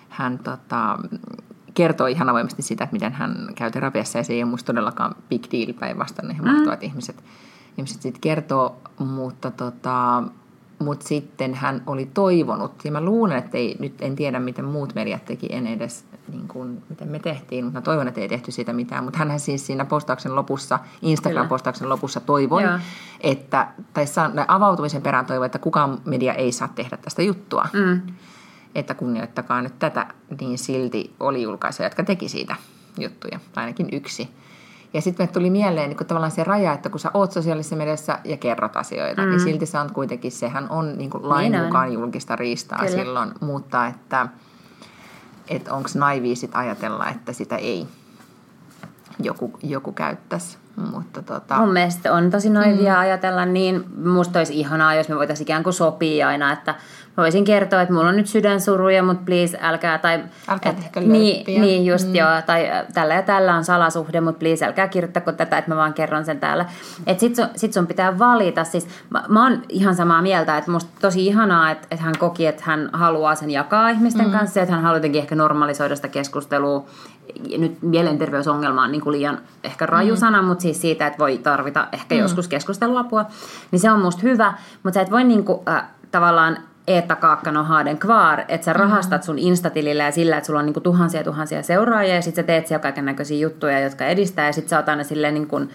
hän 0.10 0.40
tota, 0.40 0.98
kertoo 1.74 2.08
ihan 2.08 2.30
avoimesti 2.30 2.62
sitä, 2.62 2.84
että 2.84 2.94
miten 2.94 3.14
hän 3.14 3.48
käy 3.56 3.72
terapiassa 3.72 4.18
ja 4.18 4.24
se 4.24 4.34
ei 4.34 4.44
ole 4.44 4.52
musta 4.52 4.66
todellakaan 4.66 5.16
big 5.30 5.44
deal 5.52 5.74
päinvastoin, 5.80 6.28
ne 6.28 6.34
mm. 6.34 6.48
mahtavat 6.48 6.84
ihmiset, 6.84 7.24
ihmiset 7.78 8.02
sitten 8.02 8.22
kertoo, 8.22 8.82
mutta 9.00 9.52
tota, 9.52 10.24
mutta 10.80 11.08
sitten 11.08 11.54
hän 11.54 11.84
oli 11.88 12.10
toivonut, 12.14 12.86
ja 12.86 12.92
mä 12.92 13.02
luulen, 13.02 13.38
että 13.38 13.58
ei, 13.58 13.76
nyt 13.80 14.02
en 14.02 14.16
tiedä, 14.16 14.40
miten 14.40 14.66
muut 14.66 14.96
mediat 14.96 15.26
teki, 15.26 15.48
en 15.50 15.68
edes 15.68 16.06
niin 16.32 16.48
kuin, 16.48 16.84
miten 16.90 17.08
me 17.08 17.20
tehtiin, 17.20 17.66
mutta 17.66 17.80
mä 17.80 17.84
toivon, 17.84 18.08
että 18.08 18.22
ei 18.22 18.30
tehty 18.30 18.52
siitä 18.52 18.74
mitään. 18.74 19.04
Mutta 19.04 19.20
hän 19.20 19.40
siis 19.40 19.68
siinä 19.68 19.86
postauksen 19.86 20.36
lopussa, 20.36 20.80
Instagram-postauksen 21.02 21.90
lopussa 21.90 22.20
toivoi, 22.20 22.64
Joo. 22.64 22.80
että, 23.22 23.68
tai 23.94 24.06
avautumisen 24.48 25.02
perään 25.02 25.26
toivoi, 25.26 25.46
että 25.46 25.60
kukaan 25.60 26.02
media 26.06 26.34
ei 26.34 26.52
saa 26.52 26.68
tehdä 26.68 26.98
tästä 26.98 27.22
juttua. 27.22 27.66
Mm 27.74 28.02
että 28.76 28.94
kunnioittakaa 28.94 29.62
nyt 29.62 29.80
tätä, 29.80 30.08
niin 30.42 30.58
silti 30.58 31.16
oli 31.20 31.42
julkaisuja, 31.42 31.86
jotka 31.86 32.04
teki 32.04 32.30
siitä 32.30 32.56
juttuja, 32.98 33.40
ainakin 33.56 33.90
yksi. 33.92 34.30
Ja 34.94 35.02
sitten 35.02 35.28
me 35.28 35.32
tuli 35.32 35.50
mieleen 35.50 35.90
niin 35.90 36.08
tavallaan 36.08 36.32
se 36.32 36.44
raja, 36.44 36.74
että 36.74 36.90
kun 36.90 37.00
sä 37.00 37.12
oot 37.14 37.32
sosiaalisessa 37.32 37.76
mediassa 37.76 38.20
ja 38.24 38.38
kerrot 38.38 38.78
asioita, 38.78 39.22
niin 39.22 39.30
mm. 39.30 39.36
niin 39.36 39.44
silti 39.44 39.66
se 39.66 39.80
on 39.80 39.94
kuitenkin, 39.94 40.32
sehän 40.32 40.70
on 40.70 40.98
niin 40.98 41.10
kuin 41.10 41.30
lain 41.30 41.52
niin 41.52 41.64
mukaan 41.64 41.94
julkista 41.94 42.36
riistaa 42.36 42.80
Kyllä. 42.80 42.92
silloin, 42.92 43.32
mutta 43.42 43.88
että, 43.88 44.28
että 45.48 45.74
onko 45.74 45.90
naivia 45.96 46.36
sit 46.36 46.52
ajatella, 46.54 47.10
että 47.10 47.34
sitä 47.34 47.56
ei 47.56 47.88
joku, 49.20 49.60
joku 49.64 49.92
käyttäisi. 49.92 50.58
Mutta 50.92 51.22
tota... 51.22 51.58
Mun 51.58 51.74
mielestä 51.74 52.14
on 52.14 52.32
tosi 52.32 52.50
naivia 52.50 52.94
mm. 52.94 53.00
ajatella 53.00 53.46
niin. 53.46 53.86
Musta 54.06 54.40
olisi 54.40 54.60
ihanaa, 54.60 54.96
jos 54.96 55.10
me 55.10 55.16
voitaisiin 55.16 55.46
ikään 55.46 55.64
kuin 55.64 55.74
sopia 55.74 56.28
aina, 56.28 56.52
että 56.52 56.76
voisin 57.22 57.46
kertoa, 57.46 57.82
että 57.82 57.94
mulla 57.94 58.10
on 58.10 58.16
nyt 58.16 58.28
sydänsuruja, 58.28 59.04
mutta 59.04 59.24
please 59.26 59.58
älkää, 59.62 59.98
tai 59.98 60.24
älkää 60.48 60.72
et, 60.72 61.06
niin, 61.06 61.62
niin, 61.62 61.86
just 61.86 62.08
mm. 62.08 62.16
joo, 62.16 62.42
tai 62.46 62.72
tällä 62.94 63.14
ja 63.14 63.22
tällä 63.22 63.56
on 63.56 63.64
salasuhde, 63.64 64.22
mutta 64.22 64.40
please 64.40 64.66
älkää 64.66 64.88
kirjoittako 64.88 65.32
tätä, 65.32 65.58
että 65.58 65.72
mä 65.72 65.78
vaan 65.78 65.94
kerron 65.94 66.26
sen 66.26 66.40
täällä. 66.40 66.66
Että 67.08 67.22
sit 67.22 67.36
sun, 67.36 67.48
sit 67.56 67.74
sun 67.74 67.88
pitää 67.88 68.20
valita, 68.20 68.64
siis 68.64 68.88
mä, 69.10 69.24
mä 69.28 69.44
oon 69.44 69.62
ihan 69.70 69.96
samaa 69.96 70.22
mieltä, 70.22 70.58
että 70.58 70.72
musta 70.72 70.92
tosi 71.02 71.28
ihanaa, 71.28 71.72
että, 71.72 71.88
että 71.92 72.06
hän 72.06 72.18
koki, 72.20 72.46
että 72.46 72.64
hän 72.66 72.90
haluaa 72.94 73.36
sen 73.36 73.52
jakaa 73.52 73.90
ihmisten 73.90 74.26
mm. 74.26 74.32
kanssa, 74.32 74.62
että 74.62 74.74
hän 74.74 74.84
haluaa 74.84 74.98
jotenkin 74.98 75.22
ehkä 75.22 75.36
normalisoida 75.36 75.96
sitä 75.96 76.08
keskustelua, 76.08 76.86
nyt 77.58 77.82
mielenterveysongelma 77.82 78.84
on 78.84 78.92
niin 78.92 79.02
kuin 79.02 79.12
liian 79.12 79.38
ehkä 79.64 79.86
raju 79.86 80.14
mm. 80.14 80.20
sana, 80.20 80.42
mutta 80.42 80.62
siis 80.62 80.82
siitä, 80.82 81.08
että 81.08 81.20
voi 81.20 81.38
tarvita 81.38 81.88
ehkä 81.92 82.16
mm. 82.16 82.22
joskus 82.22 82.48
keskusteluapua, 82.48 83.26
niin 83.72 83.80
se 83.80 83.92
on 83.92 84.02
musta 84.02 84.22
hyvä, 84.22 84.54
mutta 84.84 84.94
sä 84.94 85.02
et 85.02 85.12
voi 85.12 85.24
niin 85.24 85.44
kuin, 85.44 85.60
äh, 85.70 85.84
tavallaan 86.12 86.58
Eetta 86.96 87.16
Kaakkano 87.16 87.64
Haaden 87.64 87.98
Kvaar, 87.98 88.42
että 88.48 88.66
sä 88.66 88.74
rahastat 88.74 89.24
sun 89.24 89.40
Instatilillä 89.40 90.04
ja 90.04 90.12
sillä, 90.12 90.38
että 90.38 90.46
sulla 90.46 90.60
on 90.60 90.66
niinku 90.66 90.82
tuhansia 90.82 91.24
tuhansia 91.24 91.64
seuraajia 91.64 92.16
ja 92.16 92.22
sit 92.22 92.36
sä 92.36 92.44
teet 92.44 92.68
siellä 92.68 92.82
kaiken 92.82 93.06
näköisiä 93.06 93.38
juttuja, 93.38 93.80
jotka 93.80 94.06
edistää 94.06 94.46
ja 94.46 94.54
sit 94.54 94.70
sä 94.70 94.78
oot 94.78 94.90
aina 94.90 95.04
silleen 95.04 95.34
niin 95.34 95.48
kuin 95.48 95.70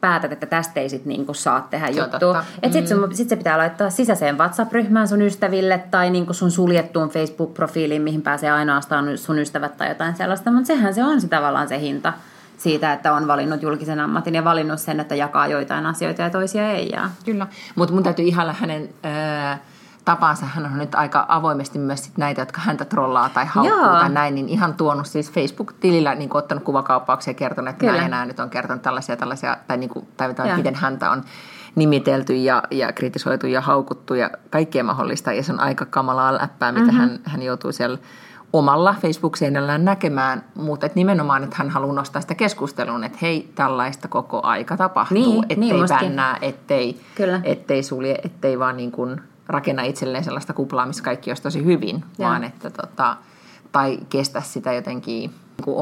päätät, 0.00 0.32
että 0.32 0.46
tästä 0.46 0.80
ei 0.80 0.88
sit 0.88 1.04
niinku 1.04 1.34
saa 1.34 1.66
tehdä 1.70 1.86
Se 1.92 2.02
on 2.02 2.10
juttua. 2.12 2.44
Että 2.62 2.78
sit, 2.78 2.88
sun, 2.88 3.08
sit 3.12 3.28
se 3.28 3.36
pitää 3.36 3.58
laittaa 3.58 3.90
sisäiseen 3.90 4.38
WhatsApp-ryhmään 4.38 5.08
sun 5.08 5.22
ystäville 5.22 5.84
tai 5.90 6.10
niinku 6.10 6.32
sun 6.32 6.50
suljettuun 6.50 7.08
Facebook-profiiliin, 7.08 8.02
mihin 8.02 8.22
pääsee 8.22 8.50
ainoastaan 8.50 9.18
sun 9.18 9.38
ystävät 9.38 9.76
tai 9.76 9.88
jotain 9.88 10.16
sellaista. 10.16 10.50
Mutta 10.50 10.66
sehän 10.66 10.94
se 10.94 11.04
on 11.04 11.20
se 11.20 11.28
tavallaan 11.28 11.68
se 11.68 11.80
hinta 11.80 12.12
siitä, 12.58 12.92
että 12.92 13.12
on 13.12 13.26
valinnut 13.26 13.62
julkisen 13.62 14.00
ammatin 14.00 14.34
ja 14.34 14.44
valinnut 14.44 14.78
sen, 14.78 15.00
että 15.00 15.14
jakaa 15.14 15.46
joitain 15.46 15.86
asioita 15.86 16.22
ja 16.22 16.30
toisia 16.30 16.70
ei 16.70 16.90
jaa. 16.92 17.10
Kyllä, 17.24 17.46
mutta 17.74 17.94
mun 17.94 18.02
täytyy 18.02 18.24
ihailla 18.24 18.52
hänen 18.52 18.88
ää, 19.02 19.58
tapansa. 20.04 20.46
Hän 20.46 20.66
on 20.66 20.78
nyt 20.78 20.94
aika 20.94 21.26
avoimesti 21.28 21.78
myös 21.78 22.04
sit 22.04 22.18
näitä, 22.18 22.42
jotka 22.42 22.60
häntä 22.60 22.84
trollaa 22.84 23.28
tai 23.28 23.46
haukkuu 23.46 23.78
Joo. 23.78 23.92
tai 23.92 24.08
näin, 24.08 24.34
niin 24.34 24.48
ihan 24.48 24.74
tuonut 24.74 25.06
siis 25.06 25.32
Facebook-tilillä 25.32 26.14
niin 26.14 26.36
ottanut 26.36 26.64
kuvakauppauksia 26.64 27.30
ja 27.30 27.34
kertonut, 27.34 27.70
että 27.70 27.86
Kyllä. 27.86 28.08
näin 28.08 28.28
nyt 28.28 28.40
on 28.40 28.50
kertonut 28.50 28.82
tällaisia, 28.82 29.16
tällaisia 29.16 29.56
tai, 29.68 29.76
niin 29.76 29.90
kuin, 29.90 30.08
tai, 30.16 30.34
Joo. 30.46 30.56
miten 30.56 30.74
häntä 30.74 31.10
on 31.10 31.24
nimitelty 31.74 32.36
ja, 32.36 32.62
ja 32.70 32.92
kritisoitu 32.92 33.46
ja 33.46 33.60
haukuttu 33.60 34.14
ja 34.14 34.30
kaikkea 34.50 34.84
mahdollista. 34.84 35.32
Ja 35.32 35.42
se 35.42 35.52
on 35.52 35.60
aika 35.60 35.84
kamalaa 35.84 36.34
läppää, 36.34 36.72
mitä 36.72 36.84
mm-hmm. 36.84 37.00
hän, 37.00 37.20
hän 37.24 37.42
joutuu 37.42 37.72
siellä 37.72 37.98
omalla 38.52 38.94
Facebook-seinällään 39.02 39.84
näkemään, 39.84 40.44
mutta 40.54 40.86
et 40.86 40.94
nimenomaan, 40.94 41.44
että 41.44 41.56
hän 41.58 41.70
haluaa 41.70 41.94
nostaa 41.94 42.22
sitä 42.22 42.34
keskusteluun, 42.34 43.04
että 43.04 43.18
hei, 43.22 43.52
tällaista 43.54 44.08
koko 44.08 44.40
aika 44.42 44.76
tapahtuu, 44.76 45.16
Niin, 45.16 45.42
ettei 45.42 45.56
niin 45.56 45.86
bännää, 46.00 46.38
ettei, 46.42 47.00
Kyllä. 47.14 47.40
ettei 47.44 47.82
sulje, 47.82 48.18
ettei 48.24 48.58
vaan 48.58 48.76
niin 48.76 48.92
kuin 48.92 49.20
rakenna 49.46 49.82
itselleen 49.82 50.24
sellaista 50.24 50.52
kuplaa, 50.52 50.86
missä 50.86 51.02
kaikki 51.02 51.30
olisi 51.30 51.42
tosi 51.42 51.64
hyvin, 51.64 52.04
Joo. 52.18 52.28
vaan 52.28 52.44
että 52.44 52.70
tota, 52.70 53.16
tai 53.72 53.98
kestä 54.08 54.40
sitä 54.40 54.72
jotenkin 54.72 55.30
niin 55.30 55.64
kuin 55.64 55.76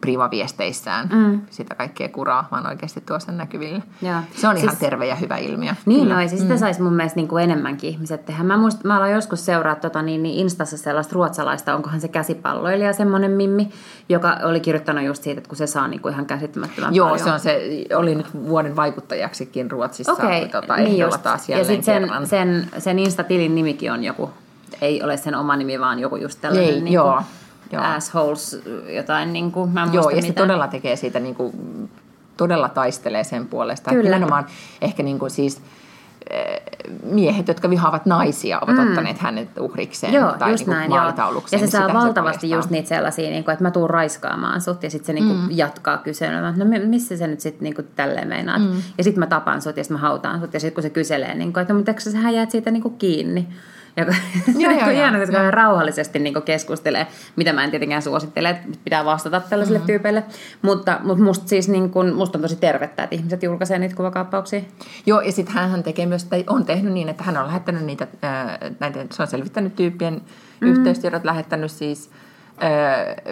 privaviesteissään 0.00 1.08
mm. 1.12 1.40
sitä 1.50 1.74
kaikkea 1.74 2.08
kuraa, 2.08 2.48
vaan 2.50 2.66
oikeasti 2.66 3.00
tuo 3.00 3.20
sen 3.20 3.36
näkyville. 3.36 3.82
Joo. 4.02 4.20
Se 4.36 4.48
on 4.48 4.56
ihan 4.56 4.68
Siis- 4.68 4.80
terve 4.80 5.06
ja 5.06 5.14
hyvä 5.14 5.36
ilmiö. 5.36 5.72
Niin 5.86 6.00
Kyllä. 6.00 6.14
no, 6.14 6.20
ja 6.20 6.28
sitä 6.28 6.56
saisi 6.56 6.82
mun 6.82 6.92
mielestä 6.92 7.16
niin 7.16 7.28
kuin 7.28 7.44
enemmänkin 7.44 7.90
ihmiset 7.90 8.24
tehdä. 8.26 8.42
Mä, 8.42 8.56
muist, 8.56 8.84
mä 8.84 8.96
aloin 8.96 9.12
joskus 9.12 9.46
seuraa 9.46 9.74
tota, 9.74 10.02
niin, 10.02 10.22
niin 10.22 10.38
Instassa 10.38 10.76
sellaista 10.76 11.14
ruotsalaista, 11.14 11.74
onkohan 11.74 12.00
se 12.00 12.08
käsipalloilija, 12.08 12.92
semmoinen 12.92 13.30
mimmi, 13.30 13.70
joka 14.08 14.36
oli 14.44 14.60
kirjoittanut 14.60 15.04
just 15.04 15.22
siitä, 15.22 15.38
että 15.38 15.48
kun 15.48 15.56
se 15.56 15.66
saa 15.66 15.88
niin 15.88 16.00
kuin 16.00 16.12
ihan 16.12 16.26
käsittämättömän 16.26 16.94
Joo, 16.94 17.08
paljon. 17.08 17.24
se 17.24 17.32
on 17.32 17.40
se, 17.40 17.84
oli 17.96 18.14
nyt 18.14 18.26
vuoden 18.34 18.76
vaikuttajaksikin 18.76 19.70
Ruotsissa 19.70 20.12
Okei, 20.12 20.48
tota, 20.48 20.76
niin 20.76 20.98
just. 20.98 21.22
taas 21.22 21.48
Ja 21.48 21.64
sitten 21.64 21.82
sen, 21.84 22.02
kerran. 22.02 22.26
sen, 22.26 22.68
sen 22.78 22.98
Insta-tilin 22.98 23.54
nimikin 23.54 23.92
on 23.92 24.04
joku, 24.04 24.30
ei 24.80 25.02
ole 25.02 25.16
sen 25.16 25.34
oma 25.34 25.56
nimi, 25.56 25.80
vaan 25.80 25.98
joku 25.98 26.16
just 26.16 26.40
tällainen 26.40 26.74
Ei, 26.74 26.80
niin 26.80 26.92
joo, 26.94 27.12
kuin 27.12 27.24
joo. 27.72 27.82
assholes, 27.82 28.62
jotain 28.88 29.32
niin 29.32 29.52
kuin, 29.52 29.70
mä 29.70 29.82
en 29.82 29.92
Joo, 29.92 30.10
ja 30.10 30.22
se 30.22 30.32
todella 30.32 30.68
tekee 30.68 30.96
siitä, 30.96 31.20
niin 31.20 31.34
kuin, 31.34 31.52
todella 32.36 32.68
taistelee 32.68 33.24
sen 33.24 33.46
puolesta. 33.46 33.90
Kyllä. 33.90 34.02
nimenomaan 34.02 34.46
ehkä 34.82 35.02
niin 35.02 35.18
kuin 35.18 35.30
siis 35.30 35.62
eh, 36.30 36.62
miehet, 37.02 37.48
jotka 37.48 37.70
vihaavat 37.70 38.06
naisia, 38.06 38.58
ovat 38.60 38.76
mm. 38.76 38.88
ottaneet 38.88 39.18
hänet 39.18 39.48
uhrikseen 39.58 40.12
Joo, 40.12 40.32
tai 40.32 40.50
just 40.50 40.66
niin 40.66 40.76
näin, 40.76 40.90
joo. 40.90 40.96
Ja 40.96 41.02
maalitaulukseen. 41.02 41.60
se 41.60 41.64
niin 41.64 41.70
saa 41.72 41.86
se 41.86 41.94
valtavasti 41.94 42.46
paljastaa. 42.46 42.58
just 42.58 42.70
niitä 42.70 42.88
sellaisia, 42.88 43.30
niin 43.30 43.44
kuin, 43.44 43.52
että 43.52 43.62
mä 43.62 43.70
tuun 43.70 43.90
raiskaamaan 43.90 44.60
sut 44.60 44.82
ja 44.82 44.90
sitten 44.90 45.06
se 45.06 45.12
niin 45.12 45.26
kuin 45.26 45.38
mm. 45.38 45.48
jatkaa 45.50 45.98
kyselemään, 45.98 46.58
no 46.58 46.64
mi- 46.64 46.86
missä 46.86 47.16
se 47.16 47.26
nyt 47.26 47.40
sitten 47.40 47.64
niin 47.64 47.74
kuin 47.74 47.88
tälleen 47.96 48.28
meinaat. 48.28 48.62
Mm. 48.62 48.82
Ja 48.98 49.04
sitten 49.04 49.20
mä 49.20 49.26
tapan 49.26 49.62
sut 49.62 49.76
ja 49.76 49.84
sitten 49.84 50.00
mä 50.00 50.08
hautaan 50.08 50.40
sut 50.40 50.54
ja 50.54 50.60
sitten 50.60 50.74
kun 50.74 50.82
se 50.82 50.90
kyselee, 50.90 51.34
niin 51.34 51.52
kuin, 51.52 51.62
että 51.62 51.74
no, 51.74 51.78
mutta 51.78 51.94
sä 51.98 52.30
jäät 52.30 52.50
siitä 52.50 52.70
niin 52.70 52.82
kuin 52.82 52.98
kiinni. 52.98 53.48
Kun- 53.94 54.62
Joo, 54.62 54.70
joo, 54.70 54.80
kun 54.84 54.94
joo. 54.94 55.02
hienoa, 55.02 55.20
koska 55.20 55.38
hän 55.38 55.54
rauhallisesti 55.54 56.18
niin 56.18 56.42
keskustelee, 56.42 57.06
mitä 57.36 57.52
mä 57.52 57.64
en 57.64 57.70
tietenkään 57.70 58.02
suosittele, 58.02 58.50
että 58.50 58.68
pitää 58.84 59.04
vastata 59.04 59.40
tällaisille 59.40 59.78
mm. 59.78 59.86
tyypeille. 59.86 60.24
Mutta, 60.62 61.00
mutta 61.02 61.24
musta, 61.24 61.48
siis 61.48 61.68
niin 61.68 61.90
kuin, 61.90 62.14
musta 62.14 62.38
on 62.38 62.42
tosi 62.42 62.56
tervettä, 62.56 63.02
että 63.02 63.16
ihmiset 63.16 63.42
julkaisee 63.42 63.78
niitä 63.78 63.96
kuvakaappauksia. 63.96 64.60
Joo, 65.06 65.20
ja 65.20 65.32
sitten 65.32 65.54
hän 65.54 65.82
tekee 65.82 66.06
myös, 66.06 66.24
tai 66.24 66.44
on 66.46 66.64
tehnyt 66.64 66.92
niin, 66.92 67.08
että 67.08 67.24
hän 67.24 67.36
on 67.36 67.46
lähettänyt 67.46 67.84
niitä, 67.84 68.06
ää, 68.22 68.58
näitä, 68.80 69.06
se 69.10 69.22
on 69.22 69.28
selvittänyt 69.28 69.76
tyyppien 69.76 70.20
mm. 70.60 70.68
yhteystiedot, 70.68 71.24
lähettänyt 71.24 71.70
siis 71.70 72.10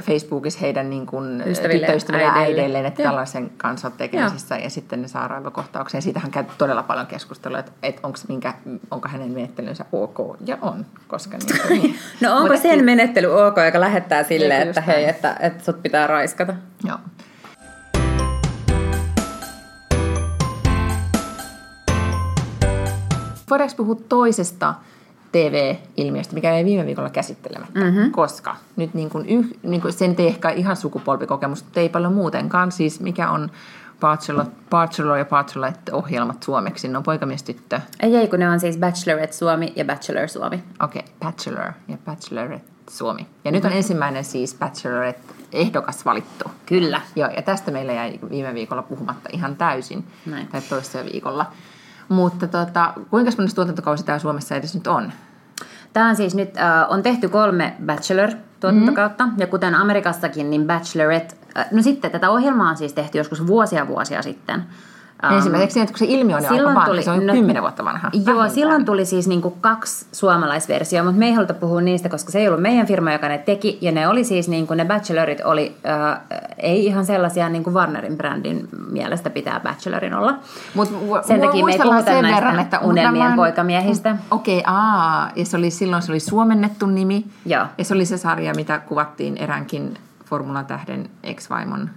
Facebookissa 0.01 0.61
heidän 0.61 0.91
niin 0.91 1.07
kuin, 1.07 1.43
Ystäville, 1.47 1.81
tyttöystäville 1.81 2.25
ja 2.25 2.33
äideille. 2.33 2.61
äideilleen, 2.61 2.87
että 2.87 3.03
Joo. 3.03 3.11
tällaisen 3.11 3.51
kanssa 3.57 3.89
on 3.89 3.93
tekemisissä, 3.93 4.57
ja 4.57 4.71
sitten 4.71 5.03
ne 5.03 5.09
saa 5.09 5.29
raivokohtauksen. 5.29 6.03
Siitähän 6.03 6.31
käy 6.31 6.45
todella 6.59 6.83
paljon 6.83 7.07
keskustelua, 7.07 7.59
että, 7.59 7.73
että 7.83 8.01
onko, 8.03 8.19
minkä, 8.29 8.55
onko 8.91 9.09
hänen 9.09 9.31
menettelynsä 9.31 9.85
ok, 9.93 10.37
ja 10.47 10.59
on, 10.61 10.87
koska 11.09 11.39
niin, 11.39 11.83
niin. 11.83 11.99
No 12.21 12.37
onko 12.37 12.57
sen 12.57 12.85
menettely 12.85 13.27
ok, 13.27 13.57
joka 13.65 13.81
lähettää 13.81 14.25
Eikö 14.31 14.55
että 14.55 14.81
hei, 14.81 15.09
että, 15.09 15.37
että 15.41 15.65
sut 15.65 15.83
pitää 15.83 16.07
raiskata? 16.07 16.55
Joo. 16.85 16.99
Voidaanko 23.51 23.75
puhua 23.77 23.97
toisesta 24.09 24.75
TV-ilmiöstä, 25.33 26.35
mikä 26.35 26.55
ei 26.55 26.65
viime 26.65 26.87
viikolla 26.87 27.11
käsittelemättä, 27.11 27.81
mm-hmm. 27.81 28.11
koska 28.11 28.57
nyt 28.77 28.95
niin 28.95 29.11
kuin 29.11 29.29
yh, 29.29 29.47
niin 29.63 29.81
kuin 29.81 29.93
sen 29.93 30.15
ei 30.19 30.27
ehkä 30.27 30.51
ihan 30.51 30.77
sukupolvikokemus, 30.77 31.65
mutta 31.65 31.81
ei 31.81 31.89
paljon 31.89 32.13
muutenkaan, 32.13 32.73
siis 32.73 33.01
mikä 33.01 33.31
on 33.31 33.51
Bachelor, 34.01 34.45
Bachelor 34.71 35.19
ja 35.19 35.25
Bachelorette-ohjelmat 35.25 36.43
suomeksi, 36.43 36.89
ne 36.89 36.97
on 36.97 37.03
poikamies 37.03 37.43
tyttö, 37.43 37.81
Ei, 38.01 38.17
ei, 38.17 38.29
kun 38.29 38.39
ne 38.39 38.51
on 38.51 38.61
siis 38.61 38.79
Bachelorette 38.79 39.37
Suomi 39.37 39.73
ja 39.77 39.85
Bachelor 39.85 40.29
Suomi. 40.29 40.63
okei, 40.83 41.01
okay, 41.01 41.13
Bachelor 41.21 41.73
ja 41.89 41.97
Bachelorette 42.05 42.73
Suomi. 42.91 43.27
Ja 43.45 43.53
nyt 43.53 43.65
on 43.65 43.73
ensimmäinen 43.73 44.25
siis 44.25 44.55
Bachelorette-ehdokas 44.55 46.05
valittu. 46.05 46.45
Kyllä. 46.67 47.01
Joo, 47.17 47.29
ja 47.37 47.43
tästä 47.43 47.71
meillä 47.71 47.93
jäi 47.93 48.19
viime 48.31 48.55
viikolla 48.55 48.83
puhumatta 48.83 49.29
ihan 49.33 49.57
täysin, 49.57 50.05
Näin. 50.27 50.47
tai 50.47 50.61
toista 50.61 50.99
viikolla. 51.13 51.47
Mutta 52.13 52.47
tota, 52.47 52.93
kuinka 53.11 53.31
monessa 53.39 53.55
tuotantokausi 53.55 54.05
tämä 54.05 54.19
Suomessa 54.19 54.57
edes 54.57 54.75
nyt 54.75 54.87
on? 54.87 55.13
Tämä 55.93 56.09
on 56.09 56.17
siis 56.17 56.35
nyt, 56.35 56.57
äh, 56.57 56.87
on 56.89 57.03
tehty 57.03 57.29
kolme 57.29 57.77
Bachelor-tuotantokautta, 57.87 59.25
mm-hmm. 59.25 59.41
ja 59.41 59.47
kuten 59.47 59.75
Amerikassakin, 59.75 60.51
niin 60.51 60.67
Bachelorette, 60.67 61.37
äh, 61.59 61.67
no 61.71 61.83
sitten 61.83 62.11
tätä 62.11 62.31
ohjelmaa 62.31 62.71
on 62.71 62.77
siis 62.77 62.93
tehty 62.93 63.19
joskus 63.19 63.47
vuosia 63.47 63.89
vuosia 63.89 64.23
sitten. 64.23 64.65
Ähm, 65.25 65.35
Ensimmäiseksi, 65.35 65.81
että 65.81 65.93
kun 65.93 65.99
se 65.99 66.05
ilmiö 66.09 66.37
on 66.37 66.43
aika 66.43 66.55
silloin 66.55 66.75
vanha, 66.75 66.87
tuli- 66.89 67.03
se 67.03 67.11
on 67.11 67.27
no- 67.27 67.33
kymmenen 67.33 67.63
vuotta 67.63 67.85
vanha. 67.85 68.11
Joo, 68.13 68.25
vähintään. 68.27 68.51
silloin 68.51 68.85
tuli 68.85 69.05
siis 69.05 69.29
niinku 69.29 69.51
kaksi 69.61 70.07
suomalaisversioa, 70.13 71.05
mutta 71.05 71.19
me 71.19 71.27
ei 71.27 71.33
haluta 71.33 71.55
puhua 71.55 71.81
niistä, 71.81 72.09
koska 72.09 72.33
se 72.33 72.39
ei 72.39 72.49
ollut 72.49 72.63
meidän 72.63 72.87
firma, 72.87 73.13
joka 73.13 73.29
ne 73.29 73.39
teki. 73.39 73.79
Ja 73.81 73.93
ne 73.93 74.09
oli 74.09 74.25
siis, 74.25 74.49
niinku, 74.49 74.75
ne 74.75 74.85
bachelorit 74.85 75.41
oli, 75.45 75.77
äh, 75.89 76.21
ei 76.59 76.87
ihan 76.87 77.07
sellaisia, 77.07 77.49
niin 77.49 77.65
kuin 77.65 77.75
Warnerin 77.75 78.17
brändin 78.17 78.69
mielestä 78.91 79.31
pitää 79.31 79.61
bachelorin 79.61 80.15
olla. 80.15 80.35
Mut 80.75 80.89
mu- 80.91 81.27
Sen 81.27 81.41
takia 81.41 81.65
me 81.65 81.73
ei 81.73 81.79
puhuta 81.79 82.23
näistä 82.53 82.79
unelmien 82.81 83.25
nämä- 83.25 83.37
poikamiehistä. 83.37 84.17
Okei, 84.31 84.59
okay, 84.59 84.75
aa, 84.75 85.31
ja 85.37 85.45
se 85.45 85.57
oli, 85.57 85.71
silloin 85.71 86.03
se 86.03 86.13
oli 86.13 86.21
suomennettu 86.21 86.87
nimi. 86.87 87.25
Joo. 87.47 87.67
Ja 87.79 87.85
se 87.85 87.95
oli 87.95 88.07
se 88.07 88.17
sarja, 88.19 88.55
mitä 88.55 88.79
kuvattiin 88.79 89.37
eräänkin 89.37 89.95
Formula-tähden 90.25 91.11
ex-vaimon 91.23 91.91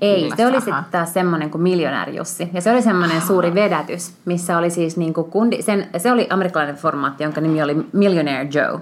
Ei, 0.00 0.30
se 0.36 0.46
oli 0.46 0.60
sitten 0.60 0.84
taas 0.90 1.12
semmoinen 1.12 1.50
kuin 1.50 1.62
Miljonääri 1.62 2.16
Jussi. 2.16 2.50
Ja 2.52 2.60
se 2.60 2.72
oli 2.72 2.82
semmoinen 2.82 3.22
suuri 3.22 3.54
vedätys, 3.54 4.12
missä 4.24 4.58
oli 4.58 4.70
siis 4.70 4.96
niinku 4.96 5.24
kundi, 5.24 5.62
sen, 5.62 5.88
se 5.96 6.12
oli 6.12 6.26
amerikkalainen 6.30 6.76
formaatti, 6.76 7.22
jonka 7.22 7.40
nimi 7.40 7.62
oli 7.62 7.86
Millionaire 7.92 8.48
Joe. 8.52 8.80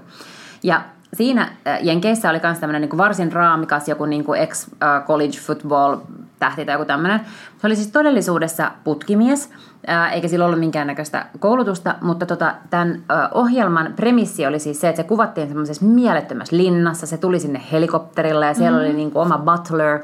Ja 0.62 0.82
siinä 1.14 1.42
äh, 1.42 1.78
Jenkeissä 1.82 2.30
oli 2.30 2.40
myös 2.42 2.58
tämmöinen 2.58 2.80
niinku 2.80 2.98
varsin 2.98 3.32
raamikas 3.32 3.88
joku 3.88 4.04
niinku 4.04 4.34
ex-college 4.34 5.40
football 5.40 5.96
tähti 6.40 6.64
tai 6.64 6.74
joku 6.74 6.84
tämmöinen. 6.84 7.20
Se 7.58 7.66
oli 7.66 7.76
siis 7.76 7.88
todellisuudessa 7.88 8.70
putkimies, 8.84 9.50
ää, 9.86 10.10
eikä 10.10 10.28
sillä 10.28 10.44
ollut 10.44 10.60
minkäännäköistä 10.60 11.26
koulutusta, 11.38 11.94
mutta 12.00 12.26
tota, 12.26 12.54
tämän 12.70 13.02
ää, 13.08 13.28
ohjelman 13.34 13.92
premissi 13.96 14.46
oli 14.46 14.58
siis 14.58 14.80
se, 14.80 14.88
että 14.88 15.02
se 15.02 15.08
kuvattiin 15.08 15.48
semmoisessa 15.48 15.84
mielettömässä 15.84 16.56
linnassa, 16.56 17.06
se 17.06 17.18
tuli 17.18 17.40
sinne 17.40 17.62
helikopterilla 17.72 18.46
ja 18.46 18.54
siellä 18.54 18.78
mm-hmm. 18.78 18.90
oli 18.90 18.96
niinku 18.96 19.20
oma 19.20 19.38
butler 19.38 19.98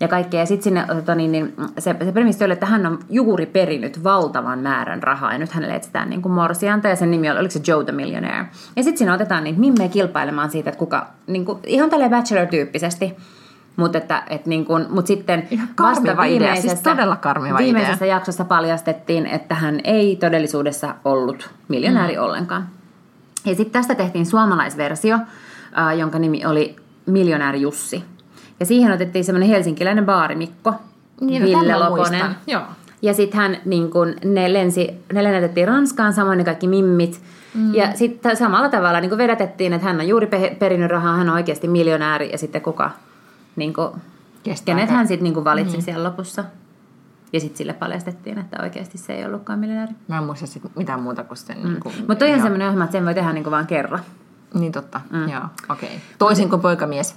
ja 0.00 0.08
kaikkea. 0.08 0.40
Ja 0.40 0.46
sitten 0.46 0.64
sinne 0.64 0.84
tota, 0.86 1.14
niin, 1.14 1.32
niin, 1.32 1.54
se, 1.78 1.96
se 2.04 2.12
premissi 2.12 2.44
oli, 2.44 2.52
että 2.52 2.66
hän 2.66 2.86
on 2.86 2.98
juuri 3.10 3.46
perinyt 3.46 4.04
valtavan 4.04 4.58
määrän 4.58 5.02
rahaa 5.02 5.32
ja 5.32 5.38
nyt 5.38 5.52
hänelle 5.52 5.74
etsitään 5.74 6.10
niinku 6.10 6.28
morsianta 6.28 6.88
ja 6.88 6.96
sen 6.96 7.10
nimi 7.10 7.30
oli, 7.30 7.38
oliko 7.38 7.52
se 7.52 7.60
Joe 7.66 7.84
the 7.84 7.92
Millionaire. 7.92 8.46
Ja 8.76 8.82
sitten 8.82 8.98
siinä 8.98 9.14
otetaan 9.14 9.44
niitä 9.44 9.60
mimmejä 9.60 9.88
kilpailemaan 9.88 10.50
siitä, 10.50 10.70
että 10.70 10.78
kuka, 10.78 11.06
niinku, 11.26 11.60
ihan 11.66 11.90
tälleen 11.90 12.10
bachelor-tyyppisesti, 12.10 13.16
mutta 13.78 13.98
että, 13.98 14.22
et 14.30 14.46
niin 14.46 14.64
kun, 14.64 14.86
mut 14.90 15.06
sitten 15.06 15.48
karmiva 15.74 16.24
idea, 16.24 16.56
siis 16.56 16.80
todella 16.80 17.16
karmiva 17.16 17.58
viimeisessä 17.58 18.04
idea. 18.04 18.16
jaksossa 18.16 18.44
paljastettiin, 18.44 19.26
että 19.26 19.54
hän 19.54 19.80
ei 19.84 20.16
todellisuudessa 20.16 20.94
ollut 21.04 21.50
miljonääri 21.68 22.16
mm. 22.16 22.22
ollenkaan. 22.22 22.66
Ja 23.44 23.54
sitten 23.54 23.72
tästä 23.72 23.94
tehtiin 23.94 24.26
suomalaisversio, 24.26 25.14
äh, 25.78 25.98
jonka 25.98 26.18
nimi 26.18 26.46
oli 26.46 26.76
Miljonääri 27.06 27.60
Jussi. 27.60 28.04
Ja 28.60 28.66
siihen 28.66 28.92
otettiin 28.92 29.24
semmoinen 29.24 29.48
helsinkiläinen 29.48 30.06
baarimikko, 30.06 30.74
Niin, 31.20 31.42
no 31.42 31.60
Ville 31.60 31.76
Loponen. 31.76 32.36
joo. 32.46 32.62
Ja 33.02 33.14
sitten 33.14 33.40
hän, 33.40 33.56
niin 33.64 33.90
kun, 33.90 34.14
ne, 34.24 34.52
lensi, 34.52 34.90
ne 35.12 35.24
lennätettiin 35.24 35.68
Ranskaan, 35.68 36.12
samoin 36.12 36.38
ne 36.38 36.44
kaikki 36.44 36.68
mimmit. 36.68 37.20
Mm. 37.54 37.74
Ja 37.74 37.92
sitten 37.94 38.36
samalla 38.36 38.68
tavalla 38.68 39.00
niin 39.00 39.18
vedätettiin, 39.18 39.72
että 39.72 39.86
hän 39.86 40.00
on 40.00 40.08
juuri 40.08 40.26
pe- 40.26 40.56
perinyt 40.58 40.90
rahaa, 40.90 41.16
hän 41.16 41.28
on 41.28 41.34
oikeasti 41.34 41.68
miljonääri 41.68 42.30
ja 42.32 42.38
sitten 42.38 42.62
kuka 42.62 42.90
niin 43.58 43.74
Kestääkö? 44.42 44.78
Kenet 44.78 44.96
hän 44.96 45.08
sitten 45.08 45.24
niinku 45.24 45.44
valitsi 45.44 45.72
niin. 45.72 45.82
siellä 45.82 46.08
lopussa. 46.08 46.44
Ja 47.32 47.40
sitten 47.40 47.58
sille 47.58 47.72
paljastettiin, 47.72 48.38
että 48.38 48.62
oikeasti 48.62 48.98
se 48.98 49.12
ei 49.12 49.24
ollutkaan 49.24 49.58
miljonääri. 49.58 49.92
Mä 50.08 50.18
en 50.18 50.24
muista 50.24 50.46
sit 50.46 50.62
mitään 50.76 51.02
muuta 51.02 51.24
kuin 51.24 51.38
sen. 51.38 51.58
Mm. 51.58 51.68
Niin 51.68 51.82
Mutta 51.84 52.14
toi 52.14 52.32
on 52.32 52.40
semmoinen 52.40 52.68
ohjelma, 52.68 52.84
että 52.84 52.92
sen 52.92 53.04
voi 53.04 53.14
tehdä 53.14 53.32
niinku 53.32 53.50
vaan 53.50 53.66
kerran. 53.66 54.00
Niin 54.54 54.72
totta, 54.72 55.00
mm. 55.10 55.28
joo, 55.28 55.42
okei. 55.68 55.88
Okay. 55.88 56.00
Toisin 56.18 56.50
kuin 56.50 56.62
poikamies 56.62 57.16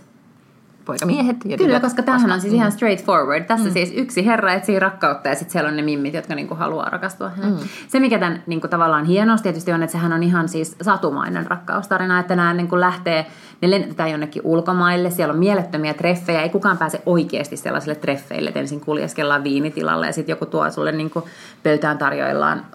poikamiehet. 0.85 1.35
Ja 1.45 1.57
Kyllä, 1.57 1.79
koska 1.79 2.03
tämähän 2.03 2.31
on 2.31 2.41
siis 2.41 2.53
ihan 2.53 2.71
straightforward. 2.71 3.43
Tässä 3.43 3.67
mm. 3.67 3.73
siis 3.73 3.93
yksi 3.95 4.25
herra 4.25 4.53
etsii 4.53 4.79
rakkautta 4.79 5.29
ja 5.29 5.35
sitten 5.35 5.51
siellä 5.51 5.69
on 5.69 5.75
ne 5.75 5.81
mimmit, 5.81 6.13
jotka 6.13 6.35
niinku 6.35 6.55
haluaa 6.55 6.89
rakastua 6.89 7.29
häneen. 7.29 7.53
Mm. 7.53 7.59
Se, 7.87 7.99
mikä 7.99 8.19
tämän 8.19 8.43
niinku 8.47 8.67
tavallaan 8.67 9.05
hienosti 9.05 9.43
tietysti 9.43 9.71
on, 9.71 9.83
että 9.83 9.91
sehän 9.91 10.13
on 10.13 10.23
ihan 10.23 10.49
siis 10.49 10.75
satumainen 10.81 11.47
rakkaustarina, 11.47 12.19
että 12.19 12.35
nämä 12.35 12.53
niinku 12.53 12.79
lähtee, 12.79 13.25
ne 13.61 13.71
lennetään 13.71 14.11
jonnekin 14.11 14.41
ulkomaille, 14.45 15.09
siellä 15.09 15.33
on 15.33 15.39
mielettömiä 15.39 15.93
treffejä, 15.93 16.41
ei 16.41 16.49
kukaan 16.49 16.77
pääse 16.77 17.01
oikeasti 17.05 17.57
sellaisille 17.57 17.95
treffeille, 17.95 18.49
että 18.49 18.59
ensin 18.59 18.79
kuljeskellaan 18.79 19.43
viinitilalle 19.43 20.05
ja 20.05 20.13
sitten 20.13 20.33
joku 20.33 20.45
tuo 20.45 20.71
sulle 20.71 20.91
niinku 20.91 21.27
pöytään 21.63 21.97
tarjoillaan 21.97 22.65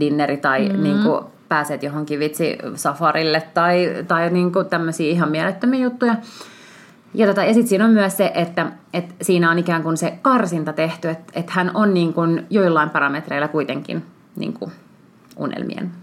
dinneri 0.00 0.36
tai 0.36 0.68
mm. 0.68 0.82
niinku 0.82 1.24
pääset 1.48 1.82
johonkin 1.82 2.18
vitsi 2.18 2.58
safarille 2.74 3.42
tai, 3.54 4.04
tai 4.08 4.30
niinku 4.30 4.64
tämmöisiä 4.64 5.10
ihan 5.10 5.30
mielettömiä 5.30 5.80
juttuja. 5.80 6.16
Ja, 7.14 7.26
tota, 7.26 7.44
ja 7.44 7.54
sitten 7.54 7.68
siinä 7.68 7.84
on 7.84 7.90
myös 7.90 8.16
se, 8.16 8.32
että, 8.34 8.72
että 8.94 9.14
siinä 9.22 9.50
on 9.50 9.58
ikään 9.58 9.82
kuin 9.82 9.96
se 9.96 10.18
karsinta 10.22 10.72
tehty, 10.72 11.08
että, 11.08 11.32
että 11.34 11.52
hän 11.54 11.70
on 11.74 11.94
niin 11.94 12.12
kuin 12.12 12.46
joillain 12.50 12.90
parametreilla 12.90 13.48
kuitenkin 13.48 14.02
niin 14.36 14.52
kuin 14.52 14.72
unelmien. 15.36 16.01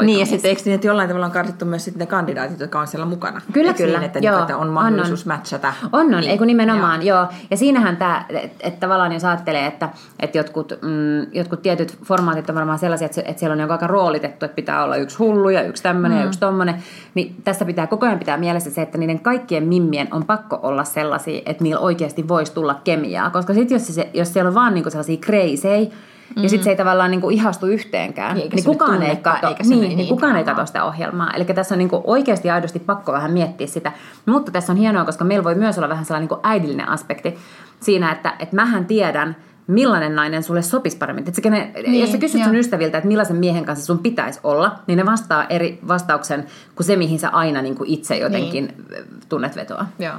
Niin, 0.00 0.20
ja 0.20 0.26
sitten 0.26 0.48
eikö 0.48 0.62
niin, 0.64 0.74
että 0.74 0.86
jollain 0.86 1.08
tavalla 1.08 1.26
on 1.26 1.32
karsittu 1.32 1.64
myös 1.64 1.84
sitten 1.84 2.00
ne 2.00 2.06
kandidaatit, 2.06 2.60
jotka 2.60 2.80
on 2.80 2.86
siellä 2.86 3.06
mukana? 3.06 3.40
Kyllä, 3.52 3.70
eikö 3.70 3.84
kyllä. 3.84 3.98
Niin, 3.98 4.06
että, 4.06 4.18
joo, 4.18 4.40
että 4.40 4.56
on 4.56 4.68
mahdollisuus 4.68 5.26
on, 5.26 5.32
matchata? 5.32 5.72
On, 5.92 6.00
on, 6.00 6.10
niin, 6.10 6.30
eikö 6.30 6.46
nimenomaan, 6.46 7.06
joo. 7.06 7.18
joo. 7.18 7.28
Ja 7.50 7.56
siinähän 7.56 7.96
tämä, 7.96 8.24
että, 8.28 8.68
että 8.68 8.80
tavallaan 8.80 9.12
jos 9.12 9.24
ajattelee, 9.24 9.66
että, 9.66 9.88
että 10.20 10.38
jotkut, 10.38 10.72
mm, 10.82 11.26
jotkut 11.32 11.62
tietyt 11.62 11.98
formaatit 12.04 12.48
on 12.48 12.54
varmaan 12.54 12.78
sellaisia, 12.78 13.06
että, 13.06 13.20
että 13.24 13.40
siellä 13.40 13.52
on 13.52 13.60
joku 13.60 13.72
aika 13.72 13.86
roolitettu, 13.86 14.44
että 14.44 14.54
pitää 14.54 14.84
olla 14.84 14.96
yksi 14.96 15.18
hullu 15.18 15.48
ja 15.48 15.62
yksi 15.62 15.82
tämmöinen 15.82 16.18
mm. 16.18 16.22
ja 16.22 16.26
yksi 16.26 16.40
tommonen, 16.40 16.74
niin 17.14 17.36
tässä 17.44 17.64
pitää 17.64 17.86
koko 17.86 18.06
ajan 18.06 18.18
pitää 18.18 18.36
mielessä 18.36 18.70
se, 18.70 18.82
että 18.82 18.98
niiden 18.98 19.20
kaikkien 19.20 19.68
mimmien 19.68 20.08
on 20.14 20.24
pakko 20.24 20.60
olla 20.62 20.84
sellaisia, 20.84 21.42
että 21.46 21.64
niillä 21.64 21.80
oikeasti 21.80 22.28
voisi 22.28 22.54
tulla 22.54 22.80
kemiaa, 22.84 23.30
koska 23.30 23.54
sitten 23.54 23.74
jos, 23.74 23.86
se, 23.86 24.10
jos 24.14 24.32
siellä 24.32 24.48
on 24.48 24.54
vaan 24.54 24.74
niinku 24.74 24.90
sellaisia 24.90 25.16
crazy, 25.16 25.90
Mm-hmm. 26.32 26.42
Ja 26.42 26.48
sitten 26.48 26.64
se 26.64 26.70
ei 26.70 26.76
tavallaan 26.76 27.10
niinku 27.10 27.30
ihastu 27.30 27.66
yhteenkään. 27.66 28.36
Niin, 28.36 28.50
niin 28.50 28.64
kukaan, 28.64 29.02
ei 29.02 29.16
kato, 29.16 29.56
niin, 29.62 29.80
niin, 29.80 29.96
niin, 29.96 30.08
kukaan 30.08 30.36
ei 30.36 30.44
katso 30.44 30.66
sitä 30.66 30.84
ohjelmaa. 30.84 31.30
Eli 31.30 31.44
tässä 31.44 31.74
on 31.74 31.78
niinku 31.78 32.00
oikeasti 32.04 32.50
aidosti 32.50 32.78
pakko 32.78 33.12
vähän 33.12 33.32
miettiä 33.32 33.66
sitä. 33.66 33.92
Mutta 34.26 34.52
tässä 34.52 34.72
on 34.72 34.78
hienoa, 34.78 35.04
koska 35.04 35.24
meillä 35.24 35.44
voi 35.44 35.54
myös 35.54 35.78
olla 35.78 35.88
vähän 35.88 36.04
sellainen 36.04 36.28
niinku 36.28 36.48
äidillinen 36.48 36.88
aspekti 36.88 37.38
siinä, 37.80 38.12
että, 38.12 38.34
että 38.38 38.56
mähän 38.56 38.86
tiedän, 38.86 39.36
millainen 39.66 40.14
nainen 40.14 40.42
sulle 40.42 40.62
sopisi 40.62 40.96
paremmin. 40.96 41.28
Et 41.28 41.40
kenen, 41.42 41.72
niin, 41.74 42.00
jos 42.00 42.12
sä 42.12 42.18
kysyt 42.18 42.40
jo. 42.40 42.44
sun 42.44 42.56
ystäviltä, 42.56 42.98
että 42.98 43.08
millaisen 43.08 43.36
miehen 43.36 43.64
kanssa 43.64 43.86
sun 43.86 43.98
pitäisi 43.98 44.40
olla, 44.44 44.78
niin 44.86 44.96
ne 44.96 45.06
vastaa 45.06 45.44
eri 45.44 45.78
vastauksen 45.88 46.46
kuin 46.74 46.86
se, 46.86 46.96
mihin 46.96 47.18
sä 47.18 47.28
aina 47.28 47.62
niin 47.62 47.74
kuin 47.74 47.90
itse 47.90 48.16
jotenkin 48.16 48.64
niin. 48.64 49.04
tunnet 49.28 49.56
vetoa. 49.56 49.86
Joo. 49.98 50.14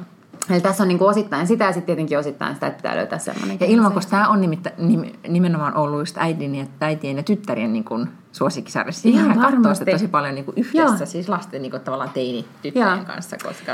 Eli 0.50 0.62
tässä 0.62 0.84
on 0.84 0.88
niin 0.88 0.98
kuin 0.98 1.10
osittain 1.10 1.48
sitä 1.48 1.66
ja 1.66 1.72
sitten 1.72 1.86
tietenkin 1.86 2.20
osittain 2.20 2.54
sitä, 2.54 2.68
että 2.68 2.78
pitää 2.78 2.96
löytää 2.96 3.20
semmoinen. 3.20 3.58
Ja 3.60 3.66
ilman, 3.66 3.92
koska 3.92 4.10
tämä 4.10 4.30
on 4.30 4.42
nimittä, 4.42 4.72
nimenomaan 5.28 5.76
ollut 5.76 6.00
just 6.00 6.18
äidin 6.18 6.56
ja 6.56 6.66
äitien 6.82 7.18
ja 7.18 7.24
tyttärien 7.24 7.74
niin 7.74 7.84
kuin 7.84 8.10
suosikkisarja. 8.32 8.94
Ihan 9.04 9.40
katsoo 9.40 9.76
sitä 9.76 9.92
tosi 9.92 10.08
paljon 10.08 10.36
niin 10.36 10.46
kuin 10.46 10.58
yhdessä, 10.58 10.98
Joo. 10.98 11.06
siis 11.06 11.30
lasten 11.30 11.62
niin 11.62 11.72
kuin, 11.72 11.82
tavallaan 11.82 12.10
teini-tyttöjen 12.10 13.06
kanssa, 13.06 13.38
koska, 13.44 13.72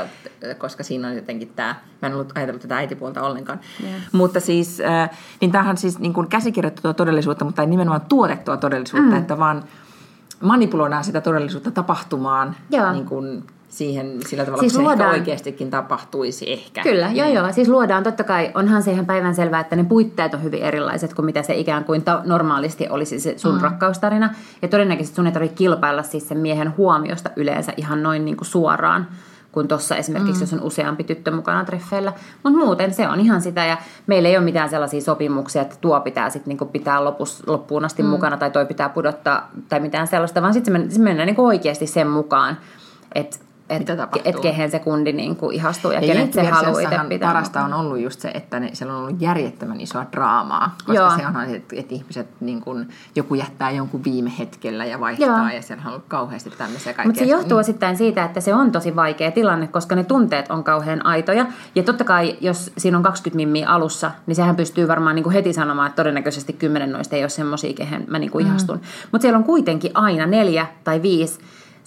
koska 0.58 0.82
siinä 0.82 1.08
on 1.08 1.14
jotenkin 1.14 1.52
tämä, 1.56 1.74
mä 2.02 2.08
en 2.08 2.14
ollut 2.14 2.32
ajatellut 2.34 2.62
tätä 2.62 2.76
äitipuolta 2.76 3.22
ollenkaan. 3.22 3.60
Yeah. 3.82 4.00
Mutta 4.12 4.40
siis, 4.40 4.80
äh, 4.80 5.10
niin 5.40 5.52
tämähän 5.52 5.76
siis 5.76 5.98
niin 5.98 6.12
kuin 6.12 6.28
käsikirjoittua 6.28 6.94
todellisuutta, 6.94 7.44
mutta 7.44 7.62
ei 7.62 7.68
nimenomaan 7.68 8.00
tuotettua 8.00 8.56
todellisuutta, 8.56 9.10
mm. 9.10 9.16
että 9.16 9.38
vaan 9.38 9.64
manipuloidaan 10.40 11.04
sitä 11.04 11.20
todellisuutta 11.20 11.70
tapahtumaan 11.70 12.56
Joo. 12.70 12.92
niin 12.92 13.06
kuin, 13.06 13.44
siihen 13.70 14.18
sillä 14.26 14.44
tavalla, 14.44 14.60
siis 14.60 14.72
että 14.72 14.82
luodaan... 14.82 15.14
se 15.14 15.18
oikeastikin 15.18 15.70
tapahtuisi 15.70 16.52
ehkä. 16.52 16.82
Kyllä, 16.82 17.06
niin. 17.06 17.16
joo 17.16 17.28
joo. 17.28 17.52
Siis 17.52 17.68
luodaan 17.68 18.02
totta 18.02 18.24
kai, 18.24 18.50
onhan 18.54 18.82
se 18.82 18.92
ihan 18.92 19.06
päivänselvää, 19.06 19.60
että 19.60 19.76
ne 19.76 19.84
puitteet 19.84 20.34
on 20.34 20.42
hyvin 20.42 20.62
erilaiset 20.62 21.14
kuin 21.14 21.26
mitä 21.26 21.42
se 21.42 21.54
ikään 21.54 21.84
kuin 21.84 22.02
ta- 22.02 22.22
normaalisti 22.24 22.88
olisi 22.88 23.20
se 23.20 23.34
sun 23.38 23.54
mm. 23.54 23.60
rakkaustarina. 23.60 24.34
Ja 24.62 24.68
todennäköisesti 24.68 25.16
sun 25.16 25.26
ei 25.26 25.32
tarvitse 25.32 25.56
kilpailla 25.56 26.02
siis 26.02 26.28
sen 26.28 26.38
miehen 26.38 26.76
huomiosta 26.76 27.30
yleensä 27.36 27.72
ihan 27.76 28.02
noin 28.02 28.24
niin 28.24 28.36
kuin 28.36 28.48
suoraan 28.48 29.06
kuin 29.52 29.68
tuossa 29.68 29.96
esimerkiksi, 29.96 30.34
mm. 30.34 30.40
jos 30.40 30.52
on 30.52 30.62
useampi 30.62 31.04
tyttö 31.04 31.30
mukana 31.30 31.64
treffeillä. 31.64 32.12
Mutta 32.42 32.58
muuten 32.58 32.94
se 32.94 33.08
on 33.08 33.20
ihan 33.20 33.42
sitä, 33.42 33.66
ja 33.66 33.76
meillä 34.06 34.28
ei 34.28 34.36
ole 34.36 34.44
mitään 34.44 34.68
sellaisia 34.68 35.00
sopimuksia, 35.00 35.62
että 35.62 35.76
tuo 35.80 36.00
pitää 36.00 36.30
sitten 36.30 36.48
niinku 36.48 36.64
pitää 36.64 37.04
lopus, 37.04 37.42
loppuun 37.46 37.84
asti 37.84 38.02
mm. 38.02 38.08
mukana, 38.08 38.36
tai 38.36 38.50
toi 38.50 38.66
pitää 38.66 38.88
pudottaa, 38.88 39.50
tai 39.68 39.80
mitään 39.80 40.06
sellaista, 40.06 40.42
vaan 40.42 40.54
sitten 40.54 40.90
se 40.90 41.00
mennään 41.00 41.26
niinku 41.26 41.46
oikeasti 41.46 41.86
sen 41.86 42.06
mukaan, 42.06 42.56
että 43.14 43.36
että 43.70 44.08
et 44.24 44.40
kehen 44.40 44.70
se 44.70 44.78
kundi 44.78 45.12
niin 45.12 45.36
kuin 45.36 45.56
ihastuu 45.56 45.90
ja, 45.90 46.00
ja 46.00 46.14
kenet 46.14 46.32
se 46.32 46.50
haluaa 46.50 46.80
itse 46.80 46.96
pitää. 47.08 47.32
Parasta 47.32 47.64
on 47.64 47.74
ollut 47.74 47.98
just 47.98 48.20
se, 48.20 48.30
että 48.34 48.60
ne, 48.60 48.70
siellä 48.72 48.94
on 48.94 49.02
ollut 49.02 49.20
järjettömän 49.20 49.80
isoa 49.80 50.06
draamaa, 50.12 50.76
koska 50.86 51.02
Joo. 51.02 51.10
se 51.16 51.26
on, 51.26 51.54
että, 51.54 51.76
että 51.76 51.94
ihmiset, 51.94 52.26
niin 52.40 52.60
kuin, 52.60 52.88
joku 53.16 53.34
jättää 53.34 53.70
jonkun 53.70 54.04
viime 54.04 54.32
hetkellä 54.38 54.84
ja 54.84 55.00
vaihtaa 55.00 55.26
Joo. 55.26 55.48
ja 55.48 55.62
siellä 55.62 55.82
on 55.86 55.90
ollut 55.90 56.04
kauheasti 56.08 56.50
tämmöisiä 56.50 56.92
kaikkea. 56.92 57.06
Mutta 57.06 57.18
se 57.18 57.24
johtuu 57.24 57.56
mm. 57.56 57.60
osittain 57.60 57.96
siitä, 57.96 58.24
että 58.24 58.40
se 58.40 58.54
on 58.54 58.72
tosi 58.72 58.96
vaikea 58.96 59.30
tilanne, 59.30 59.66
koska 59.66 59.94
ne 59.94 60.04
tunteet 60.04 60.50
on 60.50 60.64
kauhean 60.64 61.06
aitoja. 61.06 61.46
Ja 61.74 61.82
totta 61.82 62.04
kai, 62.04 62.36
jos 62.40 62.72
siinä 62.78 62.96
on 62.96 63.02
20 63.02 63.36
mimmiä 63.36 63.68
alussa, 63.68 64.10
niin 64.26 64.36
sehän 64.36 64.56
pystyy 64.56 64.88
varmaan 64.88 65.16
niin 65.16 65.24
kuin 65.24 65.34
heti 65.34 65.52
sanomaan, 65.52 65.86
että 65.86 65.96
todennäköisesti 65.96 66.52
kymmenen 66.52 66.92
noista 66.92 67.16
ei 67.16 67.22
ole 67.22 67.28
semmoisia, 67.28 67.74
kehen 67.74 68.04
mä 68.08 68.18
niin 68.18 68.30
kuin 68.30 68.44
mm. 68.44 68.50
ihastun. 68.50 68.80
Mutta 69.12 69.22
siellä 69.22 69.38
on 69.38 69.44
kuitenkin 69.44 69.90
aina 69.94 70.26
neljä 70.26 70.66
tai 70.84 71.02
viisi 71.02 71.38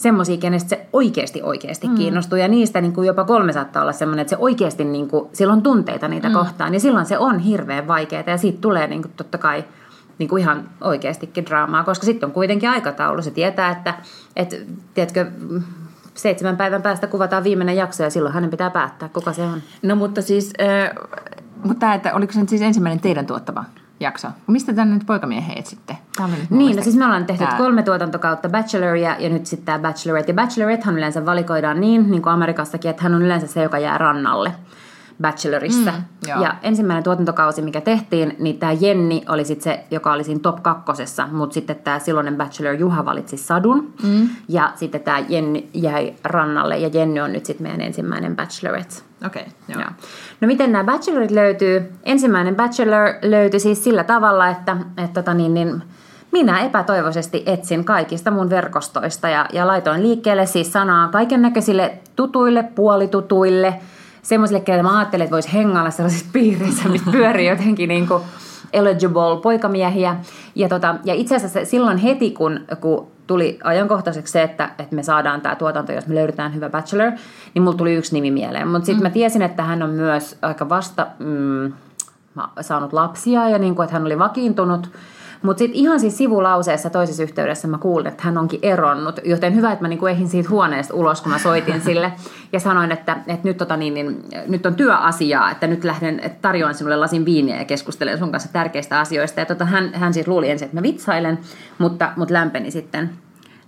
semmoisia, 0.03 0.37
kenestä 0.37 0.69
se 0.69 0.85
oikeasti 0.93 1.41
oikeasti 1.41 1.87
mm. 1.87 1.95
kiinnostuu. 1.95 2.37
Ja 2.37 2.47
niistä 2.47 2.81
niin 2.81 2.93
kuin 2.93 3.07
jopa 3.07 3.23
kolme 3.23 3.53
saattaa 3.53 3.81
olla 3.81 3.91
semmoinen, 3.91 4.21
että 4.21 4.29
se 4.29 4.37
oikeasti, 4.39 4.83
niin 4.83 5.07
kuin, 5.07 5.29
sillä 5.33 5.53
on 5.53 5.61
tunteita 5.61 6.07
niitä 6.07 6.29
mm. 6.29 6.33
kohtaan. 6.33 6.73
Ja 6.73 6.79
silloin 6.79 7.05
se 7.05 7.17
on 7.17 7.39
hirveän 7.39 7.87
vaikeaa 7.87 8.23
ja 8.27 8.37
siitä 8.37 8.61
tulee 8.61 8.87
niin 8.87 9.01
kuin, 9.01 9.11
totta 9.17 9.37
kai 9.37 9.63
niin 10.17 10.29
kuin 10.29 10.41
ihan 10.41 10.69
oikeastikin 10.81 11.45
draamaa, 11.45 11.83
koska 11.83 12.05
sitten 12.05 12.27
on 12.27 12.33
kuitenkin 12.33 12.69
aikataulu. 12.69 13.21
Se 13.21 13.31
tietää, 13.31 13.71
että, 13.71 13.93
että 14.35 14.55
tiedätkö, 14.93 15.31
seitsemän 16.13 16.57
päivän 16.57 16.81
päästä 16.81 17.07
kuvataan 17.07 17.43
viimeinen 17.43 17.75
jakso 17.75 18.03
ja 18.03 18.09
silloin 18.09 18.33
hänen 18.33 18.49
pitää 18.49 18.69
päättää, 18.69 19.09
kuka 19.09 19.33
se 19.33 19.41
on. 19.41 19.61
No 19.81 19.95
mutta 19.95 20.21
siis, 20.21 20.53
äh, 20.61 21.07
mutta 21.63 21.93
että 21.93 22.13
oliko 22.13 22.33
se 22.33 22.39
nyt 22.39 22.49
siis 22.49 22.61
ensimmäinen 22.61 22.99
teidän 22.99 23.25
tuottava? 23.25 23.63
Jakso. 24.03 24.27
Mistä 24.47 24.73
tänne 24.73 24.93
nyt 24.93 25.05
poikamiehen 25.05 25.57
etsitte? 25.57 25.97
Nyt 26.27 26.49
niin, 26.49 26.75
no 26.75 26.83
siis 26.83 26.95
me 26.95 27.05
ollaan 27.05 27.25
tehty 27.25 27.45
tää... 27.45 27.57
kolme 27.57 27.83
tuotantokautta 27.83 28.49
Bachelor 28.49 28.95
ja, 28.95 29.15
ja 29.19 29.29
nyt 29.29 29.45
sitten 29.45 29.65
tämä 29.65 29.79
Bachelorette. 29.79 30.31
Ja 30.31 30.35
Bachelorettehan 30.35 30.97
yleensä 30.97 31.25
valikoidaan 31.25 31.79
niin, 31.79 32.11
niin 32.11 32.21
kuin 32.21 32.33
Amerikassakin, 32.33 32.91
että 32.91 33.03
hän 33.03 33.15
on 33.15 33.21
yleensä 33.21 33.47
se, 33.47 33.63
joka 33.63 33.79
jää 33.79 33.97
rannalle. 33.97 34.51
Bachelorissa. 35.21 35.91
Mm, 35.91 36.41
ja 36.41 36.55
ensimmäinen 36.61 37.03
tuotantokausi, 37.03 37.61
mikä 37.61 37.81
tehtiin, 37.81 38.35
niin 38.39 38.59
tämä 38.59 38.71
Jenni 38.71 39.23
oli 39.29 39.45
sitten 39.45 39.63
se, 39.63 39.83
joka 39.91 40.13
oli 40.13 40.23
siinä 40.23 40.39
top 40.39 40.63
kakkosessa, 40.63 41.27
mutta 41.31 41.53
sitten 41.53 41.75
tämä 41.75 41.99
silloinen 41.99 42.37
Bachelor 42.37 42.75
Juha 42.75 43.05
valitsi 43.05 43.37
Sadun. 43.37 43.93
Mm. 44.03 44.29
Ja 44.47 44.71
sitten 44.75 45.01
tämä 45.01 45.19
Jenni 45.29 45.69
jäi 45.73 46.13
rannalle 46.23 46.77
ja 46.77 46.89
Jenni 46.93 47.21
on 47.21 47.33
nyt 47.33 47.45
sitten 47.45 47.67
meidän 47.67 47.81
ensimmäinen 47.81 48.35
Bachelorette. 48.35 48.95
Okei, 49.25 49.41
okay, 49.41 49.81
joo. 49.81 49.91
No 50.41 50.47
miten 50.47 50.71
nämä 50.71 50.83
bachelorit 50.83 51.31
löytyy? 51.31 51.91
Ensimmäinen 52.03 52.55
bachelor 52.55 53.09
löytyi 53.21 53.59
siis 53.59 53.83
sillä 53.83 54.03
tavalla, 54.03 54.47
että, 54.47 54.77
että 54.97 55.21
tota 55.21 55.33
niin, 55.33 55.53
niin, 55.53 55.83
minä 56.31 56.59
epätoivoisesti 56.59 57.43
etsin 57.45 57.85
kaikista 57.85 58.31
mun 58.31 58.49
verkostoista 58.49 59.29
ja, 59.29 59.45
ja 59.53 59.67
laitoin 59.67 60.03
liikkeelle 60.03 60.45
siis 60.45 60.73
sanaa 60.73 61.07
kaiken 61.07 61.41
näköisille 61.41 61.97
tutuille, 62.15 62.63
puolitutuille, 62.63 63.73
semmoisille, 64.21 64.59
keille 64.59 64.83
mä 64.83 64.97
ajattelin, 64.97 65.23
että 65.23 65.33
voisi 65.33 65.53
hengailla 65.53 65.91
sellaisissa 65.91 66.25
piireissä, 66.33 66.89
missä 66.89 67.11
pyörii 67.11 67.47
jotenkin 67.47 67.87
niin 67.87 68.07
kuin 68.07 68.23
eligible 68.73 69.41
poikamiehiä. 69.43 70.15
Ja, 70.55 70.69
tota, 70.69 70.95
ja 71.03 71.13
itse 71.13 71.35
asiassa 71.35 71.65
silloin 71.65 71.97
heti, 71.97 72.31
kun, 72.31 72.59
kun 72.81 73.07
tuli 73.27 73.59
ajankohtaiseksi 73.63 74.31
se, 74.31 74.43
että, 74.43 74.69
että 74.79 74.95
me 74.95 75.03
saadaan 75.03 75.41
tämä 75.41 75.55
tuotanto, 75.55 75.91
jos 75.91 76.07
me 76.07 76.15
löydetään 76.15 76.55
hyvä 76.55 76.69
bachelor, 76.69 77.11
niin 77.53 77.63
mulla 77.63 77.77
tuli 77.77 77.93
yksi 77.93 78.13
nimi 78.13 78.31
mieleen. 78.31 78.67
Mutta 78.67 78.85
sitten 78.85 79.01
mm. 79.01 79.03
mä 79.03 79.09
tiesin, 79.09 79.41
että 79.41 79.63
hän 79.63 79.83
on 79.83 79.89
myös 79.89 80.37
aika 80.41 80.69
vasta 80.69 81.07
mm, 81.19 81.73
saanut 82.61 82.93
lapsia 82.93 83.49
ja 83.49 83.57
niin 83.57 83.75
kuin, 83.75 83.83
että 83.83 83.93
hän 83.93 84.05
oli 84.05 84.19
vakiintunut. 84.19 84.89
Mutta 85.43 85.59
sitten 85.59 85.79
ihan 85.79 85.99
siis 85.99 86.17
sivulauseessa 86.17 86.89
toisessa 86.89 87.23
yhteydessä 87.23 87.67
mä 87.67 87.77
kuulin, 87.77 88.07
että 88.07 88.23
hän 88.23 88.37
onkin 88.37 88.59
eronnut. 88.61 89.19
Joten 89.23 89.55
hyvä, 89.55 89.71
että 89.71 89.83
mä 89.83 89.87
niinku 89.87 90.07
ehin 90.07 90.29
siitä 90.29 90.49
huoneesta 90.49 90.93
ulos, 90.93 91.21
kun 91.21 91.31
mä 91.31 91.39
soitin 91.39 91.81
sille. 91.85 92.13
Ja 92.51 92.59
sanoin, 92.59 92.91
että, 92.91 93.17
että 93.27 93.47
nyt, 93.47 93.57
tota 93.57 93.77
niin, 93.77 93.93
niin, 93.93 94.23
nyt 94.47 94.65
on 94.65 94.75
työasiaa, 94.75 95.51
että 95.51 95.67
nyt 95.67 95.83
lähden, 95.83 96.19
että 96.19 96.37
tarjoan 96.41 96.75
sinulle 96.75 96.95
lasin 96.95 97.25
viiniä 97.25 97.57
ja 97.57 97.65
keskustelen 97.65 98.17
sun 98.17 98.31
kanssa 98.31 98.53
tärkeistä 98.53 98.99
asioista. 98.99 99.39
Ja 99.39 99.45
tota, 99.45 99.65
hän, 99.65 99.93
hän 99.93 100.13
siis 100.13 100.27
luuli 100.27 100.49
ensin, 100.49 100.65
että 100.65 100.77
mä 100.77 100.83
vitsailen, 100.83 101.39
mutta, 101.77 102.11
mutta 102.15 102.33
lämpeni, 102.33 102.71
sitten, 102.71 103.09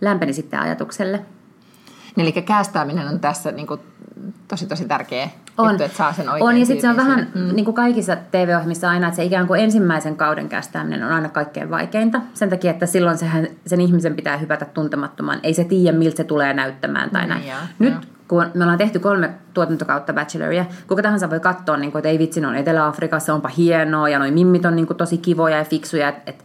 lämpeni 0.01 0.33
sitten 0.33 0.59
ajatukselle. 0.59 1.25
Eli 2.17 2.31
käästääminen 2.31 3.07
on 3.07 3.19
tässä 3.19 3.51
niin 3.51 3.67
kuin, 3.67 3.79
tosi 4.47 4.67
tosi 4.67 4.85
tärkeä 4.85 5.29
on. 5.57 5.69
Juttu, 5.69 5.83
että 5.83 5.97
saa 5.97 6.13
sen 6.13 6.29
On, 6.29 6.57
ja 6.57 6.65
sitten 6.65 6.81
se 6.81 6.89
on 6.89 6.97
vähän 6.97 7.27
mm. 7.35 7.55
niin 7.55 7.65
kuin 7.65 7.75
kaikissa 7.75 8.15
TV-ohjelmissa 8.31 8.89
aina, 8.89 9.07
että 9.07 9.15
se 9.15 9.23
ikään 9.23 9.47
kuin 9.47 9.61
ensimmäisen 9.61 10.15
kauden 10.15 10.49
kästäminen 10.49 11.03
on 11.03 11.11
aina 11.11 11.29
kaikkein 11.29 11.69
vaikeinta. 11.69 12.21
Sen 12.33 12.49
takia, 12.49 12.71
että 12.71 12.85
silloin 12.85 13.17
sehän, 13.17 13.47
sen 13.65 13.81
ihmisen 13.81 14.15
pitää 14.15 14.37
hypätä 14.37 14.65
tuntemattomaan. 14.65 15.39
Ei 15.43 15.53
se 15.53 15.63
tiedä, 15.63 15.97
miltä 15.97 16.17
se 16.17 16.23
tulee 16.23 16.53
näyttämään 16.53 17.09
tai 17.09 17.23
mm, 17.23 17.29
näin. 17.29 17.47
Ja, 17.47 17.55
Nyt 17.79 17.93
ja 17.93 17.99
kun 18.27 18.45
me 18.53 18.63
ollaan 18.63 18.77
tehty 18.77 18.99
kolme 18.99 19.29
tuotantokautta 19.53 20.13
Bacheloria, 20.13 20.65
kuka 20.87 21.01
tahansa 21.01 21.29
voi 21.29 21.39
katsoa, 21.39 21.77
niin 21.77 21.91
kuin, 21.91 21.99
että 21.99 22.09
ei 22.09 22.19
vitsi, 22.19 22.45
on 22.45 22.55
Etelä-Afrikassa, 22.55 23.33
onpa 23.33 23.49
hienoa 23.49 24.09
ja 24.09 24.19
noin 24.19 24.33
mimmit 24.33 24.65
on 24.65 24.75
niin 24.75 24.87
kuin, 24.87 24.97
tosi 24.97 25.17
kivoja 25.17 25.57
ja 25.57 25.63
fiksuja, 25.65 26.09
että 26.09 26.21
et, 26.25 26.43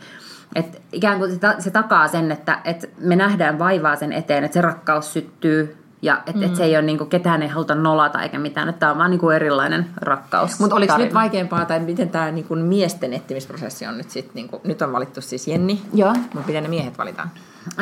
et 0.54 0.82
ikään 0.92 1.18
kuin 1.18 1.32
se, 1.32 1.38
ta, 1.38 1.54
se 1.58 1.70
takaa 1.70 2.08
sen, 2.08 2.32
että 2.32 2.58
et 2.64 2.90
me 2.98 3.16
nähdään 3.16 3.58
vaivaa 3.58 3.96
sen 3.96 4.12
eteen, 4.12 4.44
että 4.44 4.54
se 4.54 4.60
rakkaus 4.60 5.12
syttyy 5.12 5.76
ja 6.02 6.18
että 6.26 6.32
mm. 6.32 6.42
et 6.42 6.56
se 6.56 6.64
ei 6.64 6.76
ole 6.76 6.82
niinku, 6.82 7.04
ketään 7.04 7.42
ei 7.42 7.48
haluta 7.48 7.74
nolata 7.74 8.22
eikä 8.22 8.38
mitään, 8.38 8.68
että 8.68 8.80
tämä 8.80 8.92
on 8.92 8.98
vaan 8.98 9.10
niinku 9.10 9.30
erilainen 9.30 9.86
rakkaus. 9.96 10.60
Mutta 10.60 10.76
oliko 10.76 10.96
nyt 10.96 11.14
vaikeampaa, 11.14 11.64
tai 11.64 11.80
miten 11.80 12.08
tämä 12.08 12.30
niinku 12.30 12.56
miesten 12.56 13.12
etsimisprosessi 13.12 13.86
on 13.86 13.98
nyt 13.98 14.10
sitten, 14.10 14.34
niinku, 14.34 14.60
nyt 14.64 14.82
on 14.82 14.92
valittu 14.92 15.20
siis 15.20 15.48
Jenni, 15.48 15.82
Joo. 15.94 16.12
mutta 16.12 16.46
miten 16.46 16.62
ne 16.62 16.68
miehet 16.68 16.98
valitaan? 16.98 17.30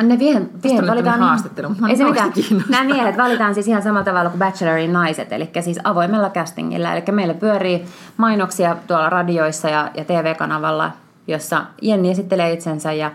Ne 0.03 0.17
miehet, 0.17 0.63
miehet 0.63 0.87
valitaan... 0.87 1.19
haastattelu, 1.19 1.69
mutta 1.69 1.87
ei 1.87 1.97
se 1.97 2.03
mitään. 2.03 2.31
Nämä 2.69 2.83
miehet 2.83 3.17
valitaan 3.17 3.53
siis 3.53 3.67
ihan 3.67 3.81
samalla 3.81 4.03
tavalla 4.03 4.29
kuin 4.29 4.39
Bachelorin 4.39 4.93
naiset, 4.93 5.31
eli 5.31 5.49
siis 5.61 5.79
avoimella 5.83 6.29
castingilla. 6.29 6.93
Eli 6.93 7.03
meillä 7.11 7.33
pyörii 7.33 7.85
mainoksia 8.17 8.77
tuolla 8.87 9.09
radioissa 9.09 9.69
ja, 9.69 9.91
ja 9.93 10.05
TV-kanavalla, 10.05 10.91
jossa 11.27 11.65
Jenni 11.81 12.11
esittelee 12.11 12.53
itsensä 12.53 12.93
ja 12.93 13.11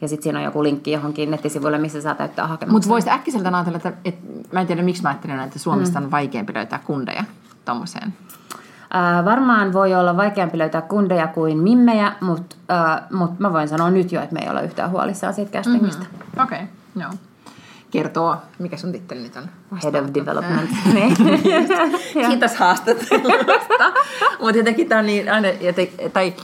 ja 0.00 0.08
sitten 0.08 0.22
siinä 0.22 0.38
on 0.38 0.44
joku 0.44 0.62
linkki 0.62 0.92
johonkin 0.92 1.30
nettisivuille, 1.30 1.78
missä 1.78 2.00
saa 2.00 2.14
täyttää 2.14 2.46
hakemuksen. 2.46 2.72
Mutta 2.72 2.88
voisi 2.88 3.10
äkkiseltä 3.10 3.48
ajatella, 3.56 3.76
että, 3.76 3.92
että 4.04 4.26
mä 4.52 4.60
en 4.60 4.66
tiedä 4.66 4.82
miksi 4.82 5.02
mä 5.02 5.08
ajattelen, 5.08 5.40
että 5.40 5.58
Suomesta 5.58 6.00
mm. 6.00 6.04
on 6.04 6.10
vaikeampi 6.10 6.54
löytää 6.54 6.78
kundeja 6.78 7.24
tuommoiseen. 7.64 8.14
Äh, 8.94 9.24
varmaan 9.24 9.72
voi 9.72 9.94
olla 9.94 10.16
vaikeampi 10.16 10.58
löytää 10.58 10.82
kundeja 10.82 11.26
kuin 11.26 11.58
mimmejä, 11.58 12.12
mutta 12.20 12.56
äh, 12.70 13.02
mut 13.12 13.38
mä 13.38 13.52
voin 13.52 13.68
sanoa 13.68 13.90
nyt 13.90 14.12
jo, 14.12 14.22
että 14.22 14.34
me 14.34 14.40
ei 14.42 14.50
ole 14.50 14.64
yhtään 14.64 14.90
huolissaan 14.90 15.34
siitä 15.34 15.52
castingista. 15.52 16.04
Mm-hmm. 16.04 16.42
Okei, 16.42 16.58
okay, 16.62 17.02
joo. 17.02 17.10
Kertoo, 17.90 18.36
mikä 18.58 18.76
sun 18.76 18.92
titteli 18.92 19.20
nyt 19.20 19.36
on? 19.36 19.48
Head 19.82 19.94
of 19.94 20.14
Development. 20.14 20.70
Kiitos 22.28 22.56
haastattelusta. 22.56 23.92
Mutta 24.40 24.56
jotenkin 24.56 24.88
tämä 24.88 24.98
on 24.98 25.06
niin 25.06 25.32
aina, 25.32 25.48
tai 26.12 26.34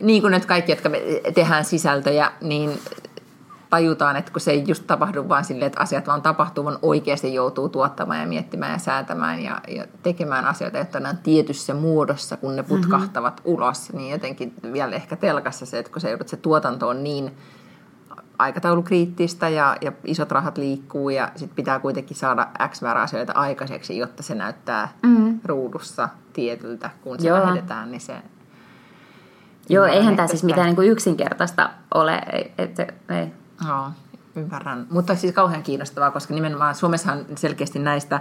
niin 0.00 0.22
kuin 0.22 0.30
nyt 0.30 0.46
kaikki, 0.46 0.72
jotka 0.72 0.88
me 0.88 1.00
tehdään 1.34 1.64
sisältöjä, 1.64 2.32
niin 2.40 2.80
tajutaan, 3.70 4.16
että 4.16 4.32
kun 4.32 4.40
se 4.40 4.50
ei 4.50 4.64
just 4.66 4.86
tapahdu 4.86 5.28
vaan 5.28 5.44
silleen, 5.44 5.66
että 5.66 5.80
asiat 5.80 6.06
vaan 6.06 6.22
tapahtuu, 6.22 6.64
vaan 6.64 6.78
oikeasti 6.82 7.34
joutuu 7.34 7.68
tuottamaan 7.68 8.20
ja 8.20 8.26
miettimään 8.26 8.72
ja 8.72 8.78
säätämään 8.78 9.42
ja, 9.42 9.60
ja 9.68 9.84
tekemään 10.02 10.44
asioita, 10.44 10.78
jotta 10.78 11.00
ne 11.00 11.08
on 11.08 11.18
tietyssä 11.18 11.74
muodossa, 11.74 12.36
kun 12.36 12.56
ne 12.56 12.62
putkahtavat 12.62 13.36
mm-hmm. 13.36 13.52
ulos, 13.52 13.92
niin 13.92 14.12
jotenkin 14.12 14.54
vielä 14.72 14.96
ehkä 14.96 15.16
telkassa 15.16 15.66
se, 15.66 15.78
että 15.78 15.92
kun 15.92 16.00
se 16.00 16.10
joudut, 16.10 16.28
se 16.28 16.36
tuotanto 16.36 16.88
on 16.88 17.04
niin 17.04 17.36
aikataulukriittistä 18.38 19.48
ja, 19.48 19.76
ja 19.80 19.92
isot 20.04 20.30
rahat 20.30 20.58
liikkuu 20.58 21.10
ja 21.10 21.30
sitten 21.36 21.56
pitää 21.56 21.78
kuitenkin 21.78 22.16
saada 22.16 22.48
X 22.68 22.82
määrä 22.82 23.02
asioita 23.02 23.32
aikaiseksi, 23.32 23.98
jotta 23.98 24.22
se 24.22 24.34
näyttää 24.34 24.92
mm. 25.02 25.40
ruudussa 25.44 26.08
tietyltä, 26.32 26.90
kun 27.00 27.20
se 27.20 27.28
Joo. 27.28 27.40
lähetetään, 27.40 27.90
niin 27.90 28.00
se... 28.00 28.22
Joo, 29.68 29.84
eihän 29.84 30.16
tämä 30.16 30.28
siis 30.28 30.44
mitään 30.44 30.66
niin 30.66 30.76
kuin 30.76 30.88
yksinkertaista 30.88 31.70
ole. 31.94 32.22
Ei, 32.32 32.52
et, 32.58 32.78
ei. 33.08 33.32
Joo, 33.68 33.90
ymmärrän. 34.36 34.86
Mutta 34.90 35.14
siis 35.14 35.34
kauhean 35.34 35.62
kiinnostavaa, 35.62 36.10
koska 36.10 36.34
nimenomaan 36.34 36.74
Suomessahan 36.74 37.26
selkeästi 37.34 37.78
näistä 37.78 38.20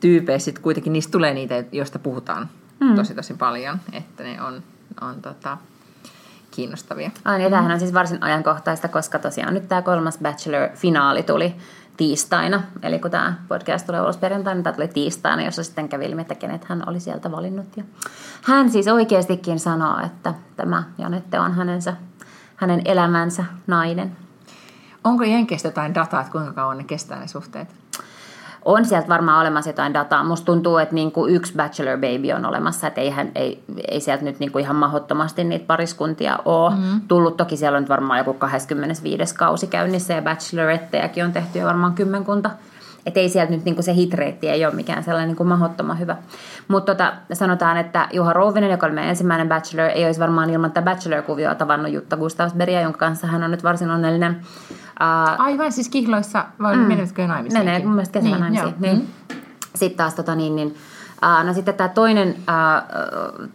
tyypeistä 0.00 0.60
kuitenkin 0.62 0.92
niistä 0.92 1.12
tulee 1.12 1.34
niitä, 1.34 1.64
joista 1.72 1.98
puhutaan 1.98 2.48
mm. 2.80 2.94
tosi 2.94 3.14
tosi 3.14 3.34
paljon, 3.34 3.80
että 3.92 4.22
ne 4.22 4.42
on, 4.42 4.62
on 5.00 5.22
tota, 5.22 5.58
kiinnostavia. 6.50 7.10
Ai, 7.24 7.42
ja 7.42 7.50
tämähän 7.50 7.72
on 7.72 7.80
siis 7.80 7.94
varsin 7.94 8.22
ajankohtaista, 8.22 8.88
koska 8.88 9.18
tosiaan 9.18 9.54
nyt 9.54 9.68
tämä 9.68 9.82
kolmas 9.82 10.18
Bachelor-finaali 10.18 11.22
tuli 11.22 11.54
tiistaina. 12.00 12.62
Eli 12.82 12.98
kun 12.98 13.10
tämä 13.10 13.34
podcast 13.48 13.86
tulee 13.86 14.00
ulos 14.00 14.16
perjantaina, 14.16 14.54
niin 14.54 14.64
tämä 14.64 14.74
tuli 14.74 14.88
tiistaina, 14.88 15.42
jossa 15.42 15.64
sitten 15.64 15.88
kävi 15.88 16.04
ilmi, 16.04 16.20
että 16.20 16.34
kenet 16.34 16.64
hän 16.64 16.82
oli 16.88 17.00
sieltä 17.00 17.30
valinnut. 17.30 17.76
Ja 17.76 17.84
hän 18.42 18.70
siis 18.70 18.88
oikeastikin 18.88 19.58
sanoo, 19.58 20.00
että 20.06 20.34
tämä 20.56 20.82
Janette 20.98 21.40
on 21.40 21.54
hänensä 21.54 21.96
hänen 22.56 22.82
elämänsä 22.84 23.44
nainen. 23.66 24.16
Onko 25.04 25.24
Jenkeistä 25.24 25.68
jotain 25.68 25.94
dataa, 25.94 26.20
että 26.20 26.32
kuinka 26.32 26.52
kauan 26.52 26.78
ne 26.78 26.84
kestää 26.84 27.20
ne 27.20 27.26
suhteet? 27.26 27.68
On 28.64 28.84
sieltä 28.84 29.08
varmaan 29.08 29.40
olemassa 29.40 29.70
jotain 29.70 29.94
dataa. 29.94 30.24
Musta 30.24 30.44
tuntuu, 30.44 30.78
että 30.78 30.94
niinku 30.94 31.26
yksi 31.26 31.52
bachelor 31.56 31.96
baby 31.98 32.32
on 32.32 32.44
olemassa, 32.44 32.86
että 32.86 33.00
eihän, 33.00 33.32
ei, 33.34 33.62
ei 33.88 34.00
sieltä 34.00 34.24
nyt 34.24 34.38
niinku 34.38 34.58
ihan 34.58 34.76
mahdottomasti 34.76 35.44
niitä 35.44 35.66
pariskuntia 35.66 36.38
ole 36.44 36.74
mm. 36.74 37.00
tullut. 37.08 37.36
Toki 37.36 37.56
siellä 37.56 37.76
on 37.76 37.82
nyt 37.82 37.88
varmaan 37.88 38.18
joku 38.18 38.34
25. 38.34 39.34
kausi 39.34 39.66
käynnissä 39.66 40.14
ja 40.14 40.22
bachelorettejakin 40.22 41.24
on 41.24 41.32
tehty 41.32 41.58
jo 41.58 41.66
varmaan 41.66 41.94
kymmenkunta. 41.94 42.50
Että 43.06 43.20
ei 43.20 43.28
sieltä 43.28 43.52
nyt 43.52 43.64
niinku 43.64 43.82
se 43.82 43.94
hitreitti 43.94 44.48
ei 44.48 44.64
ole 44.66 44.74
mikään 44.74 45.04
sellainen 45.04 45.28
niinku 45.28 45.44
mahdottoman 45.44 45.98
hyvä. 45.98 46.16
Mutta 46.68 46.94
tota, 46.94 47.12
sanotaan, 47.32 47.76
että 47.76 48.08
Juha 48.12 48.32
Rouvinen, 48.32 48.70
joka 48.70 48.86
oli 48.86 48.94
meidän 48.94 49.10
ensimmäinen 49.10 49.48
bachelor, 49.48 49.90
ei 49.94 50.04
olisi 50.06 50.20
varmaan 50.20 50.50
ilman 50.50 50.72
tätä 50.72 50.90
bachelor-kuvioa 50.90 51.54
tavannut 51.54 51.92
Jutta 51.92 52.16
Gustavsberia, 52.16 52.80
jonka 52.80 52.98
kanssa 52.98 53.26
hän 53.26 53.42
on 53.42 53.50
nyt 53.50 53.64
varsin 53.64 53.90
onnellinen. 53.90 54.40
Uh, 55.00 55.40
Aivan, 55.40 55.72
siis 55.72 55.88
kihloissa, 55.88 56.44
vai 56.62 56.76
mm, 56.76 56.82
menevätkö 56.82 57.26
naimisiin? 57.26 57.64
Menee, 57.64 57.78
mun 57.78 57.92
mielestä 57.92 58.18
kesällä 58.18 58.48
niin, 58.48 58.54
naimisiin. 58.54 58.82
Niin. 58.82 58.96
Mm. 58.96 59.36
Sitten 59.74 59.96
taas 59.96 60.14
tota, 60.14 60.34
niin, 60.34 60.56
niin, 60.56 60.74
no 61.44 61.54
sitten 61.54 61.74
tämä 61.74 61.88
toinen, 61.88 62.34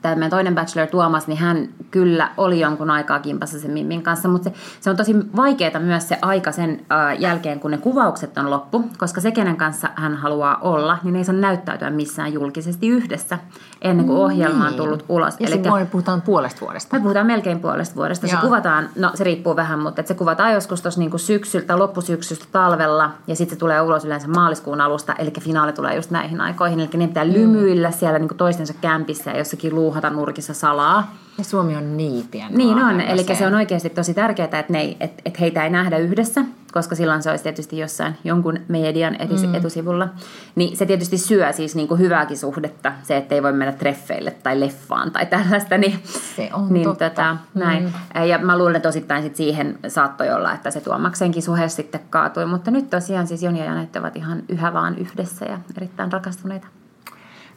tämä 0.01 0.15
meidän 0.15 0.29
toinen 0.29 0.55
bachelor 0.55 0.87
Tuomas, 0.87 1.27
niin 1.27 1.37
hän 1.37 1.69
kyllä 1.91 2.29
oli 2.37 2.59
jonkun 2.59 2.89
aikaa 2.89 3.19
kimpassa 3.19 3.59
sen 3.59 3.71
Mimmin 3.71 4.03
kanssa, 4.03 4.27
mutta 4.27 4.49
se, 4.49 4.55
se 4.81 4.89
on 4.89 4.95
tosi 4.95 5.15
vaikeaa 5.35 5.79
myös 5.79 6.07
se 6.07 6.17
aika 6.21 6.51
sen 6.51 6.85
jälkeen, 7.19 7.59
kun 7.59 7.71
ne 7.71 7.77
kuvaukset 7.77 8.37
on 8.37 8.49
loppu, 8.49 8.83
koska 8.97 9.21
se, 9.21 9.31
kenen 9.31 9.57
kanssa 9.57 9.89
hän 9.95 10.15
haluaa 10.15 10.57
olla, 10.61 10.97
niin 11.03 11.15
ei 11.15 11.23
saa 11.23 11.35
näyttäytyä 11.35 11.89
missään 11.89 12.33
julkisesti 12.33 12.87
yhdessä 12.87 13.39
ennen 13.81 14.05
kuin 14.05 14.17
ohjelma 14.17 14.63
on 14.63 14.69
niin. 14.69 14.77
tullut 14.77 15.05
ulos. 15.09 15.35
Ja 15.39 15.47
Elikkä, 15.47 15.71
me 15.71 15.85
puhutaan 15.85 16.21
puolesta 16.21 16.61
vuodesta. 16.61 16.95
Me 16.95 17.01
puhutaan 17.01 17.27
melkein 17.27 17.59
puolesta 17.59 17.95
vuodesta. 17.95 18.27
Se 18.27 18.37
kuvataan, 18.41 18.89
no 18.95 19.11
se 19.13 19.23
riippuu 19.23 19.55
vähän, 19.55 19.79
mutta 19.79 20.03
se 20.05 20.13
kuvataan 20.13 20.53
joskus 20.53 20.81
tuossa 20.81 20.99
niin 20.99 21.19
syksyltä, 21.19 21.79
loppusyksystä 21.79 22.45
talvella, 22.51 23.11
ja 23.27 23.35
sitten 23.35 23.55
se 23.55 23.59
tulee 23.59 23.81
ulos 23.81 24.05
yleensä 24.05 24.27
maaliskuun 24.27 24.81
alusta, 24.81 25.13
eli 25.13 25.31
finaali 25.41 25.73
tulee 25.73 25.95
just 25.95 26.11
näihin 26.11 26.41
aikoihin, 26.41 26.79
eli 26.79 26.89
ne 26.93 27.07
pitää 27.07 27.27
lymy 27.27 27.54
hymyillä 27.55 27.91
siellä 27.91 28.19
niin 28.19 28.27
kuin 28.27 28.37
toistensa 28.37 28.73
kämpissä 28.81 29.31
ja 29.31 29.37
jossakin 29.37 29.75
luuhata 29.75 30.09
nurkissa 30.09 30.53
salaa. 30.53 31.15
Ja 31.37 31.43
Suomi 31.43 31.75
on 31.75 31.97
niin 31.97 32.27
pieni 32.27 32.57
Niin 32.57 32.77
on, 32.77 33.01
eli 33.01 33.23
se 33.35 33.47
on 33.47 33.55
oikeasti 33.55 33.89
tosi 33.89 34.13
tärkeää, 34.13 34.45
että, 34.45 34.65
ne 34.69 34.81
ei, 34.81 34.97
että, 34.99 35.21
että 35.25 35.39
heitä 35.39 35.63
ei 35.63 35.69
nähdä 35.69 35.97
yhdessä, 35.97 36.41
koska 36.73 36.95
silloin 36.95 37.23
se 37.23 37.29
olisi 37.29 37.43
tietysti 37.43 37.77
jossain 37.77 38.17
jonkun 38.23 38.59
median 38.67 39.15
etus, 39.19 39.47
mm. 39.47 39.55
etusivulla. 39.55 40.09
Niin 40.55 40.77
se 40.77 40.85
tietysti 40.85 41.17
syö 41.17 41.53
siis 41.53 41.75
niin 41.75 41.87
kuin 41.87 41.99
hyvääkin 41.99 42.37
suhdetta, 42.37 42.91
se, 43.03 43.17
että 43.17 43.35
ei 43.35 43.43
voi 43.43 43.53
mennä 43.53 43.73
treffeille 43.73 44.31
tai 44.31 44.59
leffaan 44.59 45.11
tai 45.11 45.25
tällaista. 45.25 45.77
Niin, 45.77 45.99
se 46.35 46.49
on 46.53 46.73
niin, 46.73 46.83
totta. 46.83 47.09
Tota, 47.09 47.37
näin. 47.53 47.83
Mm. 47.83 48.23
Ja 48.23 48.37
mä 48.37 48.57
luulen, 48.57 48.75
että 48.75 48.89
osittain 48.89 49.23
sit 49.23 49.35
siihen 49.35 49.79
saattoi 49.87 50.29
olla, 50.29 50.53
että 50.53 50.71
se 50.71 50.81
Tuomaksenkin 50.81 51.43
suhe 51.43 51.69
sitten 51.69 52.01
kaatui. 52.09 52.45
Mutta 52.45 52.71
nyt 52.71 52.89
tosiaan 52.89 53.27
siis 53.27 53.43
Joni 53.43 53.59
ja 53.59 53.65
Janette 53.65 53.99
ovat 53.99 54.15
ihan 54.15 54.43
yhä 54.49 54.73
vaan 54.73 54.97
yhdessä 54.97 55.45
ja 55.45 55.59
erittäin 55.77 56.11
rakastuneita 56.11 56.67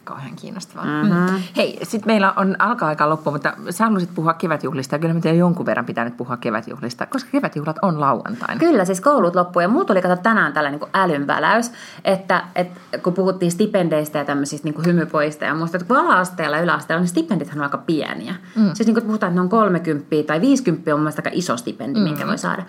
kauhean 0.03 0.35
kiinnostavaa. 0.35 0.85
Mm-hmm. 0.85 1.43
Hei, 1.57 1.79
sitten 1.83 2.13
meillä 2.13 2.33
on 2.35 2.55
alkaa 2.59 2.89
aika 2.89 3.09
loppu, 3.09 3.31
mutta 3.31 3.53
sä 3.69 3.83
haluaisit 3.83 4.15
puhua 4.15 4.33
kevätjuhlista 4.33 4.95
ja 4.95 4.99
kyllä 4.99 5.13
me 5.13 5.33
jonkun 5.33 5.65
verran 5.65 5.85
pitää 5.85 6.05
nyt 6.05 6.17
puhua 6.17 6.37
kevätjuhlista, 6.37 7.05
koska 7.05 7.29
kevätjuhlat 7.31 7.75
on 7.81 7.99
lauantaina. 7.99 8.59
Kyllä, 8.59 8.85
siis 8.85 9.01
koulut 9.01 9.35
loppuu 9.35 9.61
ja 9.61 9.67
mulla 9.67 9.85
tuli 9.85 10.01
kato 10.01 10.15
tänään 10.15 10.53
tällainen 10.53 10.79
niin 10.79 10.89
älynväläys, 10.93 11.71
että, 12.05 12.43
että 12.55 12.97
kun 12.97 13.13
puhuttiin 13.13 13.51
stipendeistä 13.51 14.17
ja 14.17 14.25
tämmöisistä 14.25 14.69
niin 14.69 14.85
hymypoista 14.85 15.45
ja 15.45 15.55
muista, 15.55 15.77
että 15.77 15.87
kun 15.87 15.97
ala-asteella 15.97 16.57
ja 16.57 16.63
yläasteella, 16.63 17.01
niin 17.01 17.09
stipendithän 17.09 17.57
on 17.57 17.63
aika 17.63 17.77
pieniä. 17.77 18.35
Mm. 18.55 18.71
Siis 18.73 18.87
niin 18.87 18.95
kun 18.95 19.03
puhutaan, 19.03 19.29
että 19.29 19.39
ne 19.39 19.41
on 19.41 19.49
30 19.49 20.07
tai 20.27 20.41
50 20.41 20.93
on 20.93 20.99
mun 20.99 21.07
aika 21.17 21.29
iso 21.33 21.57
stipendi, 21.57 21.99
mm. 21.99 22.03
minkä 22.03 22.27
voi 22.27 22.37
saada. 22.37 22.63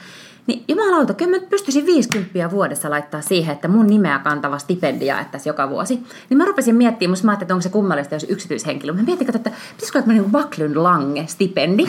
Niin 0.46 0.64
jumalauta, 0.68 1.14
kyllä 1.14 1.36
mä 1.36 1.46
pystyisin 1.50 1.86
50 1.86 2.50
vuodessa 2.50 2.90
laittaa 2.90 3.20
siihen, 3.20 3.54
että 3.54 3.68
mun 3.68 3.86
nimeä 3.86 4.18
kantava 4.18 4.58
stipendia 4.58 5.20
että 5.20 5.38
joka 5.44 5.70
vuosi. 5.70 5.98
Niin 6.30 6.38
mä 6.38 6.44
rupesin 6.44 6.76
miettimään, 6.76 7.10
musta 7.10 7.26
mä 7.26 7.32
ajattelin, 7.32 7.46
että 7.46 7.54
onko 7.54 7.62
se 7.62 7.68
kummallista, 7.68 8.14
jos 8.14 8.26
yksityishenkilö. 8.28 8.92
Mä 8.92 9.02
mietin, 9.02 9.36
että 9.36 9.50
pitäisikö 9.50 9.98
olla 9.98 10.06
tämmöinen 10.06 10.30
Backlund 10.30 10.76
Lange 10.76 11.26
stipendi. 11.26 11.86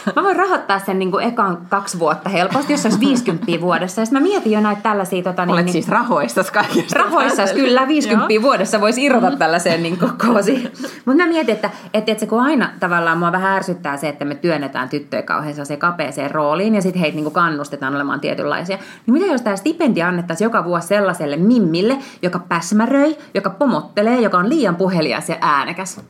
mä 0.16 0.22
voin 0.22 0.36
rahoittaa 0.36 0.78
sen 0.78 0.98
niin 0.98 1.10
kuin 1.10 1.24
ekan 1.24 1.66
kaksi 1.68 1.98
vuotta 1.98 2.28
helposti, 2.28 2.72
jos 2.72 2.84
olisi 2.84 3.00
50 3.00 3.46
vuodessa. 3.60 4.00
Ja 4.00 4.06
mä 4.10 4.20
mietin 4.20 4.52
jo 4.52 4.60
näitä 4.60 4.82
tällaisia... 4.82 5.22
Tota, 5.22 5.46
niin, 5.46 5.52
Olet 5.52 5.64
niin, 5.64 5.72
siis 5.72 5.88
rahoissa 5.88 6.44
kaikista. 6.52 6.98
Rahoissa 6.98 7.44
kyllä, 7.54 7.88
50 7.88 8.34
Joo. 8.34 8.42
vuodessa 8.42 8.80
voisi 8.80 9.04
irrota 9.04 9.36
tällaiseen 9.36 9.82
niin 9.82 9.98
koosi. 10.26 10.70
Mutta 11.06 11.22
mä 11.22 11.28
mietin, 11.28 11.54
että, 11.54 11.70
että, 11.94 12.12
että 12.12 12.20
se 12.20 12.26
kun 12.26 12.40
aina 12.40 12.70
tavallaan 12.80 13.18
mua 13.18 13.32
vähän 13.32 13.56
ärsyttää 13.56 13.96
se, 13.96 14.08
että 14.08 14.24
me 14.24 14.34
työnnetään 14.34 14.88
tyttöjä 14.88 15.22
kauhean 15.22 15.66
se 15.66 15.76
kapeeseen 15.76 16.30
rooliin 16.30 16.74
ja 16.74 16.82
sitten 16.82 17.00
heitä 17.00 17.16
niin 17.16 17.32
kannustetaan 17.32 17.94
olemaan 17.94 18.20
tietynlaisia. 18.20 18.78
Niin 19.06 19.12
mitä 19.12 19.26
jos 19.26 19.42
tämä 19.42 19.56
stipendi 19.56 20.02
annettaisiin 20.02 20.46
joka 20.46 20.64
vuosi 20.64 20.88
sellaiselle 20.88 21.36
mimmille, 21.36 21.98
joka 22.22 22.38
päsmäröi, 22.38 23.16
joka 23.34 23.50
pomottelee, 23.50 24.20
joka 24.20 24.38
on 24.38 24.48
liian 24.48 24.76
puhelias 24.76 25.28
ja 25.28 25.36
äänekäs? 25.40 26.00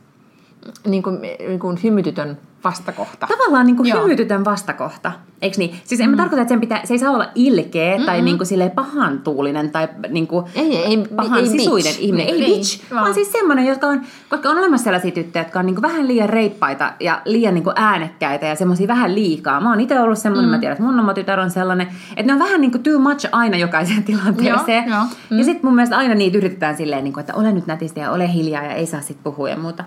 Niin 0.87 1.03
kuin, 1.03 1.21
niin 1.21 1.59
kuin 1.59 1.79
hymytytön 1.83 2.37
vastakohta. 2.63 3.27
Tavallaan 3.27 3.65
niin 3.65 3.77
kuin 3.77 3.93
hymytytön 3.93 4.45
vastakohta. 4.45 5.11
Eikö 5.41 5.57
niin? 5.57 5.75
Siis 5.83 6.01
en 6.01 6.09
mm. 6.09 6.11
mä 6.11 6.17
tarkoita, 6.17 6.41
että 6.41 6.51
sen 6.51 6.59
pitää, 6.59 6.81
se 6.85 6.93
ei 6.93 6.99
saa 6.99 7.11
olla 7.11 7.27
ilkeä 7.35 7.95
Mm-mm. 7.95 8.05
tai 8.05 8.21
niin 8.21 8.37
kuin 8.37 8.47
silleen 8.47 8.71
pahantuulinen 8.71 9.71
tai 9.71 9.87
niin 10.09 10.27
kuin 10.27 10.45
ei, 10.55 10.77
ei, 10.77 11.07
pahan 11.15 11.39
ei, 11.39 11.47
sisuinen 11.47 11.93
bitch. 11.93 12.03
ihminen. 12.03 12.27
Ei, 12.27 12.43
ei 12.43 12.55
bitch, 12.55 12.91
vaan. 12.91 13.01
vaan 13.01 13.13
siis 13.13 13.31
semmoinen, 13.31 13.65
jotka 13.65 13.87
on, 13.87 14.01
koska 14.29 14.49
on 14.49 14.57
olemassa 14.57 14.83
sellaisia 14.83 15.11
tyttöjä, 15.11 15.43
jotka 15.43 15.59
on 15.59 15.65
niin 15.65 15.75
kuin 15.75 15.81
vähän 15.81 16.07
liian 16.07 16.29
reippaita 16.29 16.93
ja 16.99 17.21
liian 17.25 17.53
niin 17.53 17.63
kuin 17.63 17.73
äänekkäitä 17.75 18.45
ja 18.45 18.55
semmoisia 18.55 18.87
vähän 18.87 19.15
liikaa. 19.15 19.61
Mä 19.61 19.69
oon 19.69 19.79
itse 19.79 19.99
ollut 19.99 20.19
semmoinen, 20.19 20.49
mm. 20.49 20.51
mä 20.51 20.59
tiedän, 20.59 20.73
että 20.73 20.83
mun 20.83 20.99
oma 20.99 21.13
tytär 21.13 21.39
on 21.39 21.51
sellainen, 21.51 21.87
että 22.17 22.23
ne 22.23 22.33
on 22.33 22.39
vähän 22.39 22.61
niin 22.61 22.71
kuin 22.71 22.83
too 22.83 22.99
much 22.99 23.29
aina 23.31 23.57
jokaiseen 23.57 24.03
tilanteeseen. 24.11 24.89
Joo, 24.89 24.99
jo. 24.99 25.05
Mm. 25.29 25.37
Ja 25.37 25.43
sitten 25.43 25.65
mun 25.65 25.75
mielestä 25.75 25.97
aina 25.97 26.15
niitä 26.15 26.37
yritetään 26.37 26.77
silleen, 26.77 27.03
niin 27.03 27.13
kuin, 27.13 27.21
että 27.21 27.35
ole 27.35 27.51
nyt 27.51 27.67
nätisti 27.67 27.99
ja 27.99 28.11
ole 28.11 28.33
hiljaa 28.33 28.63
ja 28.63 28.73
ei 28.73 28.85
saa 28.85 29.01
sitten 29.01 29.23
puhua 29.23 29.49
ja 29.49 29.57
muuta. 29.57 29.83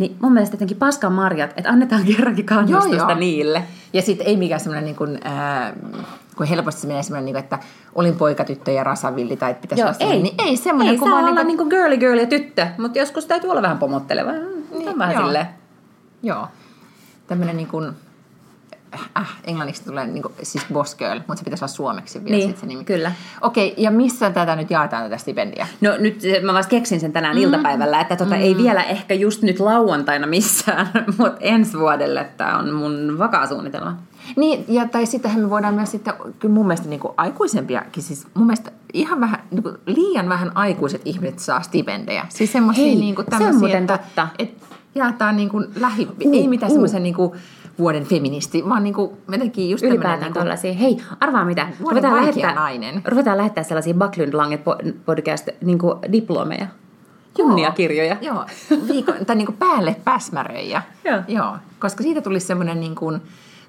Niin 0.00 0.16
mun 0.22 0.32
mielestä 0.32 0.54
jotenkin 0.54 0.76
paskan 0.76 1.12
marjat, 1.12 1.50
että 1.56 1.70
annetaan 1.70 2.04
kerrankin 2.04 2.46
kannustusta 2.46 2.96
joo, 2.96 3.08
joo. 3.08 3.18
niille. 3.18 3.62
Ja 3.92 4.02
sitten 4.02 4.26
ei 4.26 4.36
mikään 4.36 4.60
semmoinen, 4.60 4.84
niin 4.84 4.96
kuin, 4.96 5.20
äh, 5.26 5.72
kun 6.36 6.46
helposti 6.46 6.80
se 6.80 6.86
menee 6.86 7.02
semmoinen, 7.02 7.24
niin 7.24 7.34
kuin, 7.34 7.44
että 7.44 7.58
olin 7.94 8.16
poikatyttö 8.16 8.70
ja 8.70 8.84
rasavilli 8.84 9.36
tai 9.36 9.50
että 9.50 9.60
pitäisi 9.60 9.82
joo, 9.82 9.94
olla 10.00 10.12
ei, 10.12 10.22
niin 10.22 10.34
ei 10.38 10.56
semmoinen. 10.56 10.92
Ei 10.92 10.98
kun 10.98 11.08
saa 11.08 11.22
vaan 11.22 11.32
olla 11.32 11.42
niin 11.42 11.56
kuin 11.56 11.68
girly 11.68 11.96
girly 11.96 12.20
ja 12.20 12.26
tyttö, 12.26 12.66
mutta 12.78 12.98
joskus 12.98 13.26
täytyy 13.26 13.50
olla 13.50 13.62
vähän 13.62 13.78
pomotteleva. 13.78 14.32
Niin, 14.78 14.98
vähän 14.98 15.14
joo. 15.14 15.24
silleen. 15.24 15.46
Joo. 16.22 16.48
Tämmöinen 17.26 17.56
niin 17.56 17.68
kuin, 17.68 17.92
äh, 19.18 19.36
englanniksi 19.44 19.84
tulee 19.84 20.06
niin 20.06 20.22
kuin, 20.22 20.34
siis 20.42 20.64
boss 20.72 20.94
girl, 20.94 21.18
mutta 21.18 21.36
se 21.36 21.44
pitäisi 21.44 21.64
olla 21.64 21.72
suomeksi 21.72 22.24
vielä 22.24 22.36
niin, 22.36 22.48
sit 22.48 22.58
se 22.58 22.66
nimi. 22.66 22.84
kyllä. 22.84 23.12
Okei, 23.40 23.74
ja 23.76 23.90
missä 23.90 24.30
tätä 24.30 24.56
nyt 24.56 24.70
jaetaan 24.70 25.02
tätä 25.02 25.16
stipendiä? 25.18 25.66
No 25.80 25.90
nyt 25.98 26.22
mä 26.42 26.54
vasta 26.54 26.70
keksin 26.70 27.00
sen 27.00 27.12
tänään 27.12 27.36
mm. 27.36 27.42
iltapäivällä, 27.42 28.00
että 28.00 28.16
tota, 28.16 28.34
mm. 28.34 28.40
ei 28.40 28.56
vielä 28.56 28.82
ehkä 28.82 29.14
just 29.14 29.42
nyt 29.42 29.60
lauantaina 29.60 30.26
missään, 30.26 30.90
mutta 31.18 31.40
ensi 31.40 31.78
vuodelle 31.78 32.28
tämä 32.36 32.58
on 32.58 32.72
mun 32.72 33.18
vakaa 33.18 33.46
suunnitelma. 33.46 33.96
Niin, 34.36 34.64
ja 34.68 34.88
tai 34.88 35.06
sittenhän 35.06 35.40
me 35.40 35.50
voidaan 35.50 35.74
myös 35.74 35.90
sitten, 35.90 36.14
kyllä 36.38 36.54
mun 36.54 36.66
mielestä 36.66 36.88
niin 36.88 37.00
kuin 37.00 37.14
aikuisempiakin, 37.16 38.02
siis 38.02 38.26
mun 38.34 38.46
mielestä 38.46 38.72
ihan 38.92 39.20
vähän, 39.20 39.42
niin 39.50 39.62
kuin 39.62 39.76
liian 39.86 40.28
vähän 40.28 40.52
aikuiset 40.54 41.02
ihmiset 41.04 41.38
saa 41.38 41.62
stipendejä. 41.62 42.26
Siis 42.28 42.52
semmoisia 42.52 42.84
niin 42.84 43.14
kuin 43.14 43.26
tämmöisiä, 43.26 43.50
se 43.50 43.54
on 43.54 43.60
muuten 43.60 43.86
totta. 43.86 44.28
Että, 44.38 44.66
jaetaan 44.94 45.36
niin 45.36 45.48
kuin 45.48 45.66
lähi, 45.76 46.08
uh, 46.24 46.34
ei 46.34 46.48
mitään 46.48 46.70
uh. 46.70 46.74
semmoisen 46.74 47.02
niin 47.02 47.14
kuin, 47.14 47.32
vuoden 47.80 48.04
feministi, 48.04 48.64
vaan 48.68 48.84
niin 48.84 48.94
kuin 48.94 49.10
jotenkin 49.32 49.70
just 49.70 49.82
tämmöinen... 49.82 50.20
Niin 50.20 50.32
kuin, 50.32 50.78
Hei, 50.78 50.96
arvaa 51.20 51.44
mitä. 51.44 51.68
Ruvetaan 51.80 52.16
lähettää, 52.16 52.54
nainen. 52.54 53.02
ruvetaan 53.04 53.38
lähettää 53.38 53.64
sellaisia 53.64 53.94
Backlund 53.94 54.34
Lange 54.34 54.60
podcast 55.06 55.48
niin 55.60 55.78
kuin 55.78 55.94
diplomeja. 56.12 56.66
Kunniakirjoja. 57.34 58.16
Joo, 58.20 58.46
viikon, 58.88 59.26
tai 59.26 59.36
niin 59.36 59.46
kuin 59.46 59.56
päälle 59.56 59.96
päsmäröjä. 60.04 60.82
Joo. 61.04 61.20
Joo. 61.28 61.56
Koska 61.78 62.02
siitä 62.02 62.20
tulisi 62.20 62.46
semmoinen 62.46 62.80
niin 62.80 62.94
kuin, 62.94 63.20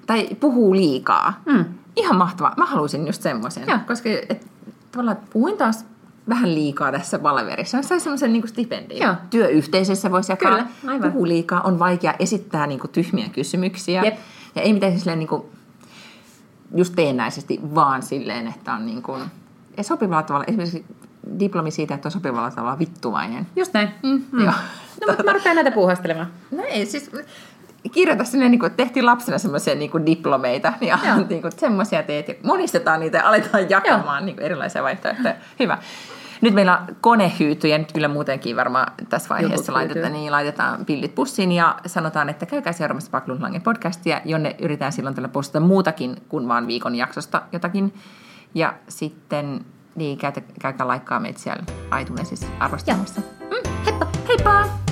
tai 0.06 0.28
puhuu 0.40 0.74
liikaa. 0.74 1.42
Mm. 1.46 1.64
Ihan 1.96 2.16
mahtavaa. 2.16 2.54
Mä 2.56 2.66
haluaisin 2.66 3.06
just 3.06 3.22
semmoisen. 3.22 3.64
Koska 3.86 4.08
et, 4.28 4.46
tavallaan 4.92 5.16
puhuin 5.32 5.56
taas 5.56 5.84
vähän 6.28 6.54
liikaa 6.54 6.92
tässä 6.92 7.18
palaverissa. 7.18 7.82
Sai 7.82 8.00
semmoisen 8.00 8.32
niin 8.32 8.48
stipendin. 8.48 8.98
Joo. 8.98 9.14
Työyhteisössä 9.30 10.10
voisi 10.10 10.32
jakaa. 10.32 10.50
Kyllä, 10.50 10.66
aivan. 10.86 11.12
Puhuu 11.12 11.26
liikaa, 11.26 11.60
on 11.60 11.78
vaikea 11.78 12.14
esittää 12.18 12.66
niin 12.66 12.80
kuin, 12.80 12.90
tyhmiä 12.90 13.28
kysymyksiä. 13.28 14.02
Jep. 14.04 14.16
Ja 14.54 14.62
ei 14.62 14.72
mitään 14.72 14.98
silleen 14.98 15.18
niin 15.18 15.28
kuin, 15.28 15.42
just 16.74 16.94
teennäisesti, 16.96 17.60
vaan 17.74 18.02
silleen, 18.02 18.46
että 18.46 18.72
on 18.72 18.86
niin 18.86 19.02
kuin, 19.02 19.22
ja 19.76 19.82
sopivalla 19.82 20.22
tavalla, 20.22 20.44
esimerkiksi 20.48 20.84
diplomi 21.38 21.70
siitä, 21.70 21.94
että 21.94 22.08
on 22.08 22.12
sopivalla 22.12 22.50
tavalla 22.50 22.78
vittuvainen. 22.78 23.46
Just 23.56 23.74
näin. 23.74 23.88
Mm, 24.02 24.22
mm. 24.32 24.44
Joo. 24.44 24.52
No, 25.00 25.06
mutta 25.06 25.22
mä 25.22 25.32
rupean 25.32 25.56
näitä 25.56 25.70
puuhastelemaan. 25.70 26.26
No 26.50 26.62
ei, 26.62 26.86
siis 26.86 27.10
kirjoita 27.90 28.24
sinne, 28.24 28.48
niin 28.48 28.58
kuin, 28.58 28.72
tehtiin 28.72 29.06
lapsena 29.06 29.38
semmoisia 29.38 29.74
niin 29.74 29.90
kuin 29.90 30.06
diplomeita, 30.06 30.72
niin, 30.80 30.94
niin 31.28 31.42
kuin, 31.42 31.52
semmoisia 31.56 32.02
teet 32.02 32.28
ja 32.28 32.34
monistetaan 32.42 33.00
niitä 33.00 33.18
ja 33.18 33.28
aletaan 33.28 33.70
jakamaan 33.70 34.26
niin 34.26 34.36
kuin, 34.36 34.44
erilaisia 34.44 34.82
vaihtoehtoja. 34.82 35.34
Hyvä. 35.60 35.78
Nyt 36.40 36.54
meillä 36.54 36.78
on 36.78 36.96
konehyytyjä, 37.00 37.78
nyt 37.78 37.92
kyllä 37.92 38.08
muutenkin 38.08 38.56
varmaan 38.56 38.92
tässä 39.08 39.28
vaiheessa 39.28 39.72
laitetaan, 39.72 40.12
niin 40.12 40.32
laitetaan 40.32 40.84
pillit 40.84 41.14
pussiin 41.14 41.52
ja 41.52 41.76
sanotaan, 41.86 42.28
että 42.28 42.46
käykää 42.46 42.72
seuraamassa 42.72 43.10
Paklun 43.10 43.42
Langen 43.42 43.62
podcastia, 43.62 44.20
jonne 44.24 44.56
yritetään 44.58 44.92
silloin 44.92 45.14
tällä 45.14 45.28
postata 45.28 45.60
muutakin 45.60 46.16
kuin 46.28 46.48
vaan 46.48 46.66
viikon 46.66 46.94
jaksosta 46.94 47.42
jotakin. 47.52 47.94
Ja 48.54 48.74
sitten 48.88 49.64
niin, 49.94 50.18
käykää, 50.18 50.42
käykää 50.60 50.86
laikkaa 50.86 51.20
meitä 51.20 51.38
siellä 51.40 51.62
iTunesissa 52.00 52.46
arvostelemassa. 52.60 53.20
Mm, 53.20 53.72
heippa! 53.84 54.06
Heippa! 54.28 54.91